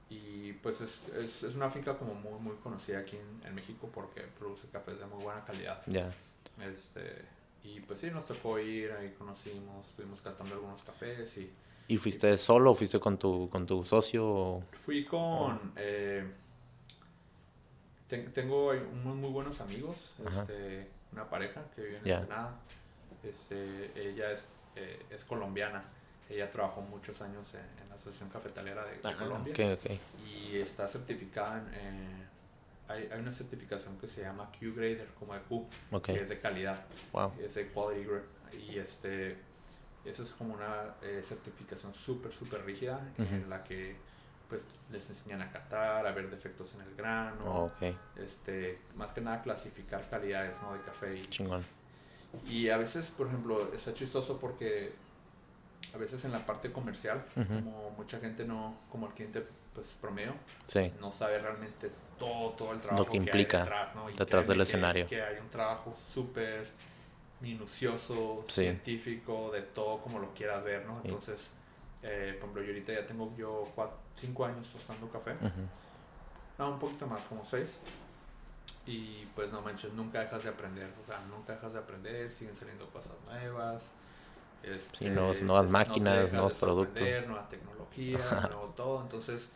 [0.09, 3.89] y pues es, es, es una finca como muy, muy conocida aquí en, en México
[3.93, 5.81] porque produce cafés de muy buena calidad.
[5.87, 6.13] Ya.
[6.61, 7.23] Este,
[7.63, 11.51] y pues sí, nos tocó ir, ahí conocimos, estuvimos catando algunos cafés y
[11.87, 14.25] ¿Y fuiste solo o fuiste con tu, con tu socio?
[14.25, 15.73] o- fui con...
[15.75, 16.23] eh,
[18.07, 20.41] ten- tengo unos muy buenos amigos, Ajá.
[20.41, 22.17] este, una pareja que vive en Ya.
[22.17, 22.59] Ensenada.
[23.23, 24.45] Este, ella es,
[24.75, 25.83] eh, es colombiana,
[26.29, 29.53] ella trabajó muchos años en, en la Asociación Cafetalera de, de Ah, Colombia
[30.25, 31.73] y está certificada en...
[31.73, 32.27] eh,
[32.89, 36.05] hay, hay una certificación que se llama Q-Grader, como de Q, Ok.
[36.07, 36.83] que es de calidad.
[37.13, 37.31] Wow.
[37.41, 38.23] es de Quality Grip
[38.69, 39.37] y este
[40.03, 43.95] esa es como una eh, certificación súper súper rígida en la que
[44.53, 47.95] pues les enseñan a catar a ver defectos en el grano Oh, ok.
[48.17, 50.73] este más que nada clasificar calidades ¿no?
[50.73, 51.65] de café y, Chingón.
[52.45, 54.93] y a veces por ejemplo está chistoso porque
[55.95, 57.47] a veces en la parte comercial Ujú.
[57.55, 59.43] como mucha gente no como el cliente
[59.73, 60.33] pues promedio
[60.67, 60.91] Sí.
[61.01, 61.89] no sabe realmente
[62.19, 64.09] todo, todo el trabajo que implica hay detrás, ¿no?
[64.11, 65.07] Y detrás que- del que- escenario.
[65.07, 66.67] Que hay un trabajo súper
[67.41, 68.61] minucioso, Sí.
[68.61, 71.01] científico, de todo como lo quieras ver, ¿no?
[71.03, 71.51] Entonces,
[72.05, 73.63] Eh, por ejemplo, yo ahorita ya tengo yo
[74.17, 75.35] 5 años tostando café.
[76.57, 77.77] No, un poquito más, como 6.
[78.85, 80.91] Y pues no manches, nunca dejas de aprender.
[81.03, 83.91] O sea, nunca dejas de aprender, siguen saliendo cosas nuevas.
[84.63, 87.03] Este, sí, nuevas máquinas, nuevos productos.
[87.27, 88.17] Nueva tecnología,
[88.49, 89.01] nuevo todo.
[89.01, 89.49] Entonces,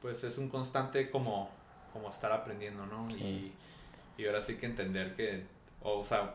[0.00, 1.50] pues es un constante como,
[1.92, 3.10] como estar aprendiendo, ¿no?
[3.10, 3.54] Y,
[4.16, 5.46] y ahora sí que entender que,
[5.82, 6.34] o, sea,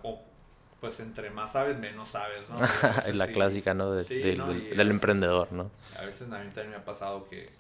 [0.80, 2.64] pues entre más sabes, menos sabes, ¿no?
[3.08, 3.92] es la clásica, ¿no?
[3.92, 5.70] del, emprendedor, ¿no?
[5.98, 7.52] A veces a mí también me ha pasado que,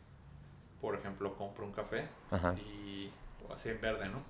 [0.79, 2.07] por ejemplo, compro un café
[2.57, 3.09] y
[3.53, 4.21] así en verde, ¿no?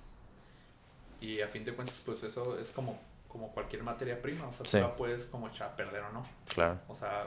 [1.20, 2.98] Y a fin de cuentas, pues eso es como,
[3.28, 6.26] como cualquier materia prima, o sea, tú la puedes como echar a perder o no.
[6.48, 6.78] Claro.
[6.88, 7.26] O sea,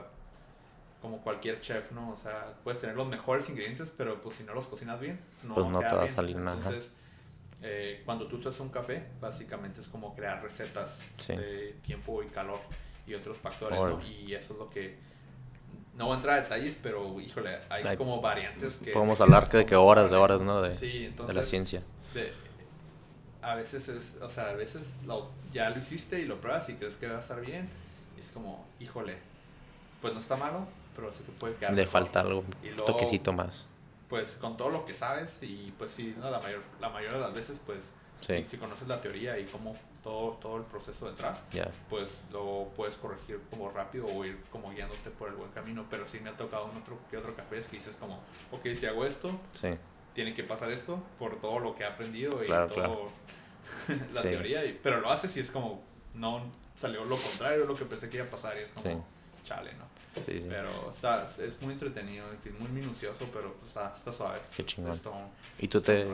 [1.02, 2.12] como cualquier chef, ¿no?
[2.12, 5.54] O sea, puedes tener los mejores ingredientes, pero pues si no los cocinas bien, no,
[5.54, 6.58] pues no te va a salir nada.
[6.58, 6.92] Entonces,
[7.66, 12.60] eh, cuando tú haces un café, básicamente es como crear recetas de tiempo y calor
[13.08, 14.02] y otros factores, ¿no?
[14.06, 14.98] Y eso es lo que
[15.96, 18.92] no voy a entrar a detalles, pero híjole, hay, como variantes que...
[18.92, 20.62] Podemos hablar de que horas de horas, ¿no?
[20.62, 21.84] De, sí, entonces, de la ciencia.
[23.42, 24.82] a veces es, o sea, a veces
[25.54, 27.70] ya lo hiciste y lo pruebas y crees que va a estar bien.
[28.18, 29.16] Y es como, híjole,
[30.02, 30.68] pues no está malo,
[30.98, 31.74] pero sé que puede quedar.
[31.74, 33.68] Le falta algo, un toquecito más.
[34.14, 36.30] Pues con todo lo que sabes y pues sí, ¿no?
[36.30, 37.80] la, mayor, la mayoría de las veces pues
[38.48, 41.40] si conoces la teoría y cómo todo, todo el proceso detrás,
[41.90, 45.88] pues lo puedes corregir como rápido o ir como guiándote por el buen camino.
[45.90, 48.20] Pero sí me ha tocado un otro que otro café es que dices como,
[48.52, 49.32] ok, si hago esto,
[50.14, 53.10] tiene que pasar esto por todo lo que he aprendido y todo
[54.14, 54.62] la teoría.
[54.84, 55.82] pero lo haces y es como,
[56.14, 59.08] no salió lo contrario de lo que pensé que iba a pasar y es como,
[59.44, 59.93] chale, ¿no?
[60.14, 62.26] Pero está, es muy entretenido,
[62.60, 64.40] muy minucioso, pero está, está suave.
[64.56, 65.00] Qué chingón.
[65.60, 66.06] ¿Y tú te,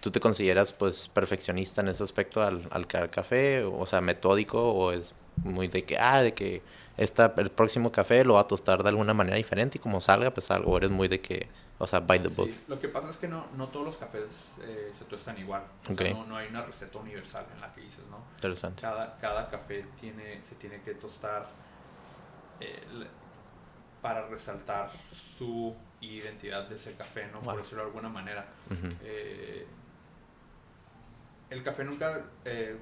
[0.00, 3.64] tú te consideras pues perfeccionista en ese aspecto al, al café?
[3.64, 6.62] O sea, metódico o es muy de que, ah, de que
[6.96, 10.32] esta, el próximo café lo va a tostar de alguna manera diferente y como salga,
[10.32, 11.48] pues algo, eres muy de que,
[11.78, 12.50] o sea, by the book.
[12.68, 14.24] Lo que pasa es que no, no todos los cafés
[14.62, 15.62] eh, se tostan igual.
[15.88, 18.18] no, no, hay una receta universal en la que dices, ¿no?
[18.34, 18.82] Interesante.
[18.82, 21.48] Cada, cada café tiene, se tiene que tostar
[22.60, 22.82] eh,
[24.00, 24.90] para resaltar
[25.36, 27.40] su identidad de ese café, ¿no?
[27.40, 28.46] Por decirlo de alguna manera.
[29.02, 29.66] Eh,
[31.50, 32.76] el café nunca, eh,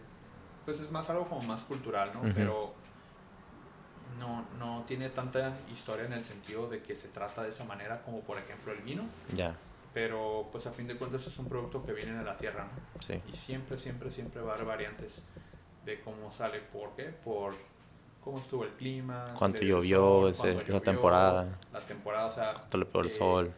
[0.64, 2.22] pues es más algo como más cultural, ¿no?
[2.34, 2.74] Pero
[4.18, 8.02] no, no tiene tanta historia en el sentido de que se trata de esa manera
[8.02, 9.04] como por ejemplo el vino.
[9.32, 9.56] Ya.
[9.94, 13.02] Pero pues a fin de cuentas es un producto que viene de la tierra, ¿no?
[13.02, 13.20] Sí.
[13.32, 15.22] Y siempre, siempre, siempre va a haber variantes
[15.84, 16.60] de cómo sale.
[16.60, 17.04] ¿Por qué?
[17.04, 17.54] Por
[18.28, 19.34] cómo estuvo el clima.
[19.38, 21.58] Cuánto llovió, esa temporada.
[21.72, 22.52] La temporada, o sea.
[22.52, 23.52] Cuánto le pegó el sol.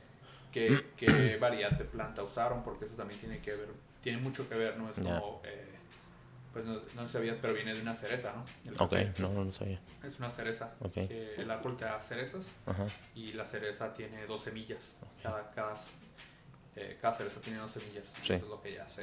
[0.53, 3.69] Qué, qué variedad de planta usaron, porque eso también tiene que ver,
[4.01, 4.89] tiene mucho que ver, ¿no?
[4.89, 5.75] Es como, eh,
[6.53, 8.85] pues no, no sabías, pero viene de una cereza, ¿no?
[8.85, 9.81] ok, no, no sabía.
[10.05, 10.73] Es una cereza.
[10.81, 11.35] Okay.
[11.37, 12.47] El árbol te da cerezas
[13.17, 14.97] y la cereza tiene dos semillas.
[15.21, 15.75] Cada, cada,
[16.77, 18.07] eh, cada cereza tiene dos semillas.
[18.23, 19.03] Eso es lo que ya sé.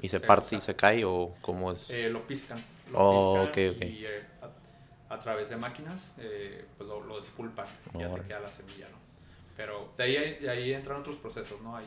[0.00, 1.90] ¿Y se, parte y se cae o cómo es?
[1.90, 2.64] Eh, lo piscan.
[2.90, 3.84] Lo oh, piscan ok, ok.
[3.84, 4.26] Y, eh,
[5.12, 8.88] a través de máquinas, eh, pues lo, lo despulpan y ya te queda la semilla,
[8.88, 8.96] ¿no?
[9.56, 11.78] Pero de ahí, de ahí entran otros procesos, ¿no?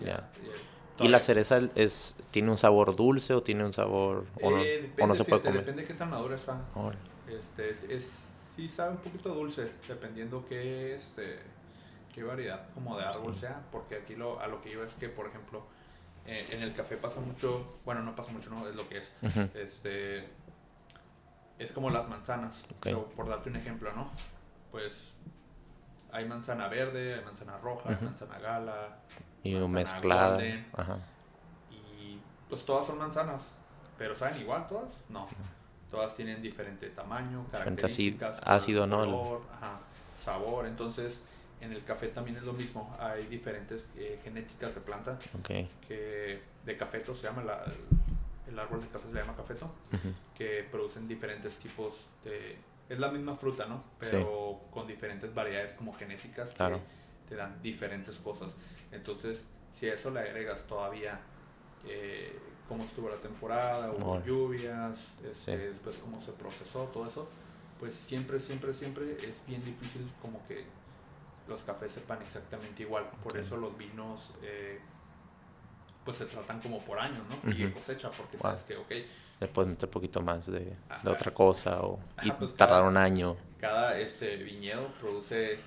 [0.99, 4.91] ¿Y la cereza es, tiene un sabor dulce o tiene un sabor o no, eh,
[4.99, 5.59] o no se puede comer?
[5.61, 6.63] Depende de qué tan madura está.
[7.27, 8.11] Este, es,
[8.55, 11.39] sí sabe un poquito dulce, dependiendo qué, este,
[12.13, 15.09] qué variedad como de árbol sea, porque aquí lo, a lo que iba es que,
[15.09, 15.63] por ejemplo,
[16.27, 19.11] eh, en el café pasa mucho, bueno, no pasa mucho, no, es lo que es.
[19.55, 20.29] Este
[21.59, 22.65] es como las manzanas.
[23.15, 24.09] por darte un ejemplo, ¿no?
[24.71, 25.13] Pues
[26.11, 28.97] hay manzana verde, hay manzana roja, hay manzana gala.
[29.43, 30.41] Y mezclada.
[30.73, 30.97] Ajá.
[31.71, 32.19] Y
[32.49, 33.51] pues todas son manzanas.
[33.97, 35.03] Pero ¿saben igual todas?
[35.09, 35.27] No.
[35.89, 39.41] Todas tienen diferente tamaño, características, ácido, color, ¿no?
[39.55, 39.79] Ajá,
[40.17, 40.65] sabor.
[40.65, 41.21] Entonces,
[41.61, 42.95] en el café también es lo mismo.
[42.99, 45.17] Hay diferentes eh, genéticas de planta.
[45.39, 45.69] Okay.
[45.87, 47.63] Que de cafeto se llama la,
[48.47, 49.69] el árbol de café se llama cafeto,
[50.35, 52.57] que producen diferentes tipos de...
[52.87, 53.83] Es la misma fruta, ¿no?
[53.99, 56.79] Pero con diferentes variedades como genéticas que
[57.27, 58.55] te dan diferentes cosas.
[58.91, 61.19] Entonces, si a eso le agregas todavía
[61.87, 67.27] eh, cómo estuvo la temporada, hubo lluvias, este, después cómo se procesó, todo eso,
[67.79, 70.65] pues siempre, siempre, siempre es bien difícil como que
[71.47, 73.09] los cafés sepan exactamente igual.
[73.23, 74.31] Por eso los vinos...
[74.43, 74.79] Eh,
[76.05, 77.51] pues se tratan como por años, ¿no?
[77.51, 78.91] Y cosecha, porque sabes que, ok.
[79.39, 83.35] Después un poquito más de, de otra cosa o y pues tardar un año.
[83.59, 85.59] Cada este viñedo produce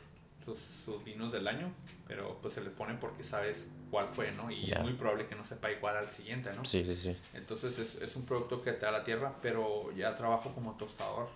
[0.44, 1.70] sus, sus, vinos del año,
[2.06, 4.50] pero pues se les pone porque sabes cuál fue, ¿no?
[4.50, 6.64] Y es muy probable que no sepa igual al siguiente, ¿no?
[6.64, 7.16] Sí, sí, sí.
[7.34, 11.28] Entonces es, es un producto que te da la tierra, pero ya trabajo como tostador.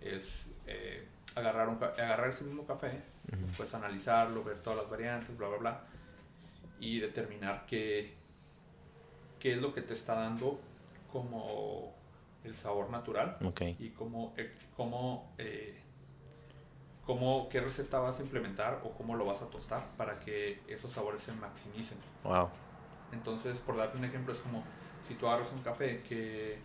[0.00, 3.00] Es eh, agarrar, un, agarrar ese mismo café
[3.56, 5.80] Puedes analizarlo, ver todas las variantes, bla, bla, bla.
[6.80, 8.14] Y determinar qué,
[9.42, 10.60] qué es lo que te está dando
[11.10, 11.92] como
[12.44, 13.38] el sabor natural.
[13.80, 15.80] Y cómo, eh, cómo, eh,
[17.04, 20.92] cómo, qué receta vas a implementar o cómo lo vas a tostar para que esos
[20.92, 21.98] sabores se maximicen.
[22.22, 22.50] Wow.
[23.10, 24.62] Entonces, por darte un ejemplo, es como
[25.08, 26.58] si tú agarras un café que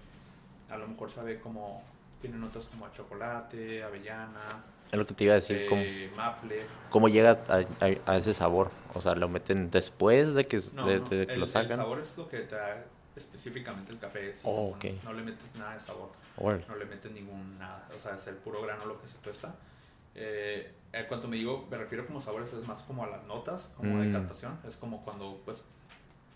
[0.70, 1.82] a lo mejor sabe como,
[2.22, 4.64] tiene notas como a chocolate, avellana.
[4.92, 6.66] Es lo que te iba a decir, como eh, maple.
[6.90, 8.72] ¿Cómo llega a, ese sabor?
[8.94, 11.72] O sea, ¿lo meten después de que, lo sacan?
[11.72, 12.86] El sabor es lo que te da
[13.16, 14.34] específicamente el café.
[14.44, 16.10] Oh, no, le metes nada de sabor.
[16.40, 17.88] No le metes ningún nada.
[17.98, 19.56] O sea, es el puro grano lo que se tuesta.
[20.16, 20.72] Eh,
[21.08, 24.06] cuando me digo, me refiero como sabores, es más como a las notas, como de
[24.06, 24.14] mm.
[24.14, 24.60] decantación.
[24.68, 25.64] Es como cuando pues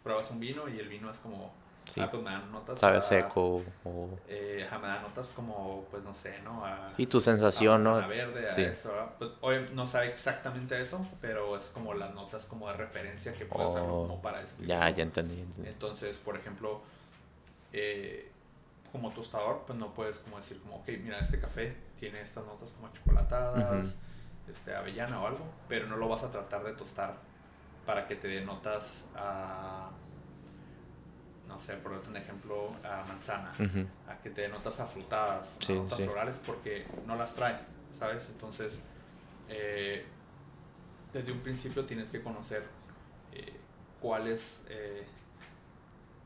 [0.03, 1.53] pruebas un vino y el vino es como
[1.91, 1.99] Sí.
[1.99, 2.80] Ah, pues me dan notas.
[2.80, 3.61] Sabe seco.
[3.84, 4.09] O...
[4.30, 6.63] Eh, me dan notas como, pues no sé, ¿no?
[6.97, 8.07] y tu sensación, ¿no?
[8.07, 8.91] verde, a eso.
[9.18, 13.45] Pues, hoy no sabe exactamente eso, pero es como las notas como de referencia que
[13.45, 16.81] puedes usar oh, como para Ya, ya entendí, Entonces, por ejemplo,
[17.73, 18.31] eh,
[18.93, 22.72] como tostador, pues no puedes como decir como, ok, mira, este café tiene estas notas
[22.72, 23.95] como chocolatadas,
[24.49, 27.15] este, avellana o algo, pero no lo vas a tratar de tostar
[27.85, 29.89] para que te dé notas a
[31.52, 33.53] no sé, por un ejemplo, a manzana,
[34.07, 37.60] a que te notas afrutadas, notas florales, porque no las trae,
[37.99, 38.26] ¿sabes?
[38.30, 38.80] Entonces,
[39.49, 40.06] eh,
[41.11, 42.64] desde un principio tienes que conocer
[43.34, 43.53] eh,
[43.99, 45.06] cuáles eh,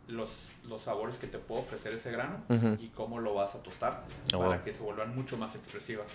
[0.08, 2.44] los, los sabores que te puede ofrecer ese grano
[2.80, 4.04] y cómo lo vas a tostar
[4.34, 6.14] oh, para que se vuelvan mucho más expresivas.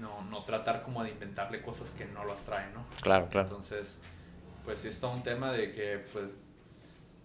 [0.00, 2.84] No, no tratar como de inventarle cosas que no las traen, ¿no?
[3.00, 3.48] Claro, claro.
[3.48, 3.98] Entonces,
[4.64, 6.24] pues es todo un tema de que, pues,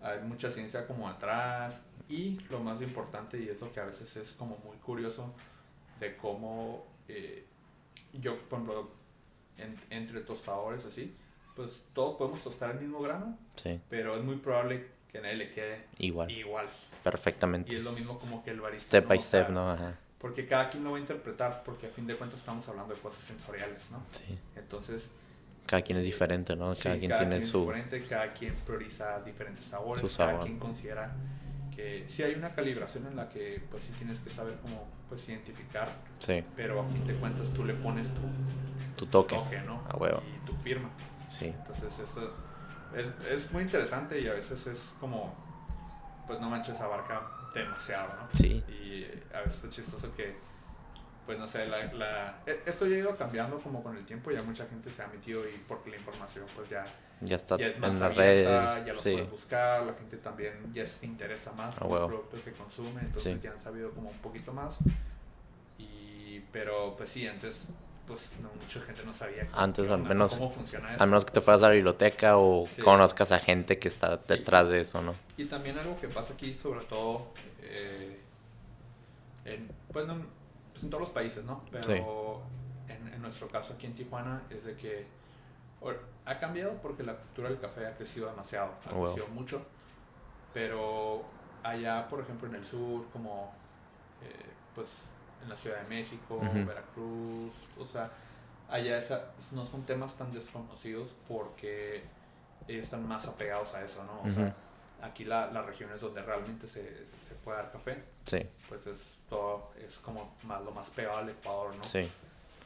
[0.02, 4.16] hay mucha ciencia como atrás y lo más importante y es lo que a veces
[4.16, 5.34] es como muy curioso
[6.00, 7.46] de cómo eh,
[8.14, 8.92] yo, por ejemplo,
[9.90, 11.16] entre tostadores así,
[11.56, 13.80] pues todos podemos tostar el mismo grano, sí.
[13.90, 16.32] pero es muy probable que a nadie le quede igual.
[16.32, 16.70] igual.
[17.04, 17.74] Perfectamente.
[17.74, 18.88] Y es lo mismo como que el barista.
[18.88, 19.70] Step by step, ¿no?
[19.70, 19.98] Ajá.
[20.20, 23.00] Porque cada quien lo va a interpretar, porque a fin de cuentas estamos hablando de
[23.00, 24.04] cosas sensoriales, ¿no?
[24.12, 24.38] Sí.
[24.56, 25.10] Entonces,
[25.70, 26.74] cada quien es diferente, ¿no?
[26.82, 27.60] Cada quien tiene su...
[27.60, 31.14] diferente, cada quien prioriza diferentes sabores, cada quien considera
[31.76, 35.30] que sí hay una calibración en la que pues sí tienes que saber cómo pues
[35.30, 35.88] identificar,
[36.18, 36.44] sí.
[36.56, 38.22] pero a fin de cuentas tú le pones tu,
[38.98, 39.84] tu toque, ¿no?
[39.88, 40.24] A huevo.
[40.26, 40.90] Y tu firma.
[41.30, 41.46] Sí.
[41.46, 42.34] Entonces eso
[42.96, 45.36] es, es muy interesante y a veces es como,
[46.26, 47.22] pues no manches, abarca
[47.54, 48.28] demasiado, ¿no?
[48.34, 48.64] Sí.
[48.68, 49.06] Y
[49.36, 50.36] a veces es chistoso que
[51.30, 54.32] pues no sé, la, la, e, esto ya ha ido cambiando como con el tiempo,
[54.32, 56.84] ya mucha gente se ha metido y porque la información pues ya,
[57.22, 58.48] ya está en las redes,
[58.84, 62.52] ya lo puedes buscar, la gente también ya se interesa más por el producto que
[62.54, 64.78] consume, entonces ya han sabido como un poquito más,
[65.78, 67.58] y, pero pues sí, antes
[68.08, 71.04] pues no, mucha gente no sabía antes al menos cómo funciona eso.
[71.04, 74.68] Al menos que te fueras a la biblioteca o conozcas a gente que está detrás
[74.68, 75.14] de eso, ¿no?
[75.38, 77.28] Y también algo que pasa aquí, sobre todo,
[77.62, 78.20] eh,
[79.46, 80.39] en, pues no,
[80.80, 81.62] pues, en todos los países, ¿no?
[81.72, 82.42] Pero
[82.88, 85.06] en, nuestro caso aquí en Tijuana es de que
[86.26, 89.62] ha cambiado porque la cultura del café ha crecido demasiado, ha oh, crecido mucho,
[90.54, 91.24] pero
[91.64, 93.52] allá, por ejemplo, en el sur, como
[94.24, 94.96] eh, pues
[95.44, 98.10] en la Ciudad de México, Veracruz, o sea,
[98.70, 102.04] allá esa, no son temas tan desconocidos porque
[102.70, 104.22] ellos están más apegados a eso, ¿no?
[104.24, 104.56] O sea,
[105.02, 107.06] aquí la, las regiones donde realmente se,
[107.40, 108.46] puede dar café, sí.
[108.68, 111.84] pues es todo, es como más, lo más pegado al Ecuador, ¿no?
[111.84, 112.10] Sí.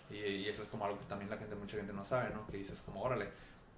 [0.10, 2.46] Y, y, eso es como algo que también la gente, mucha gente no sabe, ¿no?
[2.48, 3.28] Que dices como, órale,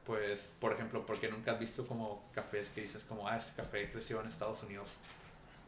[0.06, 3.90] pues, por ejemplo, porque nunca has visto como cafés que dices como, ah, este café
[3.92, 4.90] creció en Estados Unidos.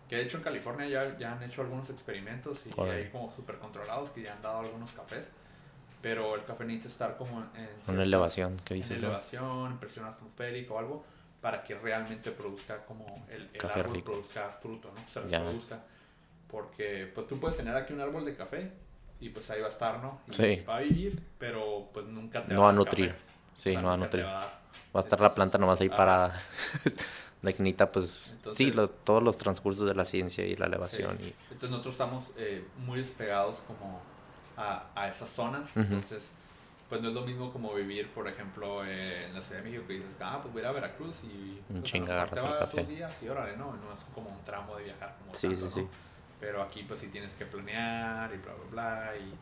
[0.08, 3.58] Que de hecho en California ya, ya han hecho algunos experimentos y hay como súper
[3.58, 5.30] controlados que ya han dado algunos cafés.
[6.02, 7.70] Pero el café necesita estar como en...
[7.88, 8.92] Una elevación, ¿qué dices?
[8.92, 11.04] En elevación, presión atmosférica o algo
[11.42, 15.08] para que realmente produzca como el, el árbol produzca fruto, ¿no?
[15.10, 15.80] Se reproduzca.
[16.48, 18.72] Porque pues tú puedes tener aquí un árbol de café
[19.20, 20.22] y pues ahí va a estar, ¿no?
[20.30, 20.64] Y sí.
[20.68, 23.16] Va a vivir, pero pues nunca te no va a nutrir.
[23.54, 24.24] Sí, no va a nutrir.
[24.24, 24.60] Va
[24.94, 26.42] a, estar la planta nomás ahí parada.
[27.42, 28.74] la quinita, pues sí,
[29.04, 31.18] todos los transcursos de la ciencia y la elevación.
[31.22, 31.34] Y...
[31.52, 34.02] Entonces nosotros estamos eh, muy despegados como
[34.56, 35.70] a, a esas zonas.
[35.76, 36.30] Entonces
[36.90, 39.94] pues no es lo mismo como vivir, por ejemplo, en la Ciudad de México, que
[39.96, 41.60] dices, ah, pues voy a ir a Veracruz y...
[41.70, 42.84] Un pues, chinga agarras el café.
[42.86, 43.76] Días y órale, ¿no?
[43.76, 45.88] No es como un tramo de viajar como Sí, sí, sí.
[46.40, 49.34] Pero aquí pues sí tienes que planear y bla, bla, bla, y...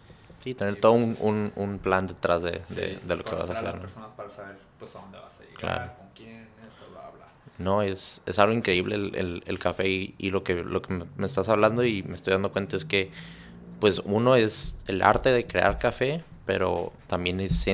[0.44, 3.50] Sí, tener todo un, pues, un, un, plan detrás de, de, de lo que vas
[3.50, 3.68] a hacer.
[3.68, 7.10] a las personas para saber, pues, a dónde vas a llegar, con quién, esto, bla,
[7.12, 7.28] bla.
[7.58, 11.06] No, es, es algo increíble el, el, el café y, y, lo, que, lo que
[11.16, 13.12] me estás hablando y me estoy dando cuenta es que,
[13.80, 17.68] pues, uno es el arte de crear café, pero también es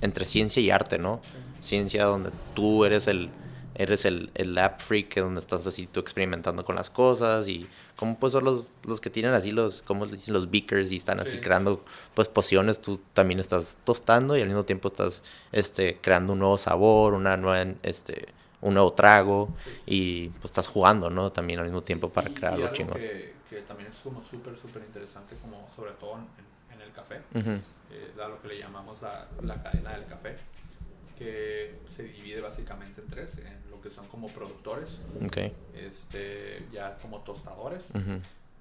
[0.00, 1.20] entre ciencia y arte, ¿no?
[1.60, 3.30] Ciencia donde tú eres el,
[3.74, 7.66] eres el, el lab freak, donde estás así tú experimentando con las cosas y
[7.96, 11.20] como pues son los, los que tienen así los, como dicen, los beakers y están
[11.20, 11.84] así creando
[12.14, 15.22] pues pociones, tú también estás tostando y al mismo tiempo estás
[15.52, 18.28] este, creando un nuevo sabor, una nueva, este,
[18.60, 19.48] un nuevo trago
[19.86, 21.32] y pues estás jugando, ¿no?
[21.32, 22.98] También al mismo tiempo para crear algo chingón.
[22.98, 26.46] Que, que también es como súper, súper interesante, como sobre todo en
[26.86, 27.60] el café, uh
[28.16, 30.36] lo que le llamamos la, la cadena del café
[31.16, 35.00] que se divide básicamente en tres, en lo que son como productores,
[35.74, 37.90] este, ya como tostadores,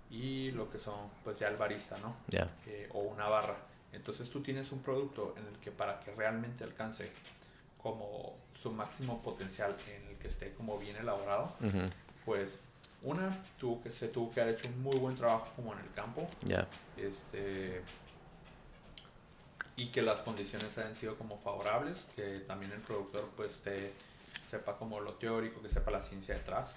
[0.10, 2.16] y lo que son pues ya el barista, ¿no?
[2.66, 3.58] Eh, o una barra.
[3.92, 7.12] Entonces tú tienes un producto en el que para que realmente alcance
[7.82, 11.54] como su máximo potencial, en el que esté como bien elaborado,
[12.26, 12.60] pues
[13.04, 15.92] una, tuvo que, se tuvo que haber hecho un muy buen trabajo como en el
[15.94, 16.28] campo.
[16.44, 16.68] Ya.
[16.98, 17.82] Este,
[19.78, 23.92] y que las condiciones hayan sido como favorables, que también el productor pues te
[24.50, 26.76] sepa como lo teórico, que sepa la ciencia detrás,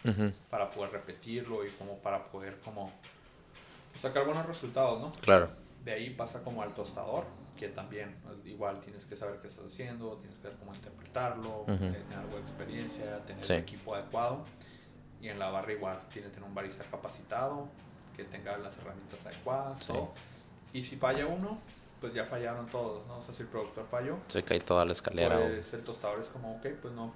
[0.51, 2.93] para poder repetirlo y como para poder como
[3.97, 5.11] sacar buenos resultados, ¿no?
[5.21, 5.51] Claro.
[5.85, 7.25] De ahí pasa como al tostador,
[7.57, 11.65] que también pues, igual tienes que saber qué estás haciendo, tienes que saber cómo interpretarlo,
[11.69, 14.45] eh, tener algo de experiencia, tener el equipo adecuado.
[15.21, 17.69] Y en la barra igual, tienes que tener un barista capacitado,
[18.17, 19.89] que tenga las herramientas adecuadas.
[20.73, 21.59] Y si falla uno,
[22.01, 23.19] pues ya fallaron todos, ¿no?
[23.19, 24.19] O sea, si el productor falló.
[24.27, 25.39] Se cae toda la escalera.
[25.39, 27.13] Pues el tostador es como, ok, pues no,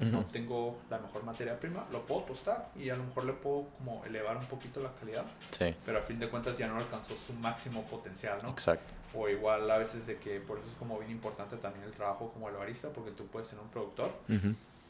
[0.00, 3.66] no tengo la mejor materia prima, lo puedo tostar y a lo mejor le puedo
[3.76, 5.24] como elevar un poquito la calidad.
[5.50, 5.74] Sí.
[5.84, 8.50] Pero a fin de cuentas ya no alcanzó su máximo potencial, ¿no?
[8.50, 8.94] Exacto.
[9.14, 12.30] O igual a veces de que, por eso es como bien importante también el trabajo
[12.32, 14.12] como el barista, porque tú puedes tener un productor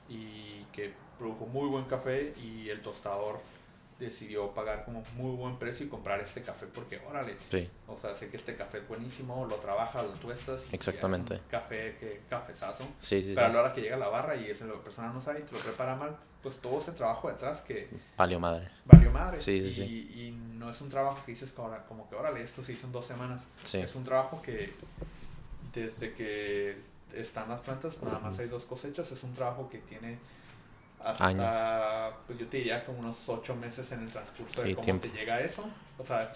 [0.09, 3.39] y que produjo muy buen café y el tostador
[4.01, 7.37] decidió pagar como muy buen precio y comprar este café porque, órale,
[7.87, 10.65] o sea, sé que este café es buenísimo, lo trabajas, lo tuestas.
[10.73, 11.35] Exactamente.
[11.35, 12.85] Un café, que, cafezazo.
[12.99, 15.13] Sí, sí, Pero a la hora que llega a la barra y eso la persona
[15.13, 17.89] no sabe y te lo prepara mal, pues todo ese trabajo detrás que...
[18.17, 18.71] Valió madre.
[18.87, 19.37] Valió madre.
[19.37, 22.65] Sí, sí, y, y, no es un trabajo que dices como, como que, órale, esto
[22.65, 23.43] se hizo en dos semanas.
[23.73, 24.73] Es un trabajo que
[25.75, 26.77] desde que
[27.15, 30.19] están las plantas, nada más hay dos cosechas, es un trabajo que tiene
[31.05, 35.09] hasta, pues yo te diría como unos ocho meses en el transcurso de cómo te
[35.09, 35.65] llega eso.
[35.99, 36.31] O sea,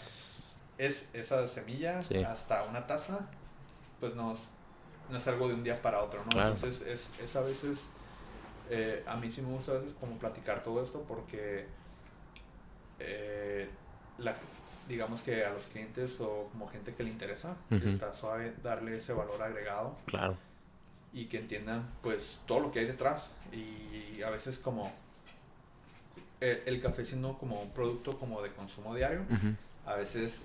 [0.79, 3.29] es esa semilla hasta una taza,
[4.01, 4.41] pues no es,
[5.11, 6.41] no es algo de un día para otro, ¿no?
[6.41, 7.85] Entonces es, es, a veces,
[8.71, 11.67] eh, a mí sí me gusta a veces como platicar todo esto porque,
[12.99, 13.69] eh,
[14.19, 14.35] la,
[14.89, 19.13] digamos que a los clientes o como gente que le interesa, está suave darle ese
[19.13, 19.97] valor agregado.
[20.07, 20.37] Claro
[21.15, 24.93] y que entiendan pues todo lo que hay detrás y a veces como
[26.41, 29.23] el, café siendo como un producto como de consumo diario,
[29.87, 30.41] a veces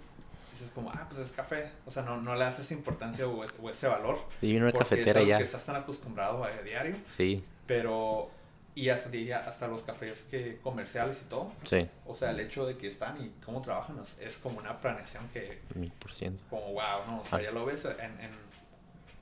[0.64, 3.88] es como, ah, pues es café, o sea, no, no le haces importancia o, ese
[3.88, 4.20] valor.
[4.42, 5.38] Y una cafetera ya.
[5.38, 6.98] que estás tan acostumbrado a diario.
[7.16, 7.44] Sí.
[7.66, 8.30] Pero,
[8.76, 9.10] y hasta,
[9.48, 11.54] hasta los cafés que comerciales y todo.
[11.64, 11.88] Sí.
[12.06, 15.62] O sea, el hecho de que están y cómo trabajan es como una planeación que...
[15.76, 16.44] Mil por ciento.
[16.50, 17.22] Como, wow, ¿no?
[17.22, 17.42] O sea, ah.
[17.42, 18.32] ya lo ves en, en,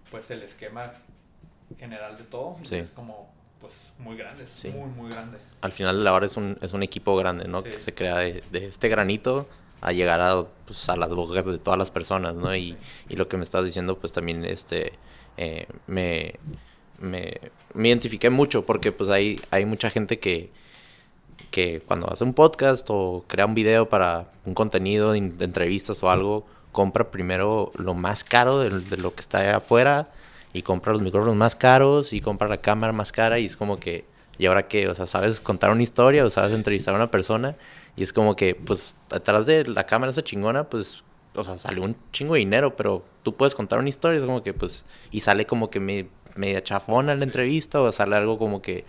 [0.09, 0.91] pues el esquema
[1.75, 2.57] general de todo.
[2.71, 3.29] Es como,
[3.59, 5.39] pues, muy grande, muy, muy grande.
[5.61, 7.63] Al final de la hora es un, es un equipo grande, ¿no?
[7.63, 9.47] Que se crea de, este granito
[9.81, 12.55] a llegar a, pues, a las bocas de todas las personas, ¿no?
[12.55, 12.77] Y,
[13.09, 14.93] y lo que me estás diciendo, pues también este,
[15.37, 16.35] eh, me,
[16.99, 17.39] me,
[17.73, 20.51] me, identifiqué mucho porque pues hay, hay mucha gente que,
[21.51, 26.09] que cuando hace un podcast o crea un video para un contenido de, entrevistas o
[26.09, 30.09] algo, compra primero lo más caro de, de lo que está afuera
[30.57, 33.79] y compra los micrófonos más caros y compra la cámara más cara y es como
[33.79, 34.05] que,
[34.39, 34.87] ¿y ahora qué?
[34.87, 37.55] O sea, sabes contar una historia o sabes entrevistar a una persona
[37.95, 41.03] y es como que, pues, detrás de la cámara esa chingona, pues,
[41.35, 44.41] o sea, sale un chingo de dinero, pero tú puedes contar una historia, es como
[44.41, 48.61] que, pues, y sale como que me, media chafona la entrevista o sale algo como
[48.61, 48.85] que,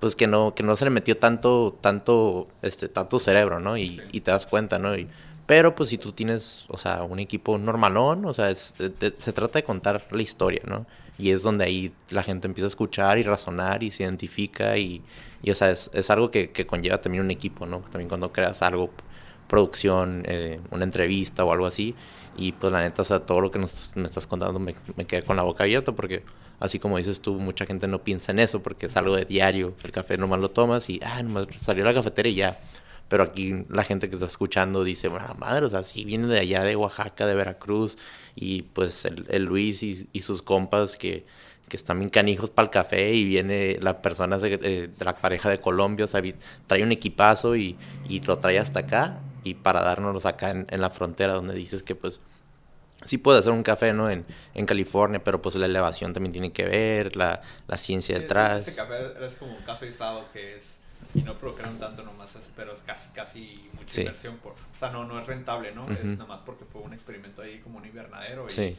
[0.00, 3.76] pues, que no, que no se le metió tanto, tanto, este, tanto cerebro, ¿no?
[3.78, 4.96] Y, y te das cuenta, ¿no?
[4.96, 5.08] Y,
[5.46, 9.64] pero pues si tú tienes, o sea, un equipo normalón, o sea, se trata de
[9.64, 10.86] contar la historia, ¿no?
[11.18, 15.02] Y es donde ahí la gente empieza a escuchar y razonar y se identifica y,
[15.42, 17.78] y o sea, es, es algo que, que, conlleva también un equipo, ¿no?
[17.78, 18.90] También cuando creas algo,
[19.46, 21.94] producción, eh, una entrevista o algo así.
[22.36, 24.74] Y pues la neta, o sea, todo lo que nos, me estás contando me,
[25.06, 26.22] quedé con la boca abierta porque
[26.60, 29.74] así como dices tú, mucha gente no piensa en eso porque es algo de diario.
[29.82, 32.58] El café nomás lo tomas y, ah, nomás salió la cafetera y ya
[33.08, 36.40] pero aquí la gente que está escuchando dice, bueno, madre, o sea, si viene de
[36.40, 37.98] allá de Oaxaca, de Veracruz,
[38.34, 41.24] y pues el, Luis y, sus compas que,
[41.68, 45.58] que están bien canijos para el café, y viene la persona de, la pareja de
[45.58, 46.22] Colombia, o sea,
[46.66, 47.76] trae un equipazo y,
[48.08, 51.84] y lo trae hasta acá, y para dárnoslos acá en, en, la frontera, donde dices
[51.84, 52.20] que pues
[53.04, 54.10] sí puedo hacer un café, ¿no?
[54.10, 54.24] En,
[54.54, 58.66] en California, pero pues la elevación también tiene que ver, la, la ciencia detrás.
[58.66, 60.75] Este café es como un caso aislado que es,
[61.16, 64.36] y no provocaron tanto nomás, pero es casi, casi mucha inversión.
[64.36, 65.90] Por, o sea, no, no es rentable, ¿no?
[65.90, 68.76] Es nada más porque fue un experimento ahí como un invernadero y,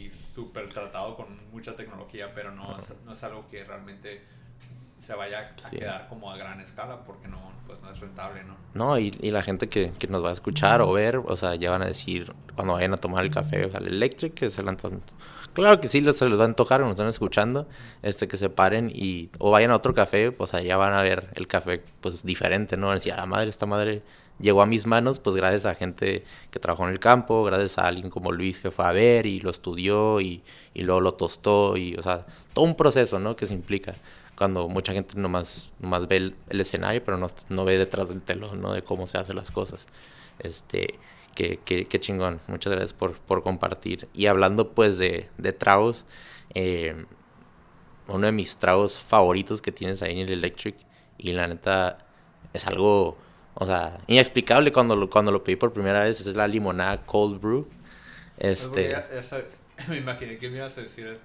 [0.00, 4.22] y súper tratado con mucha tecnología, pero no, no es algo que realmente
[5.00, 8.56] se vaya a quedar como a gran escala porque no, pues no es rentable, ¿no?
[8.74, 11.54] No, y, y la gente que, que, nos va a escuchar o ver, o sea,
[11.54, 14.50] ya van a decir cuando vayan a tomar el café, o sea, el electric, que
[14.50, 15.00] se lanzan.
[15.52, 17.66] Claro que sí, se les va a antojar, nos están escuchando,
[18.02, 21.28] este, que se paren y, o vayan a otro café, pues allá van a ver
[21.34, 22.92] el café, pues diferente, ¿no?
[22.92, 24.02] Decir, ah, madre, esta madre
[24.38, 27.88] llegó a mis manos, pues gracias a gente que trabajó en el campo, gracias a
[27.88, 31.76] alguien como Luis que fue a ver y lo estudió y, y luego lo tostó
[31.76, 33.34] y, o sea, todo un proceso, ¿no?
[33.36, 33.96] Que se implica
[34.40, 38.62] cuando mucha gente nomás, nomás ve el, escenario, pero no, no, ve detrás del telón,
[38.62, 38.72] ¿no?
[38.72, 39.86] De cómo se hacen las cosas.
[40.38, 40.98] Este,
[41.40, 42.38] qué, qué, qué chingón.
[42.48, 44.08] Muchas gracias por, por, compartir.
[44.12, 46.04] Y hablando pues de, de tragos,
[46.54, 47.06] eh,
[48.08, 50.76] uno de mis tragos favoritos que tienes ahí en el Electric,
[51.16, 51.98] y la neta
[52.52, 53.16] es algo,
[53.54, 57.40] o sea, inexplicable cuando lo, cuando lo pedí por primera vez, es la limonada Cold
[57.40, 57.68] Brew.
[58.38, 58.96] Este...
[59.88, 61.18] Me imaginé que me ibas a decir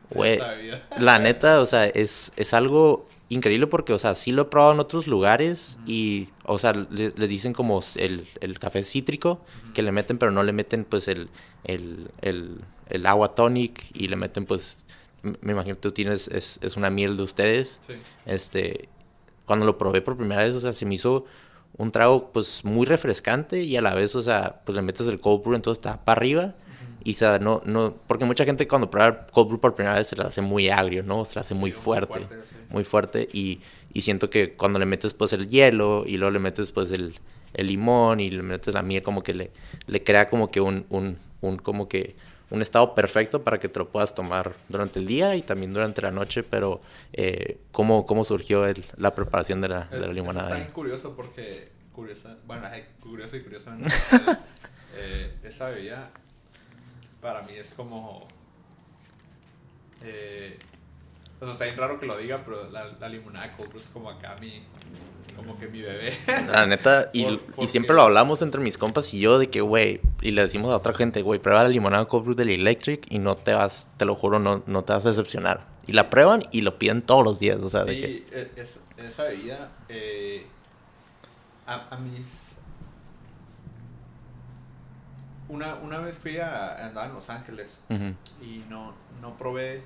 [0.97, 4.73] La neta, o sea, es, es algo increíble porque, o sea, sí lo he probado
[4.73, 9.41] en otros lugares y, o sea, les dicen como el, el café cítrico
[9.73, 11.29] que le meten, pero no le meten, pues, el,
[11.63, 14.85] el, el, el agua tonic y le meten, pues,
[15.21, 17.79] me imagino tú tienes, es, es una miel de ustedes.
[17.87, 17.93] Sí.
[18.25, 18.89] Este,
[19.45, 21.25] cuando lo probé por primera vez, o sea, se me hizo
[21.77, 25.19] un trago, pues, muy refrescante y a la vez, o sea, pues le metes el
[25.19, 26.55] cold brew, entonces está para arriba
[27.05, 30.07] y o sea, no, no, porque mucha gente cuando prueba cold brew por primera vez
[30.07, 31.23] se la hace muy agrio, ¿no?
[31.23, 32.25] Se la hace muy fuerte,
[32.69, 33.61] muy fuerte, y,
[33.93, 37.13] y, siento que cuando le metes pues el hielo y luego le metes pues el,
[37.53, 39.51] el limón y le metes la miel como que le,
[39.85, 42.15] le crea como que un, un, un, como que
[42.49, 46.01] un estado perfecto para que te lo puedas tomar durante el día y también durante
[46.01, 46.81] la noche, pero
[47.13, 50.57] eh, ¿cómo, ¿cómo surgió el, la preparación de la, de la limonada?
[50.57, 52.67] Está curioso porque, curiosa, bueno,
[52.99, 53.69] curioso y curioso,
[54.97, 56.09] eh, esa bebida
[57.25, 58.27] para mí es como...
[60.03, 60.59] Eh,
[61.39, 64.11] o sea, está bien raro que lo diga, pero la, la limonada cold es como
[64.11, 64.63] acá mi...
[65.35, 66.15] Como que mi bebé.
[66.49, 67.25] La neta, y,
[67.57, 70.71] y siempre lo hablamos entre mis compas y yo de que, güey, y le decimos
[70.71, 73.89] a otra gente, güey, prueba la limonada cold brew del Electric y no te vas,
[73.97, 75.65] te lo juro, no, no te vas a decepcionar.
[75.87, 78.27] Y la prueban y lo piden todos los días, o sea, sí, de que...
[78.31, 80.45] E, es, esa bebida, eh,
[81.65, 82.44] a, a mis
[85.47, 87.81] una, una vez fui a, andar en Los Ángeles
[88.41, 89.83] y no, no probé.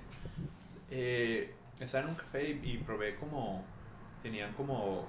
[0.90, 3.64] Eh, estaba en un café y, probé como.
[4.22, 5.06] Tenían como.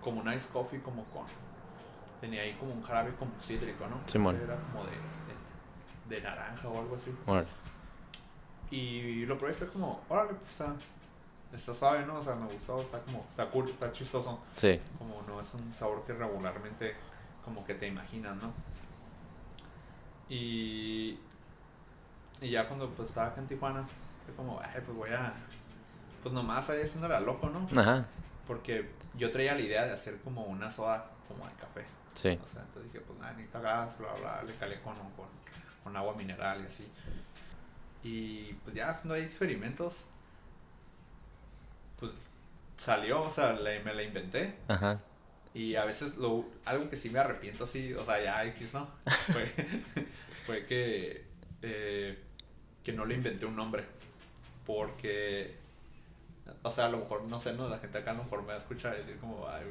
[0.00, 1.26] Como un ice coffee, como con.
[2.20, 4.00] Tenía ahí como un jarabe como cítrico, ¿no?
[4.06, 4.36] Simón.
[4.36, 7.12] Era como de, de, naranja o algo así.
[8.70, 10.74] Y lo probé y fue como, órale, pues está.
[11.52, 12.14] Está suave, ¿no?
[12.14, 14.40] O sea, me gustó, está como, está cool, está chistoso.
[14.52, 14.80] Sí.
[14.96, 16.94] Como no es un sabor que regularmente
[17.44, 18.54] como que te imaginas, ¿no?
[20.32, 21.18] Y,
[22.40, 23.86] y ya cuando pues estaba acá en Tijuana,
[24.24, 25.34] fue como, ay, pues voy a,
[26.22, 27.68] pues nomás ahí haciéndole a loco, ¿no?
[27.78, 28.06] Ajá.
[28.46, 31.84] Porque yo traía la idea de hacer como una soda como de café.
[32.14, 32.40] Sí.
[32.42, 35.26] O sea, entonces dije, pues nada, necesito gas, bla, bla, le calé con, con,
[35.84, 36.90] con agua mineral y así.
[38.02, 40.02] Y pues ya haciendo ahí experimentos,
[42.00, 42.10] pues
[42.78, 43.52] salió, o sea,
[43.84, 44.58] me la inventé.
[44.68, 44.98] Ajá.
[45.54, 48.88] Y a veces lo, algo que sí me arrepiento así, o sea, ya X, ¿no?
[49.32, 49.52] Fue,
[50.46, 51.24] fue que,
[51.60, 52.18] eh,
[52.82, 53.84] que no le inventé un nombre.
[54.66, 55.54] Porque,
[56.62, 57.68] o sea, a lo mejor, no sé, ¿no?
[57.68, 59.64] La gente acá a lo mejor me va a escuchar y decir como, ay,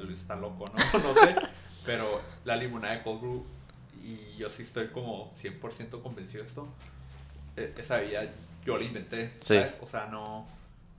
[0.00, 0.74] Luis está loco, ¿no?
[1.02, 1.34] No sé.
[1.84, 3.46] Pero la limonada de Cold Brew,
[4.04, 6.68] y yo sí estoy como 100% convencido de esto,
[7.56, 8.22] e, esa vida
[8.64, 9.74] yo la inventé, ¿sabes?
[9.80, 10.46] O sea, no,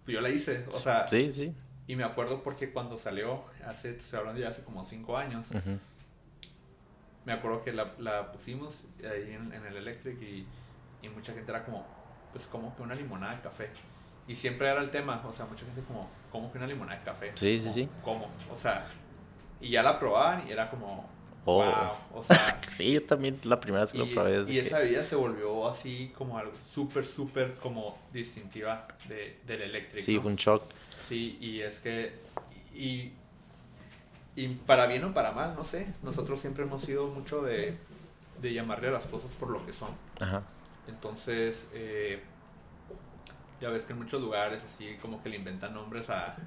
[0.07, 1.07] yo la hice, o sea...
[1.07, 1.53] Sí, sí.
[1.91, 5.49] Y me acuerdo porque cuando salió, hace, estoy hablando ya hace como 5 años,
[7.25, 10.47] me acuerdo que la, la pusimos ahí en, en el Electric y,
[11.01, 11.85] y, mucha gente era como,
[12.31, 13.71] pues como que una limonada de café.
[14.25, 17.03] Y siempre era el tema, o sea, mucha gente como, como que una limonada de
[17.03, 17.31] café.
[17.35, 17.89] Sí, sí, sí.
[18.05, 18.29] ¿Cómo?
[18.49, 18.87] O sea,
[19.59, 21.09] y ya la probaban y era como,
[21.43, 21.55] oh.
[21.55, 22.19] wow.
[22.21, 24.49] O sea, sí, yo también la primera vez que lo probé.
[24.49, 30.01] Y esa vida se volvió así como algo súper, súper como distintiva de, del Electric.
[30.05, 30.63] Sí, fue un shock.
[31.11, 32.13] Sí, y es que,
[32.73, 33.11] y
[34.33, 35.93] y para bien o para mal, no sé.
[36.03, 37.77] Nosotros siempre hemos sido mucho de,
[38.41, 39.89] de llamarle a las cosas por lo que son.
[40.21, 40.43] Ajá.
[40.87, 42.23] Entonces, eh,
[43.59, 46.37] ya ves que en muchos lugares así como que le inventan nombres a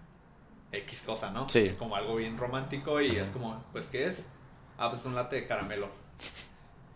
[0.72, 1.46] X cosa, ¿no?
[1.46, 1.76] Sí.
[1.78, 4.24] Como algo bien romántico y es como, pues, ¿qué es?
[4.78, 5.88] Ah, pues un latte de caramelo.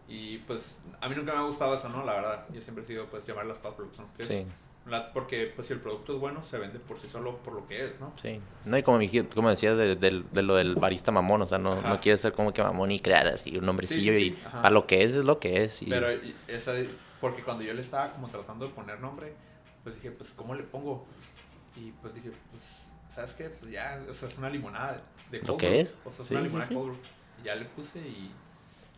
[0.08, 2.02] Y pues a mí nunca me ha gustado eso, ¿no?
[2.02, 4.06] La verdad, yo siempre he sido pues llamarlas Pop Products, ¿no?
[4.16, 4.46] Que es Sí.
[4.88, 7.66] La- porque pues si el producto es bueno, se vende por sí solo por lo
[7.66, 8.12] que es, ¿no?
[8.20, 8.40] Sí.
[8.64, 8.98] No, y como,
[9.34, 12.32] como decías de, del- de lo del barista mamón, o sea, no, no quieres ser
[12.32, 15.02] como que mamón y crear así un nombrecillo Sí, sí, sí, y para lo que
[15.04, 15.82] es, es lo que es.
[15.82, 16.72] Y, Pero y- esa,
[17.20, 19.32] porque cuando yo le estaba como tratando de poner nombre,
[19.84, 21.06] pues dije, pues ¿cómo le pongo?
[21.76, 22.62] Y pues dije, pues,
[23.14, 23.50] ¿sabes qué?
[23.50, 25.00] Pues ya, o sea, es una limonada
[25.30, 25.80] de ¿Lo cold que brew.
[25.80, 25.98] es?
[26.04, 26.74] O sea, es una limonada sí.
[26.74, 26.96] cold.
[27.40, 28.32] Y ya le puse y,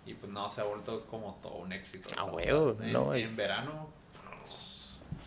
[0.07, 2.09] y pues no, se ha vuelto como todo un éxito.
[2.17, 2.87] Ah, huevo, onda.
[2.87, 3.91] en, no, en verano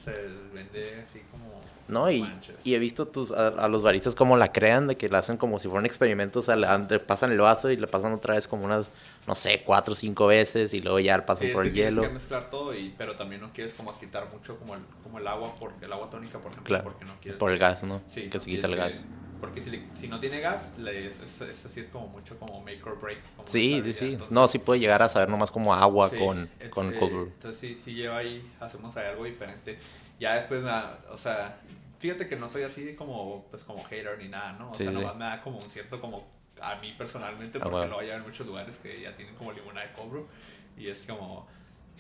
[0.04, 0.12] se
[0.54, 1.62] vende así como...
[1.88, 2.26] No, y,
[2.64, 5.36] y he visto tus, a, a los baristas como la crean, de que la hacen
[5.38, 8.48] como si fueran experimentos, o sea, le, pasan el vaso y le pasan otra vez
[8.48, 8.90] como unas,
[9.28, 11.68] no sé, cuatro o cinco veces y luego ya le pasan Sí, es por que
[11.70, 12.08] el tienes hielo.
[12.08, 15.28] que mezclar todo, y, pero también no quieres como quitar mucho como el, como el
[15.28, 17.38] agua, porque el agua tónica, por ejemplo, Claro, porque no quieres...
[17.38, 18.02] por el gas, ¿no?
[18.08, 19.02] Sí, que no se quita el gas.
[19.02, 22.40] que- porque si, le- si no tiene gas, le, eso, eso sí es como mucho
[22.40, 23.20] como make or break.
[23.36, 24.12] como Sí, sí, sí.
[24.14, 26.96] Entonces, No, sí puede llegar a saber nomás como agua sí, con, eh, con eh,
[26.98, 27.26] cold brew.
[27.26, 29.78] Entonces sí, sí lleva ahí, hacemos ahí algo diferente.
[30.18, 30.72] Ya después, me
[31.12, 31.58] o sea,
[32.00, 34.72] fíjate que no soy así como, pues como hater ni nada, ¿no?
[34.72, 35.00] O Sí, sea, sí.
[35.00, 36.26] nomás me da como un cierto como,
[36.62, 37.96] a mí personalmente, Ah, porque bueno.
[37.96, 40.28] lo hay en muchos lugares que ya tienen como limonada de cold brew.
[40.78, 41.46] Y es como...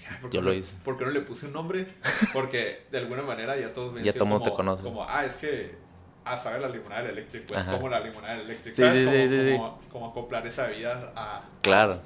[0.09, 0.71] "Ay, ¿por qué Yo lo hice.
[0.85, 1.93] ¿Por qué no le puse un nombre?
[2.31, 4.81] Porque de alguna manera ya todos ven Ya todo mundo te conoce.
[4.83, 5.82] Como, ah, es que...
[6.25, 7.73] Ah, sabes la limonada del eléctrico, es Ajá.
[7.73, 8.75] como la limonada del eléctrico.
[8.75, 8.99] Sí, ¿sabes?
[8.99, 9.57] sí, como, sí, sí, sí.
[9.57, 11.41] como- como acoplar esa bebida a...
[11.61, 11.99] Claro.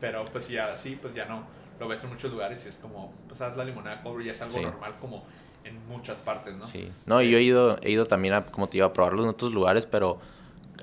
[0.00, 1.44] Pero pues ya así, pues ya no.
[1.80, 4.30] Lo ves en muchos lugares y es como, pues haz la limonada cold brew y
[4.30, 4.62] es algo Sí.
[4.62, 5.24] normal como
[5.64, 6.64] en muchas partes, ¿no?
[6.64, 6.90] Sí.
[7.06, 9.52] No, yo he ido, he ido también a, como te iba a probarlo en otros
[9.52, 10.18] lugares, pero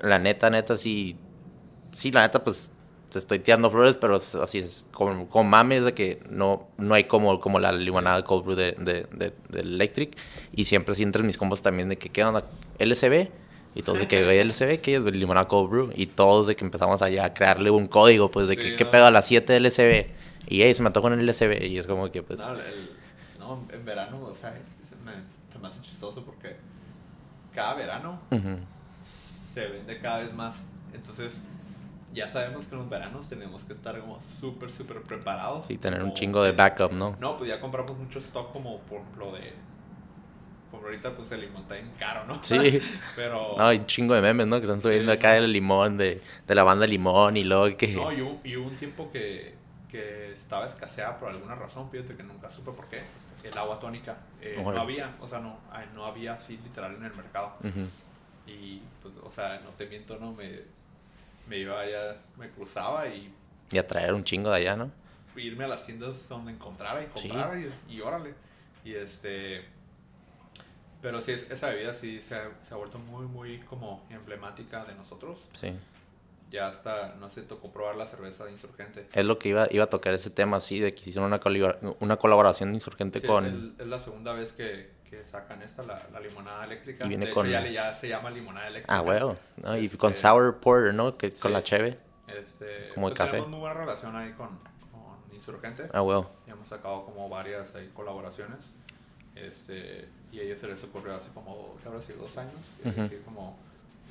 [0.02, 1.16] la neta, neta, sí,
[1.92, 2.72] sí, la neta, pues
[3.14, 6.94] te estoy tirando flores, pero es- así es, como, como mames de que no, no
[6.94, 10.16] hay como, como la limonada cold brew de, de, de, de Electric,
[10.52, 12.44] y siempre así entre mis combos también de que, ¿qué onda?
[12.78, 13.30] LCB,
[13.76, 16.64] y todos de que, "Güey, LCB, que es limonada cold brew, y todos de que
[16.64, 18.90] empezamos allá a crearle un código, pues de que, Sí, ¿qué ¿no?
[18.90, 20.10] pedo a las 7 de LCB?
[20.48, 22.90] Y, hey, se me tocó en el LCB, y es como que, pues, No, el-
[23.38, 25.12] no, en verano, o sea, se me,
[25.52, 26.56] se me hace chistoso porque
[27.54, 28.58] cada verano ujú,
[29.54, 30.56] se vende cada vez más.
[30.92, 31.36] Entonces,
[32.14, 35.66] ya sabemos que en los veranos tenemos que estar como súper, súper preparados.
[35.66, 37.16] sí, tener un chingo de backup, ¿no?
[37.20, 39.52] No, pues ya compramos mucho stock como por ejemplo de...
[40.70, 42.38] Como ahorita pues el limón está bien caro, ¿no?
[42.42, 42.80] Sí.
[43.16, 43.54] Pero...
[43.58, 44.56] No, hay un chingo de memes, ¿no?
[44.58, 47.88] Que están subiendo Sí, acá del limón, de, de la banda Limón y luego que...
[47.88, 49.54] No, y hubo, y hubo un tiempo que,
[49.90, 53.02] que estaba escaseada por alguna razón, fíjate que nunca supe por qué.
[53.44, 54.16] El agua tónica.
[54.40, 55.58] eh, no había, o sea, no,
[55.94, 57.56] no había así literal en el mercado.
[58.46, 60.62] Y, pues, o sea, no te miento, no, me,
[61.48, 63.32] me iba allá, me cruzaba y
[63.70, 64.90] Y a traer un chingo de allá, ¿no?
[65.36, 67.28] irme a las tiendas donde encontrara y Sí.
[67.28, 68.34] comprara y, y órale.
[68.84, 69.64] Y este.
[71.02, 74.84] Pero sí, es- esa bebida sí se ha, se ha vuelto muy, muy como emblemática
[74.84, 75.48] de nosotros.
[75.60, 75.72] Sí.
[76.50, 79.08] Ya hasta, no sé, tocó probar la cerveza de Insurgente.
[79.12, 81.40] Es lo que iba, iba a tocar ese tema así, de que hicieron una,
[82.00, 83.44] una colaboración de Insurgente Sí, con...
[83.44, 87.04] el- es la segunda vez que, que sacan esta, la, la limonada eléctrica.
[87.04, 88.96] Y viene de con- hecho, ya, le- ya se llama limonada eléctrica.
[88.96, 89.36] Ah, huevo.
[89.58, 89.76] ¿no?
[89.76, 91.16] Y Este, con Sour Porter, ¿no?
[91.16, 91.52] Que, con sí.
[91.52, 91.98] la cheve.
[92.28, 93.30] Este, Como de pues café.
[93.32, 94.48] Tenemos muy buena relación ahí con,
[94.92, 95.88] con Insurgente.
[95.92, 96.30] Ah, huevo.
[96.46, 98.60] Ya hemos sacado como varias ahí colaboraciones.
[99.34, 102.18] Este, y a ellos se les ocurrió hace como, ¿qué habrá sido?
[102.20, 102.54] Dos años.
[102.84, 103.02] Es Ujú.
[103.02, 103.56] decir, como,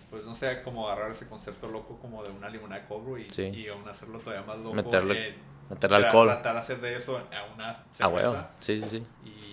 [0.10, 3.18] pues no sé, como agarrar ese concepto loco como de una limonada de cold brew
[3.18, 3.44] y, Sí.
[3.44, 4.76] y aún hacerlo todavía más loco.
[4.76, 5.34] Meterle-
[5.70, 6.28] Meterle alcohol.
[6.28, 8.10] Tratar de hacer de eso a una Ah, cerveza.
[8.10, 8.48] huevo.
[8.60, 9.08] Sí, sí, sí.
[9.24, 9.53] Y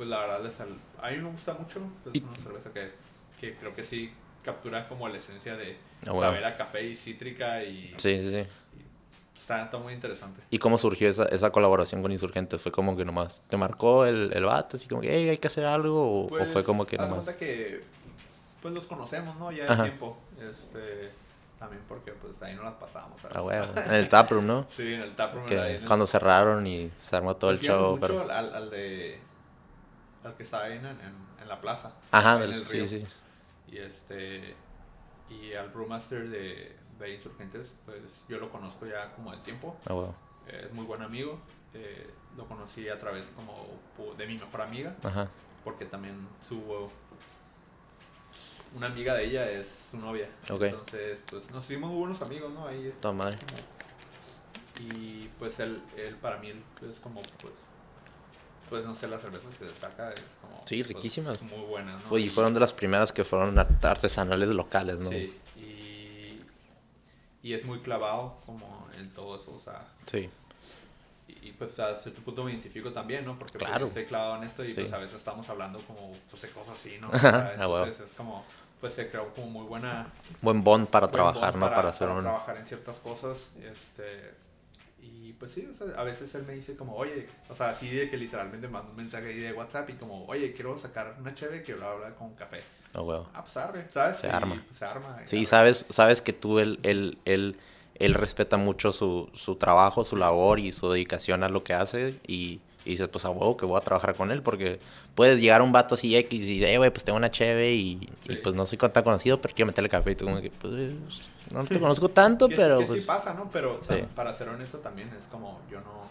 [0.00, 1.78] pues la verdad, les al- a mí me gusta mucho.
[2.06, 2.90] Es Y- una cerveza que,
[3.38, 4.10] que creo que sí
[4.42, 8.36] captura como la esencia de saber a café y cítrica y, Sí, sí, sí.
[8.78, 10.40] y está, está muy interesante.
[10.48, 12.56] ¿Y cómo surgió esa, esa colaboración con Insurgente?
[12.56, 14.78] ¿Fue como que nomás te marcó el, el vato?
[14.78, 16.22] Así como que, hey, hay que hacer algo?
[16.22, 17.28] ¿O, o fue Pues, como que nomás?
[17.36, 17.82] que
[18.62, 19.52] pues los conocemos, ¿no?
[19.52, 20.16] Ya de tiempo.
[20.50, 21.10] Este,
[21.58, 22.72] también porque pues ahí no las.
[22.90, 23.36] ¿sabes?
[23.36, 23.66] Ah, huevo.
[23.84, 24.66] En el taproom, ¿no?
[24.74, 25.44] Sí, en el taproom.
[25.44, 27.90] Que el- cuando cerraron y se armó todo el pues, show.
[27.98, 28.32] mucho Pero...
[28.32, 29.20] al de
[30.24, 31.92] al que está ahí en, en- en la plaza.
[32.10, 32.88] Ajá, ahí en del- el sí, río.
[32.88, 33.06] sí.
[33.68, 34.54] Y este
[35.30, 39.76] y al brewmaster de, de Insurgentes, pues yo lo conozco ya como de tiempo.
[39.86, 40.10] Ah,
[40.48, 41.38] Es muy buen amigo.
[41.72, 43.66] Eh, lo conocí a través como
[44.16, 45.28] de mi mejor amiga, Ajá.
[45.62, 46.60] porque también su
[48.74, 50.28] una amiga de ella es su novia.
[50.50, 50.62] Ok.
[50.62, 52.66] Entonces, pues nos hicimos muy buenos amigos, ¿no?
[52.66, 52.92] Ahí
[54.80, 56.52] y pues él, él para mí
[56.88, 57.52] es como pues
[58.70, 61.42] pues no sé las cervezas que saca es como Sí, pues, riquísimas.
[61.42, 62.16] muy buenas ¿no?
[62.18, 65.10] Y fueron de las primeras que fueron art- artesanales locales, ¿no?
[65.10, 66.40] sí y,
[67.42, 70.30] y es muy clavado como en todo eso o sea Sí.
[71.28, 73.86] y, y, pues a cierto punto me identifico también no porque pues, Claro.
[73.86, 74.80] estoy clavado en esto y Sí.
[74.80, 78.00] pues a veces estamos hablando como pues de cosas así no O sea, ah, entonces
[78.06, 78.44] es como
[78.80, 80.06] pues se creó como muy buena
[80.40, 81.74] Buen bond para buen trabajar, bond ¿no?
[81.74, 82.24] Para, hacer para un...
[82.24, 84.32] trabajar en ciertas cosas este
[85.30, 87.88] Y pues sí, o sea, a veces él me dice como, oye, o sea, así
[87.88, 91.32] de que literalmente manda un mensaje ahí de WhatsApp y como, oye, quiero sacar una
[91.36, 92.62] cheve que lo habla con café.
[92.94, 93.28] Oh, huevo.
[93.32, 94.18] Ah, pues arre, ¿sabes?
[94.18, 94.60] Se Y, arma.
[94.66, 95.20] pues, se arma.
[95.26, 97.56] Sí, sabes, sabes que tú, él, él, él,
[97.94, 102.18] él respeta mucho su, su trabajo, su labor y su dedicación a lo que hace
[102.26, 104.80] y, y dices, pues a huevo que voy a trabajar con él porque
[105.14, 107.96] puedes llegar a un vato así X y eh, güey, pues tengo una cheve y,
[108.42, 110.72] pues no soy tan conocido, pero quiero meterle café y tú como que, pues
[111.50, 113.00] no te conozco tanto, Que- pero que pues...
[113.02, 113.50] sí pasa, ¿no?
[113.52, 114.04] Pero o sea, Sí.
[114.14, 116.08] para ser honesto también es como yo no...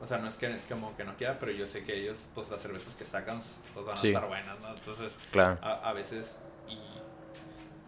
[0.00, 2.48] O sea, no es que como que no quiera, pero yo sé que ellos, pues
[2.50, 3.42] las cervezas que sacan,
[3.74, 4.08] pues van a Sí.
[4.08, 4.68] estar buenas, ¿no?
[4.68, 6.36] Entonces, Claro, a, a veces,
[6.68, 6.78] y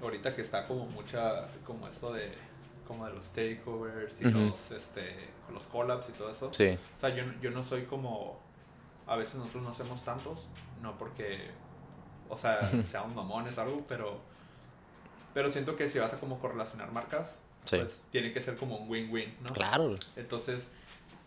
[0.02, 2.32] ahorita que está como mucha, como esto de,
[2.88, 6.50] como de los takeovers y los, este, los collabs y todo eso.
[6.52, 8.38] sí, O sea, yo, yo no soy como,
[9.06, 10.46] a veces nosotros no hacemos tantos,
[10.82, 11.50] no porque,
[12.28, 14.18] o sea, seamos mamones o algo, pero,
[15.34, 17.32] pero siento que si vas a como correlacionar marcas,
[17.64, 17.76] Sí.
[17.76, 19.52] pues tiene que ser como un win-win, ¿no?
[19.52, 20.68] claro, Entonces,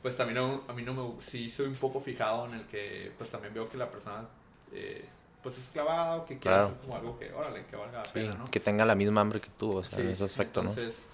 [0.02, 3.12] pues también a, a mí no me, sí soy un poco fijado en el que,
[3.18, 4.26] pues también veo que la persona,
[4.72, 5.06] eh,
[5.44, 6.64] pues es clavada o que quiere Claro.
[6.66, 8.46] hacer como algo que, órale, que valga la sí, pena, ¿no?
[8.46, 11.06] que tenga la misma hambre que tú, o sea, Sí, en ese aspecto, entonces,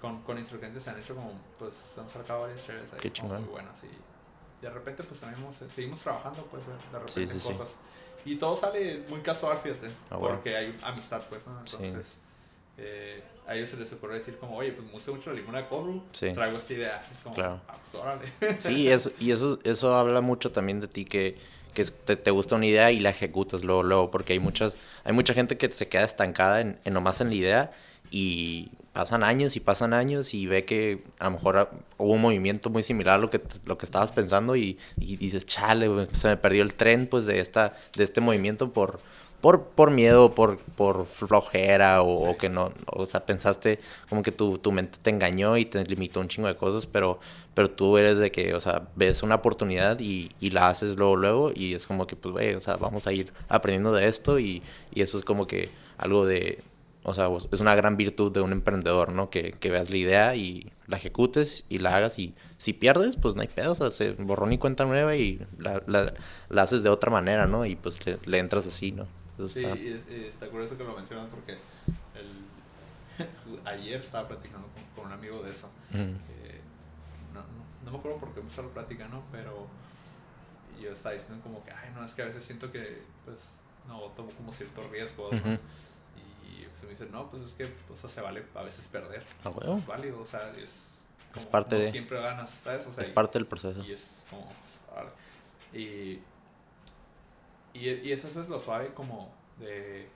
[0.00, 3.12] con, con insurgentes se han hecho como, pues, se han sacado varias chéveres ahí Qué
[3.12, 3.40] chingón.
[3.42, 6.72] muy buenas y de repente, pues, también hemos- seguimos trabajando, pues, de,
[7.08, 7.52] Sí, repente sí, sí.
[7.58, 7.74] cosas.
[8.24, 10.28] Y todo sale muy casual, fíjate, bueno.
[10.36, 11.60] porque hay amistad, pues, ¿no?
[11.66, 11.76] Sí.
[11.80, 12.12] Entonces,
[12.78, 15.58] eh, a ellos se les ocurre decir como, oye, pues, me gusta mucho la limona
[15.62, 16.32] de Cobru, Sí.
[16.32, 17.08] traigo esta idea.
[17.12, 17.60] Es como, Claro.
[17.68, 18.32] ah, pues, órale.
[18.58, 21.38] Sí, eso, y eso, eso habla mucho también de ti que,
[21.72, 25.12] que te, te gusta una idea y la ejecutas luego, luego, porque hay muchas, hay
[25.12, 27.72] mucha gente que se queda estancada en, en nomás en la idea
[28.10, 31.68] y pasan años y pasan años y ve que a lo mejor
[31.98, 35.44] hubo un movimiento muy similar a lo que, lo que estabas pensando y, y dices,
[35.44, 39.00] chale, se me perdió el tren pues de, esta, de este movimiento por,
[39.42, 44.56] por, por miedo, por, por flojera o, que no, o sea, pensaste como que tu,
[44.56, 47.20] tu mente te engañó y te limitó un chingo de cosas, pero,
[47.52, 51.16] pero tú eres de que, o sea, ves una oportunidad y, y la haces luego,
[51.16, 54.38] luego y es como que, pues, güey, o sea, vamos a ir aprendiendo de esto
[54.38, 54.62] y,
[54.94, 55.68] y eso es como que
[55.98, 56.62] algo de,
[57.08, 59.30] o sea, es una gran virtud de un emprendedor, ¿no?
[59.30, 63.34] Que, que veas la idea y la ejecutes y la hagas y si pierdes, pues
[63.36, 66.12] no hay pedo, o sea, se borrón y cuenta nueva y la, la,
[66.48, 67.64] la haces de otra manera, ¿no?
[67.64, 69.06] Y pues le, le entras así, ¿no?
[69.30, 69.76] Entonces, Sí, está-
[70.12, 71.52] y, y está curioso que lo mencionas porque
[72.14, 72.46] el,
[73.66, 75.68] ayer estaba platicando con, con un amigo de eso.
[75.90, 76.00] Ujú.
[76.00, 76.60] Eh,
[77.32, 77.46] no, no,
[77.84, 79.22] no me acuerdo por qué empezó la plática, ¿no?
[79.30, 79.66] Pero
[80.82, 83.38] yo estaba diciendo como que, ay, no, es que a veces siento que, pues,
[83.86, 85.58] no, tomo como ciertos riesgos, ¿no?
[86.86, 89.22] Me dice, no, pues es que, pues, se vale a veces perder.
[89.44, 89.78] A O sea, huevo.
[89.78, 90.70] es válido, o sea, es,
[91.34, 92.86] como parte de- Siempre ganas, ¿sabes?
[92.86, 93.84] O sea, es y- parte del proceso.
[93.84, 94.50] y es como,
[94.94, 95.10] vale.
[95.72, 96.20] Y,
[97.74, 100.08] y, y eso es lo suave como de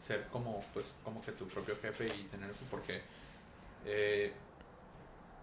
[0.00, 3.02] ser como, pues, como que tu propio jefe y tener eso porque
[3.86, 4.32] eh,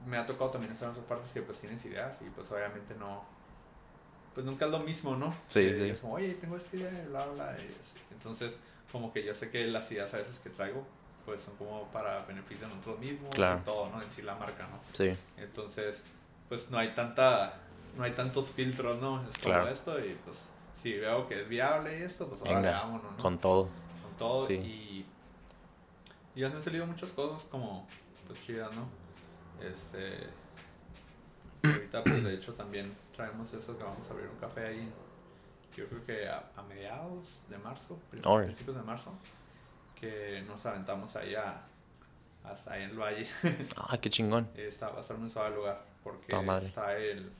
[0.06, 2.94] me ha tocado también estar en esas partes que pues tienes ideas y pues obviamente
[2.96, 3.24] no,
[4.34, 5.34] pues nunca es lo mismo, ¿no?
[5.48, 5.90] Sí, Eh, sí.
[5.92, 8.52] Es como, oye, tengo esta idea, bla, bla, y entonces
[8.92, 10.84] como que yo sé que las ideas a veces que traigo
[11.26, 13.60] pues son como para beneficio de nosotros mismos Claro.
[13.62, 14.02] y todo, ¿no?
[14.02, 14.80] En sí la marca, ¿no?
[14.94, 16.02] Sí, Entonces,
[16.48, 17.54] pues no hay tanta,
[17.96, 19.24] no hay tantos filtros, ¿no?
[19.30, 19.68] Es Claro.
[19.68, 20.38] esto y pues
[20.82, 23.18] si veo que es viable esto, pues ahora venga, vámonos, ¿no?
[23.22, 23.64] con todo.
[24.02, 24.54] Con todo Sí.
[24.56, 25.06] y,
[26.36, 27.86] y han salido muchas cosas como,
[28.28, 28.88] pues chidas, ¿no?
[29.64, 30.30] Este,
[31.64, 34.92] ahorita pues de hecho también traemos eso que vamos a abrir un café ahí,
[35.76, 39.14] yo creo que a, a mediados de marzo, principios de marzo,
[40.00, 41.62] que nos aventamos ahí a,
[42.44, 43.28] hasta ahí en el valle.
[43.78, 44.48] Ah, qué chingón.
[44.56, 46.36] Está, va a ser un suave lugar porque
[46.66, 47.32] está el...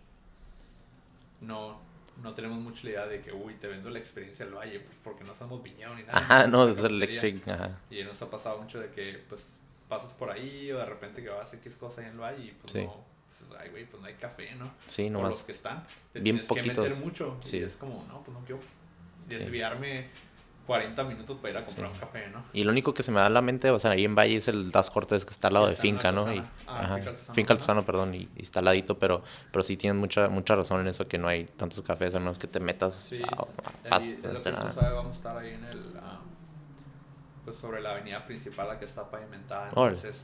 [1.42, 1.80] No,
[2.22, 5.24] no tenemos mucha idea de que, uy, te vendo la experiencia del valle, pues porque
[5.24, 6.18] no somos viñedo ni nada.
[6.20, 7.48] Ajá, no, es electric.
[7.48, 7.78] Ajá.
[7.90, 9.54] Y nos ha pasado mucho de que, pues,
[9.88, 12.44] pasas por ahí o de repente que vas a X cosa ahí en el valle
[12.46, 12.84] y pues Sí.
[12.86, 13.09] no...
[13.50, 14.72] pues, ay, güey, pues no hay café, ¿no?
[14.86, 15.86] Sí, O los que están.
[16.14, 16.88] Te Bien tienes que poquitos.
[16.88, 17.38] meter mucho.
[17.42, 17.58] Sí.
[17.58, 18.62] Y es como, no, pues no quiero
[19.28, 20.08] desviarme
[20.66, 21.94] 40 minutos para ir a comprar Sí.
[21.94, 22.44] un café, ¿no?
[22.54, 24.36] Y lo único que se me da a la mente, o sea, ahí en Valle
[24.36, 26.32] es el Das Cortés que está al lado de Está la Finca, ¿no?
[26.32, 26.38] Y.
[26.68, 27.00] Ah, ajá,
[27.34, 27.54] Finca.
[27.54, 30.88] Altozano, perdón, y, y está al ladito, pero, pero sí tienes mucha, mucha razón en
[30.88, 34.08] eso, que no hay tantos cafés, a menos que te metas Sí, a, a pastas,
[34.08, 36.20] es lo que sabe, vamos a estar ahí en el, ah,
[37.46, 39.70] pues sobre la avenida principal, la que está pavimentada.
[39.70, 40.24] Entonces,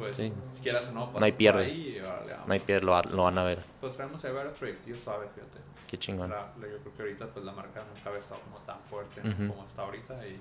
[0.00, 0.32] pues, Sí.
[0.56, 1.64] si quieras o no, No hay pierde.
[1.64, 3.62] ahí y órale, No hay pierde, lo, lo van a ver.
[3.80, 5.58] Pues traemos ahí varios proyectos suaves, fíjate.
[5.88, 6.30] Qué chingón.
[6.30, 9.30] La- yo creo que ahorita, pues la marca nunca había estado como tan fuerte ¿no?
[9.30, 9.48] Ujú.
[9.54, 10.38] como está ahorita y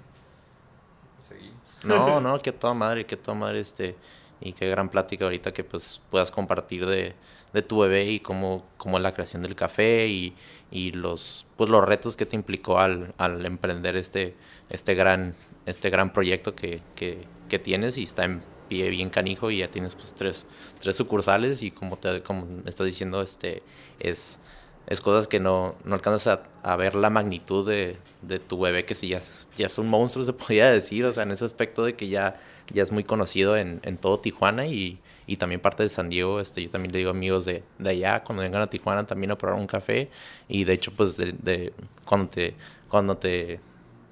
[1.16, 1.60] pues, seguimos.
[1.84, 3.96] No, no, que toda madre, que toda madre, este,
[4.42, 7.14] y qué gran plática ahorita que pues puedas compartir de,
[7.52, 10.36] de tu bebé y cómo, cómo es la creación del café y,
[10.72, 14.36] y los, pues los retos que te implicó al, al emprender este,
[14.70, 15.34] este gran,
[15.66, 19.70] este gran proyecto que, que, que tienes y está en pie bien canijo y ya
[19.70, 20.46] tienes pues tres,
[20.80, 23.64] tres sucursales y como te como estoy diciendo, este
[24.00, 24.40] es,
[24.88, 28.96] es cosas que no, no alcanzas a, ver la magnitud de, de, tu bebé, que
[28.96, 29.22] si ya
[29.58, 32.40] ya es un monstruo, se podría decir, o sea, en ese aspecto de que ya,
[32.72, 36.40] ya es muy conocido en, en todo Tijuana y, y también parte de San Diego,
[36.40, 39.38] este, yo también le digo amigos de, de allá, cuando vengan a Tijuana también a
[39.38, 40.10] probar un café
[40.48, 41.74] y de hecho pues de
[42.06, 42.56] cuando te,
[42.88, 43.60] cuando te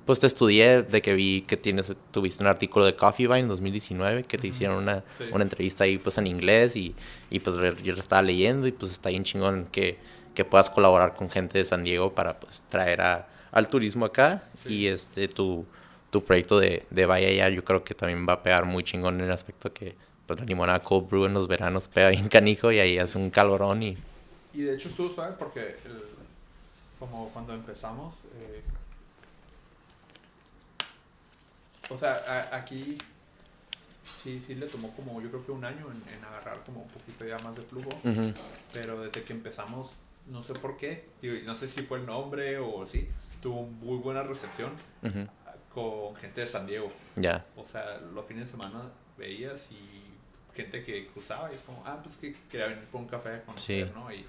[0.07, 3.47] pues te estudié de que vi que tienes, tuviste un artículo de Coffee Vine en
[3.49, 5.25] 2019, que te hicieron una, sí.
[5.33, 6.95] una entrevista ahí pues en inglés y,
[7.29, 9.97] y pues yo lo estaba leyendo y pues está bien chingón que,
[10.33, 14.43] que puedas colaborar con gente de San Diego para pues traer a, al turismo acá
[14.63, 14.75] sí.
[14.75, 15.65] y este tu,
[16.09, 19.15] tu proyecto de, de Vaya Ya yo creo que también va a pegar muy chingón
[19.19, 19.93] en el aspecto que
[20.25, 23.29] pues la limonada cold brew en los veranos pega bien canijo y ahí hace un
[23.29, 23.97] calorón y...
[24.53, 26.01] Y de hecho estuvo suave porque el,
[26.97, 28.13] como cuando empezamos...
[28.37, 28.63] Eh,
[31.89, 32.97] o sea, a, aquí
[34.23, 36.87] sí, sí le tomó como yo creo que un año en, en agarrar como un
[36.89, 37.89] poquito ya más de flujo.
[38.03, 38.33] Uh -huh.
[38.73, 39.91] Pero desde que empezamos,
[40.27, 43.07] no sé por qué, digo, no sé si fue el nombre o sí,
[43.41, 44.71] tuvo muy buena recepción
[45.03, 45.27] uh -huh.
[45.73, 46.91] con gente de San Diego.
[47.15, 47.21] Ya.
[47.21, 47.45] Yeah.
[47.55, 50.03] O sea, los fines de semana veías y
[50.55, 53.87] gente que cruzaba y es como, ah, pues que quería venir por un café conocer,
[53.87, 53.93] sí.
[53.93, 54.11] ¿no?
[54.11, 54.25] Y,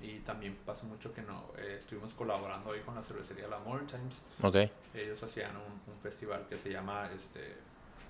[0.00, 3.86] y también pasó mucho que no eh, estuvimos colaborando ahí con la cervecería La Modern
[3.86, 4.22] Times.
[4.42, 4.70] Okay.
[4.94, 7.56] Ellos hacían un, un, festival que se llama este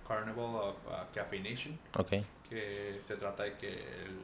[0.06, 1.78] Carnival of uh, Caffeination.
[1.96, 2.24] Okay.
[2.48, 4.20] Que se trata de que el,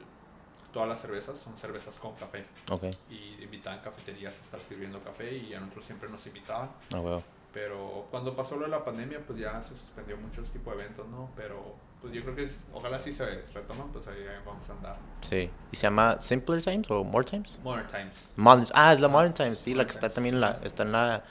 [0.73, 2.45] todas las cervezas son cervezas con café.
[2.71, 2.91] Okay.
[3.11, 6.71] Y invitaban cafeterías a estar sirviendo café y a nosotros siempre nos invitaban.
[6.95, 7.23] Oh, wow.
[7.53, 10.83] Pero cuando pasó lo de la pandemia, pues ya se suspendió mucho este tipo de
[10.83, 11.31] eventos, ¿no?
[11.35, 14.97] Pero pues yo creo que es, ojalá sí se retoman, pues ahí vamos a andar.
[15.23, 15.51] Sí.
[15.73, 17.59] ¿Y se llama Simpler Times o More Times?
[17.63, 18.17] Modern Times.
[18.37, 20.05] Modern, ah, es la Modern Times, sí, Modern la que Times.
[20.05, 21.25] está también la, está en la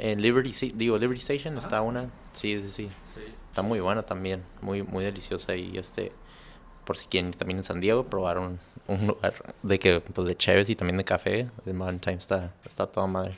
[0.00, 1.66] en Liberty, digo, Liberty Station Ajá.
[1.66, 2.10] está una.
[2.32, 3.34] Sí, sí, sí, sí.
[3.48, 6.12] Está muy buena también, muy muy deliciosa y este
[6.84, 10.36] por si quieren también en San Diego probar un, un lugar de que pues de
[10.36, 13.36] chéves y también de café, el Modern Times está está toda madre.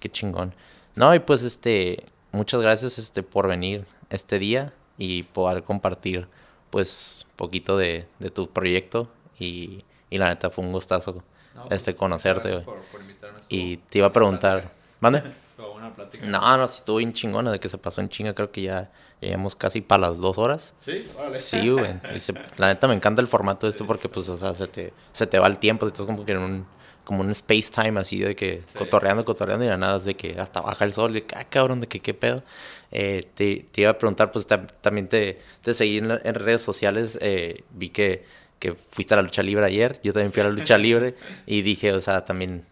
[0.00, 0.54] Qué chingón.
[0.94, 6.28] No, y pues este muchas gracias este por venir este día y poder compartir
[6.70, 11.22] pues poquito de, de tu proyecto y, y, la neta fue un gustazo
[11.54, 13.00] no, pues, este conocerte por, por
[13.48, 14.70] y te iba a preguntar
[15.00, 15.22] ¿mande?
[16.22, 18.90] No, no, sí estuvo bien chingona de que se pasó en chinga, creo que ya
[19.20, 20.74] llevamos casi para las dos horas.
[20.80, 21.38] Sí, vale.
[21.38, 21.94] Sí, güey.
[22.56, 25.26] la neta me encanta el formato de esto porque pues, o sea, se te, se
[25.26, 26.66] te va el tiempo, estás como que en un
[27.04, 28.78] como un space time así de que sí.
[28.78, 31.88] cotorreando, cotorreando y nada, es de que hasta baja el sol, y ah, cabrón, de
[31.88, 32.42] que qué pedo.
[32.90, 37.18] Eh, te, te, iba a preguntar, pues también te, te seguí en, en redes sociales,
[37.22, 38.24] eh, vi que,
[38.58, 41.14] que fuiste a la lucha libre ayer, yo también fui a la lucha libre
[41.46, 42.64] y dije, o sea, también,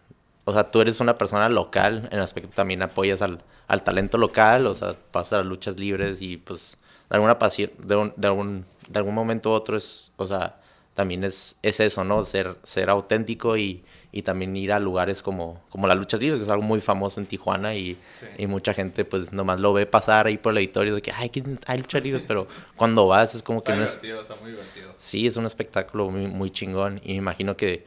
[0.45, 4.17] o sea, tú eres una persona local, en el aspecto también apoyas al, al talento
[4.17, 6.77] local, o sea, pasas a las luchas libres y pues
[7.09, 10.61] de alguna pasión, de, un, de, algún, de algún momento u otro es, o sea,
[10.93, 12.23] también es, es eso, ¿no?
[12.23, 13.83] Ser, ser auténtico y,
[14.13, 17.19] y también ir a lugares como, como la lucha libre, que es algo muy famoso
[17.21, 18.25] en Tijuana y, Sí.
[18.39, 21.31] y mucha gente pues nomás lo ve pasar ahí por el auditorio de que ay,
[21.65, 24.93] hay lucha libre, pero cuando vas es como que Está no es, está muy divertido.
[24.97, 27.85] sí, es un espectáculo muy, muy chingón y me imagino que,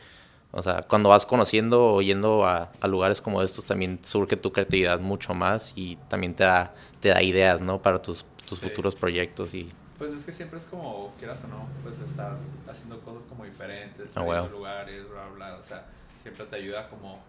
[0.50, 4.50] o sea, cuando vas conociendo o yendo a, a lugares como estos también surge tu
[4.52, 7.82] creatividad mucho más y también te da, te da ideas, ¿no?
[7.82, 8.64] Para tus, tus Sí.
[8.68, 12.36] futuros proyectos y Pues es que siempre es como, quieras o no, pues estar
[12.68, 14.44] haciendo cosas como diferentes, bueno.
[14.44, 15.84] de lugares, bla, bla, o sea,
[16.24, 17.20] siempre te ayuda como,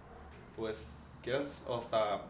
[0.55, 0.87] pues,
[1.21, 2.21] quieras, o hasta,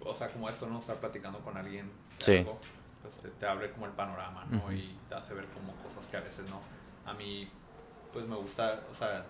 [0.00, 0.78] o sea, como esto, ¿no?
[0.78, 2.36] Estar platicando con alguien Sí.
[2.38, 2.58] algo,
[3.02, 4.72] pues te, te abre como el panorama, ¿no?
[4.72, 6.60] Y te hace ver como cosas que a veces no.
[7.04, 7.50] A mí,
[8.12, 9.24] pues me gusta, o sea,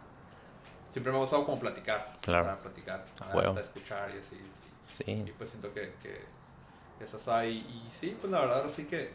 [0.92, 2.44] siempre me ha gustado como platicar, Claro.
[2.44, 3.04] sea, platicar,
[3.34, 3.48] huevo.
[3.50, 4.36] hasta escuchar y así,
[4.92, 5.02] sí.
[5.04, 6.22] sí, Y pues siento que, que
[7.04, 7.58] eso está ahí.
[7.58, 9.10] Y sí, pues la verdad, sí que.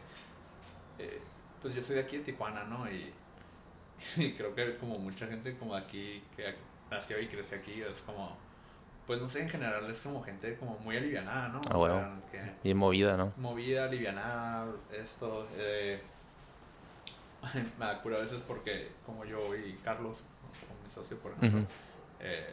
[0.98, 1.22] eh,
[1.62, 2.86] pues yo soy de aquí de Tijuana, ¿no?
[2.90, 3.12] Y,
[4.16, 6.54] y creo que como mucha gente como aquí, que
[6.90, 8.36] nació y creció aquí, es como.
[9.06, 11.60] Pues no sé, en general es como gente como muy alivianada, ¿no?
[11.70, 13.34] Ah, O sea, que bien movida, ¿no?
[13.36, 15.46] movida, alivianada, esto.
[15.56, 16.00] Eh,
[17.78, 20.24] me da cura a veces porque como yo y Carlos,
[20.66, 21.66] como mi socio, por ejemplo,
[22.20, 22.52] eh,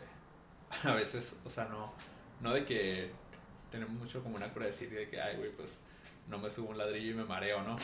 [0.84, 1.94] a veces, o sea, no,
[2.42, 3.12] no de que
[3.72, 5.70] tenemos mucho como una cura de decir de que, ay, güey, pues
[6.28, 7.78] no me subo un ladrillo y me mareo, ¿no?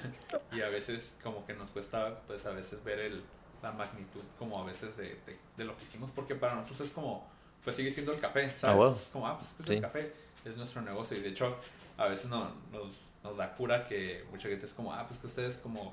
[0.56, 3.22] y a veces como que nos cuesta, pues a veces ver el,
[3.64, 6.92] la magnitud como a veces de, de, de lo que hicimos, porque para nosotros es
[6.92, 7.26] como,
[7.64, 8.80] pues sigue siendo el café, ¿sabes?
[8.80, 8.94] Ah.
[9.02, 9.74] Es como, ah, pues es Sí.
[9.74, 10.12] el café,
[10.44, 11.56] es nuestro negocio y de hecho
[11.96, 12.88] a veces no, nos,
[13.24, 15.92] nos da cura que mucha gente es como, ah, pues que ustedes como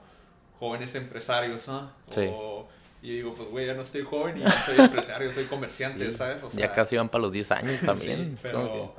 [0.59, 1.91] jóvenes empresarios, ¿no?
[2.09, 2.27] Sí.
[2.31, 2.67] O,
[3.01, 6.11] y yo digo, pues güey, ya no estoy joven y no soy empresario, soy comerciante,
[6.11, 6.15] Sí.
[6.17, 6.43] ¿sabes?
[6.43, 8.33] O ya casi van para los 10 años también.
[8.33, 8.93] sí, pero,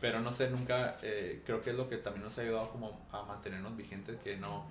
[0.00, 3.06] pero no sé, nunca, eh, creo que es lo que también nos ha ayudado como
[3.12, 4.64] a mantenernos vigentes, que no,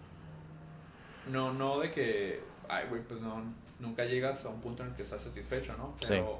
[1.31, 3.43] no, no de que, ay, güey, pues no,
[3.79, 5.95] nunca llegas a un punto en el que estás satisfecho, ¿no?
[6.07, 6.39] Pero,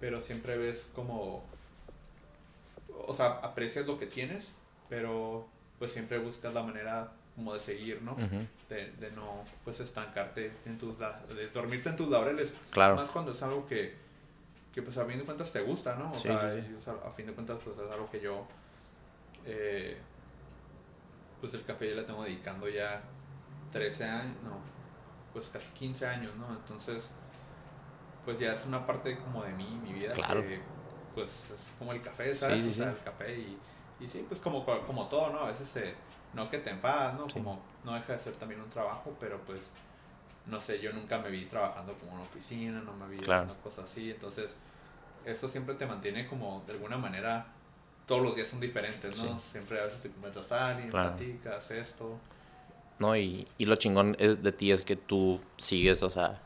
[0.00, 1.44] pero siempre ves como,
[3.06, 4.52] o sea, aprecias lo que tienes,
[4.88, 5.46] pero
[5.78, 8.16] pues siempre buscas la manera como de seguir, ¿no?
[8.68, 12.52] de, de, no, pues, estancarte en tus, de dormirte en tus laureles.
[12.70, 12.96] Claro.
[12.96, 13.94] Más cuando es algo que,
[14.74, 16.10] que pues, a fin de cuentas te gusta, ¿no?
[16.10, 16.54] O, sea,
[17.06, 18.46] a fin de cuentas, pues, es algo que yo,
[19.44, 19.98] eh,
[21.40, 23.02] pues, el café ya le tengo dedicando ya
[23.72, 24.75] 13 años, no,
[25.36, 26.48] pues, casi 15 años, ¿no?
[26.48, 27.10] Entonces,
[28.24, 30.40] pues, ya es una parte como de mí, mi vida, claro.
[30.40, 30.62] que,
[31.14, 32.64] pues, es como el café, ¿sabes?
[32.64, 33.58] o sea, el café y,
[34.00, 35.40] y sí, pues, como, como todo, ¿no?
[35.40, 35.94] A veces se
[36.32, 37.26] no que te enfadas, ¿no?
[37.26, 39.68] Como no deja de ser también un trabajo, pero pues,
[40.46, 43.56] no sé, yo nunca me vi trabajando como en una oficina, no me vi haciendo
[43.56, 44.56] cosas así, entonces,
[45.26, 47.48] eso siempre te mantiene como, de alguna manera,
[48.06, 49.38] todos los días son diferentes, ¿no?
[49.52, 52.18] Siempre a veces te encuentras a alguien, platicas, esto.
[52.98, 56.40] No, y, y lo chingón es de ti es que tú sigues, o sea,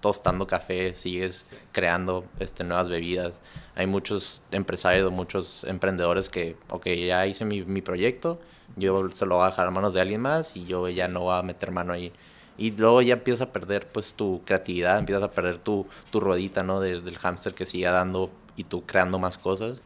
[0.00, 3.40] tostando café, sigues creando este, nuevas bebidas.
[3.74, 8.40] Hay muchos empresarios, muchos emprendedores que, ok, ya hice mi, mi proyecto,
[8.76, 11.20] yo se lo voy a dejar a manos de alguien más y yo ya no
[11.20, 12.12] voy a meter mano ahí.
[12.58, 16.62] Y luego ya empiezas a perder pues tu creatividad, empiezas a perder tu, tu ruedita,
[16.62, 16.80] ¿no?
[16.80, 19.82] del hámster que sigue dando y tú creando más cosas,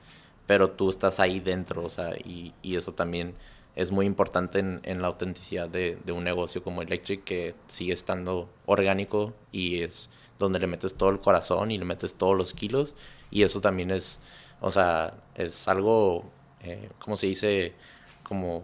[0.46, 3.34] pero tú estás ahí dentro, o sea, y, y eso también
[3.76, 7.92] es muy importante en, en la autenticidad de, de, un negocio como Electric que sigue
[7.92, 12.54] estando orgánico y es donde le metes todo el corazón y le metes todos los
[12.54, 12.94] kilos
[13.30, 14.20] y eso también es,
[14.60, 16.24] o sea, es algo,
[16.62, 17.74] eh, ¿cómo se dice?
[18.22, 18.62] Como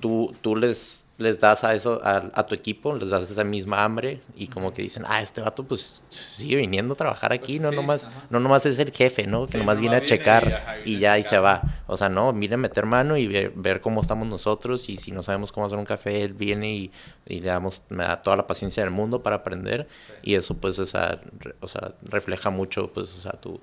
[0.00, 4.20] tú, tú les les das a eso, a, tu equipo, les das esa misma hambre
[4.36, 7.72] y como que dicen, ah, este vato pues sigue viniendo a trabajar aquí, pues no,
[7.72, 9.46] nomás, no nomás es el jefe, ¿no?
[9.46, 11.62] Que nomás viene a checar y, ya ahí se va.
[11.86, 15.22] O sea, no, viene a meter mano y ver, cómo estamos nosotros y si no
[15.22, 16.92] sabemos cómo hacer un café, él viene y,
[17.26, 19.88] le damos, me da toda la paciencia del mundo para aprender
[20.22, 21.20] y eso pues esa,
[21.60, 23.60] o sea, refleja mucho pues, o sea, tu,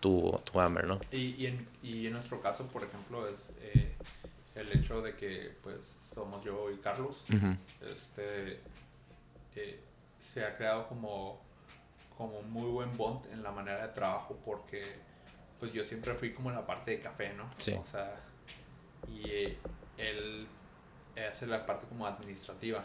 [0.00, 0.98] tu, tu hambre, ¿no?
[1.12, 3.92] Y, y, en, y en nuestro caso, por ejemplo, es eh,
[4.54, 7.24] el hecho de que pues somos yo y Carlos,
[7.80, 8.60] este,
[9.56, 9.80] eh,
[10.20, 11.40] se ha creado como,
[12.16, 14.96] como un muy buen bond en la manera de trabajo porque
[15.58, 17.48] pues yo siempre fui como en la parte de café, ¿no?
[17.56, 17.72] Sí.
[17.72, 18.20] O sea,
[19.08, 19.56] y
[19.98, 20.46] él
[21.30, 22.84] hace la parte como administrativa.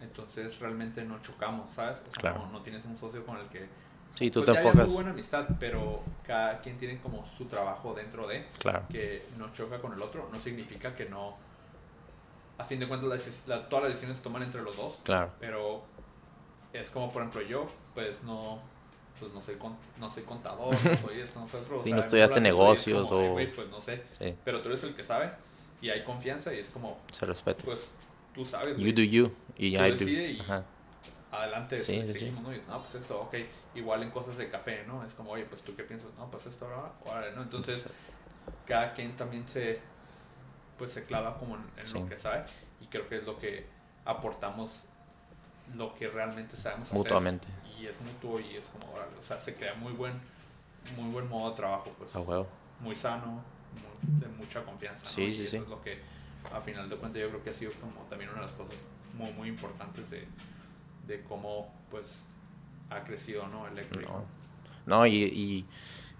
[0.00, 1.96] Entonces realmente no chocamos, ¿sabes?
[2.08, 2.48] O sea, claro.
[2.52, 3.66] no, tienes un socio con el que...
[4.14, 4.82] Sí, tú pues, te enfocas.
[4.82, 8.46] Hay muy buena amistad, pero cada quien tiene como su trabajo dentro de...
[8.58, 8.84] Claro.
[8.88, 10.28] Que no choca con el otro.
[10.32, 11.36] No significa que no
[12.58, 13.20] a fin de cuentas
[13.68, 14.98] todas las decisiones se toman entre los dos.
[15.02, 15.30] Claro.
[15.40, 15.82] Pero
[16.72, 18.60] es como, por ejemplo, yo, pues no,
[19.18, 19.56] pues no soy,
[19.98, 21.80] no soy contador, no soy esto, no soy otro.
[21.80, 23.34] Sí, no estudiaste negocios o...
[23.34, 24.02] pues no sé.
[24.44, 25.30] Pero tú eres el que sabe
[25.80, 26.98] y hay confianza y es como...
[27.12, 27.64] Se respeta.
[27.64, 27.88] Pues
[28.34, 28.76] tú sabes.
[28.78, 30.08] You do you y I do.
[30.08, 30.42] Y
[31.30, 31.80] adelante.
[31.80, 32.50] Sí, pues, sí, ¿no?
[32.68, 33.34] no, pues esto, ok.
[33.74, 35.02] Igual en cosas de café, ¿no?
[35.04, 36.66] Es como, oye, pues tú qué piensas, no, pues esto,
[37.06, 37.42] ahora, ¿no?
[37.42, 37.86] Entonces,
[38.66, 39.80] cada quien también se
[40.78, 42.44] pues se clava como en, lo que sabe
[42.80, 43.66] y creo que es lo que
[44.04, 44.82] aportamos
[45.76, 47.48] lo que realmente sabemos mutuamente.
[47.78, 50.12] Y es mutuo y es como o sea se crea muy buen
[50.96, 52.12] muy buen modo de trabajo pues.
[52.80, 53.42] Muy sano
[54.02, 55.98] de mucha confianza sí, y sí, eso es lo que
[56.52, 58.74] a final de cuentas yo creo que ha sido como también una de las cosas
[59.14, 60.26] muy muy importantes de,
[61.06, 62.22] de cómo pues
[62.90, 64.24] ha crecido no eléctrico
[64.86, 65.66] no, no y y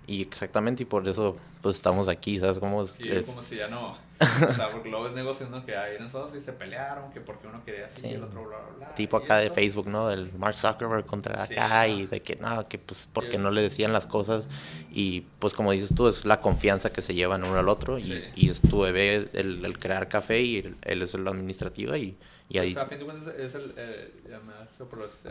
[0.07, 2.97] exactamente, y por eso pues estamos aquí, ¿sabes cómo es?
[2.99, 3.97] Y es como si ya no,
[4.49, 5.65] o sea, porque luego es negocio, ¿no?
[5.65, 8.59] Que ahí nosotros y se pelearon, que porque uno quería así y el otro bla,
[8.59, 8.95] bla, bla.
[8.95, 10.09] Tipo acá de Facebook, ¿no?
[10.09, 13.93] Del Mark Zuckerberg contra acá y de que no, que pues porque no le decían
[13.93, 14.47] las cosas
[14.93, 18.25] y pues como dices tú, es la confianza que se llevan uno al otro y,
[18.37, 22.17] y es tu bebé el, el, crear café y él, es el administrativo y,
[22.49, 22.71] y ahí...
[22.71, 24.13] O sea, a fin de cuentas es el, eh,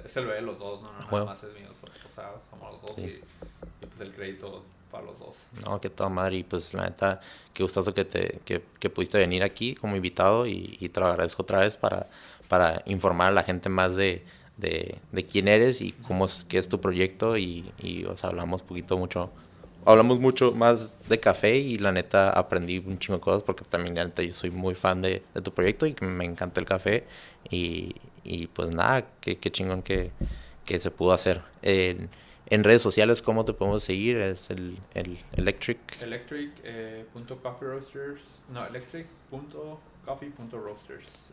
[0.06, 0.92] es el bebé de los dos, ¿no?
[0.92, 3.22] No, nada más es mío, o sea, somos los dos y
[3.80, 4.64] pues el crédito
[4.94, 5.36] para los dos.
[5.66, 6.38] No, que toda madre.
[6.38, 7.20] Y pues la neta,
[7.54, 11.08] qué gustoso que, te, que, que pudiste venir aquí como invitado y, y, te lo
[11.08, 12.08] agradezco otra vez para,
[12.48, 14.24] para informar a la gente más de,
[14.58, 17.38] de, de quién eres y cómo es, qué es tu proyecto.
[17.38, 19.32] Y, y o sea, hablamos poquito, mucho.
[19.86, 23.96] Hablamos mucho más de café y la neta aprendí un chingo de cosas porque también
[23.96, 26.66] la neta yo soy muy fan de, de tu proyecto y que me encanta el
[26.66, 27.06] café.
[27.50, 30.12] Y, y pues nada, qué, qué chingón que,
[30.66, 31.42] que se pudo hacer.
[31.62, 32.10] en
[32.48, 34.18] en redes sociales, ¿cómo te podemos seguir?
[34.18, 35.80] Es el, el Electric.
[36.02, 37.06] Electric eh.
[38.50, 39.08] No, electric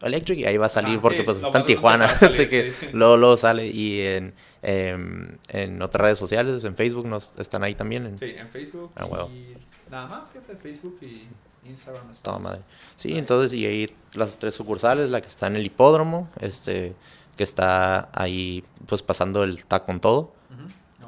[0.02, 2.05] Electric y ahí va a salir ah, porque pues está en Tijuana.
[2.20, 3.66] Así que luego, luego, sale.
[3.66, 8.18] Y en, em, en otras redes sociales, en Facebook, nos están ahí también.
[8.18, 8.92] Sí, en Facebook.
[8.97, 9.56] Ah, y
[9.90, 11.28] nada más que en Facebook y
[11.68, 12.12] Instagram.
[12.22, 12.60] Toda madre.
[12.97, 16.94] Sí, entonces, y ahí las tres sucursales, la que está en el hipódromo, este,
[17.36, 20.32] que está ahí, pues pasando el taco con todo.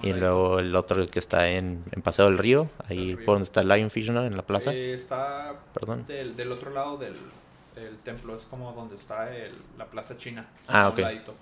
[0.02, 0.14] Y Ahí.
[0.14, 3.24] luego el otro que está en, en Paseo del Río, ahí Río.
[3.24, 4.24] por donde está el Lionfish, ¿no?
[4.24, 4.74] En la plaza.
[4.74, 6.04] Eh, está Perdón.
[6.08, 7.14] del, del otro lado del,
[7.84, 10.46] del templo, es como donde está el, la plaza china.
[10.68, 10.98] Ah, ok.
[10.98, 11.34] ladito.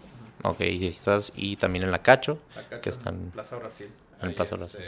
[0.42, 2.38] Ok, y estás, y también en la Cacho.
[2.68, 3.90] Que está están- en Plaza Brasil.
[4.22, 4.80] en Ahí Plaza es, Brasil.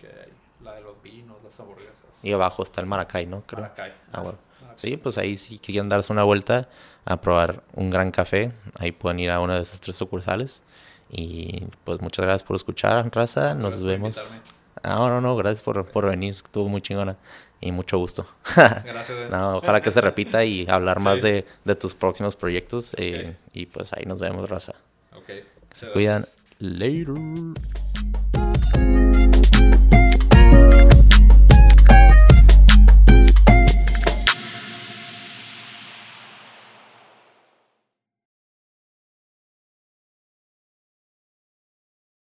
[0.00, 0.32] que hay
[0.62, 1.94] la de los vinos, las hamburguesas.
[2.22, 3.42] Y abajo está el Maracay, ¿no?
[3.46, 3.62] Creo.
[3.62, 3.90] Maracay.
[3.90, 4.38] Ah, Ajá, bueno.
[4.62, 4.90] Maracay.
[4.90, 6.68] Sí, pues ahí si quieren darse una vuelta
[7.04, 10.62] a probar un gran café, ahí pueden ir a una de esas tres sucursales.
[11.10, 13.54] Y pues muchas gracias por escuchar, raza.
[13.54, 14.40] Nos Gracias vemos.
[14.82, 16.32] Ah, no, no, no, gracias por, por venir.
[16.34, 17.16] Estuvo muy chingona.
[17.62, 18.26] Y mucho gusto.
[18.56, 19.10] Gracias.
[19.10, 19.28] eh.
[19.30, 22.92] No, ojalá que se repita y hablar más de, de tus próximos proyectos.
[22.96, 24.72] eh, y pues ahí nos vemos, raza.
[25.14, 25.30] Ok.
[25.72, 26.26] Se cuidan.
[26.58, 27.14] Later.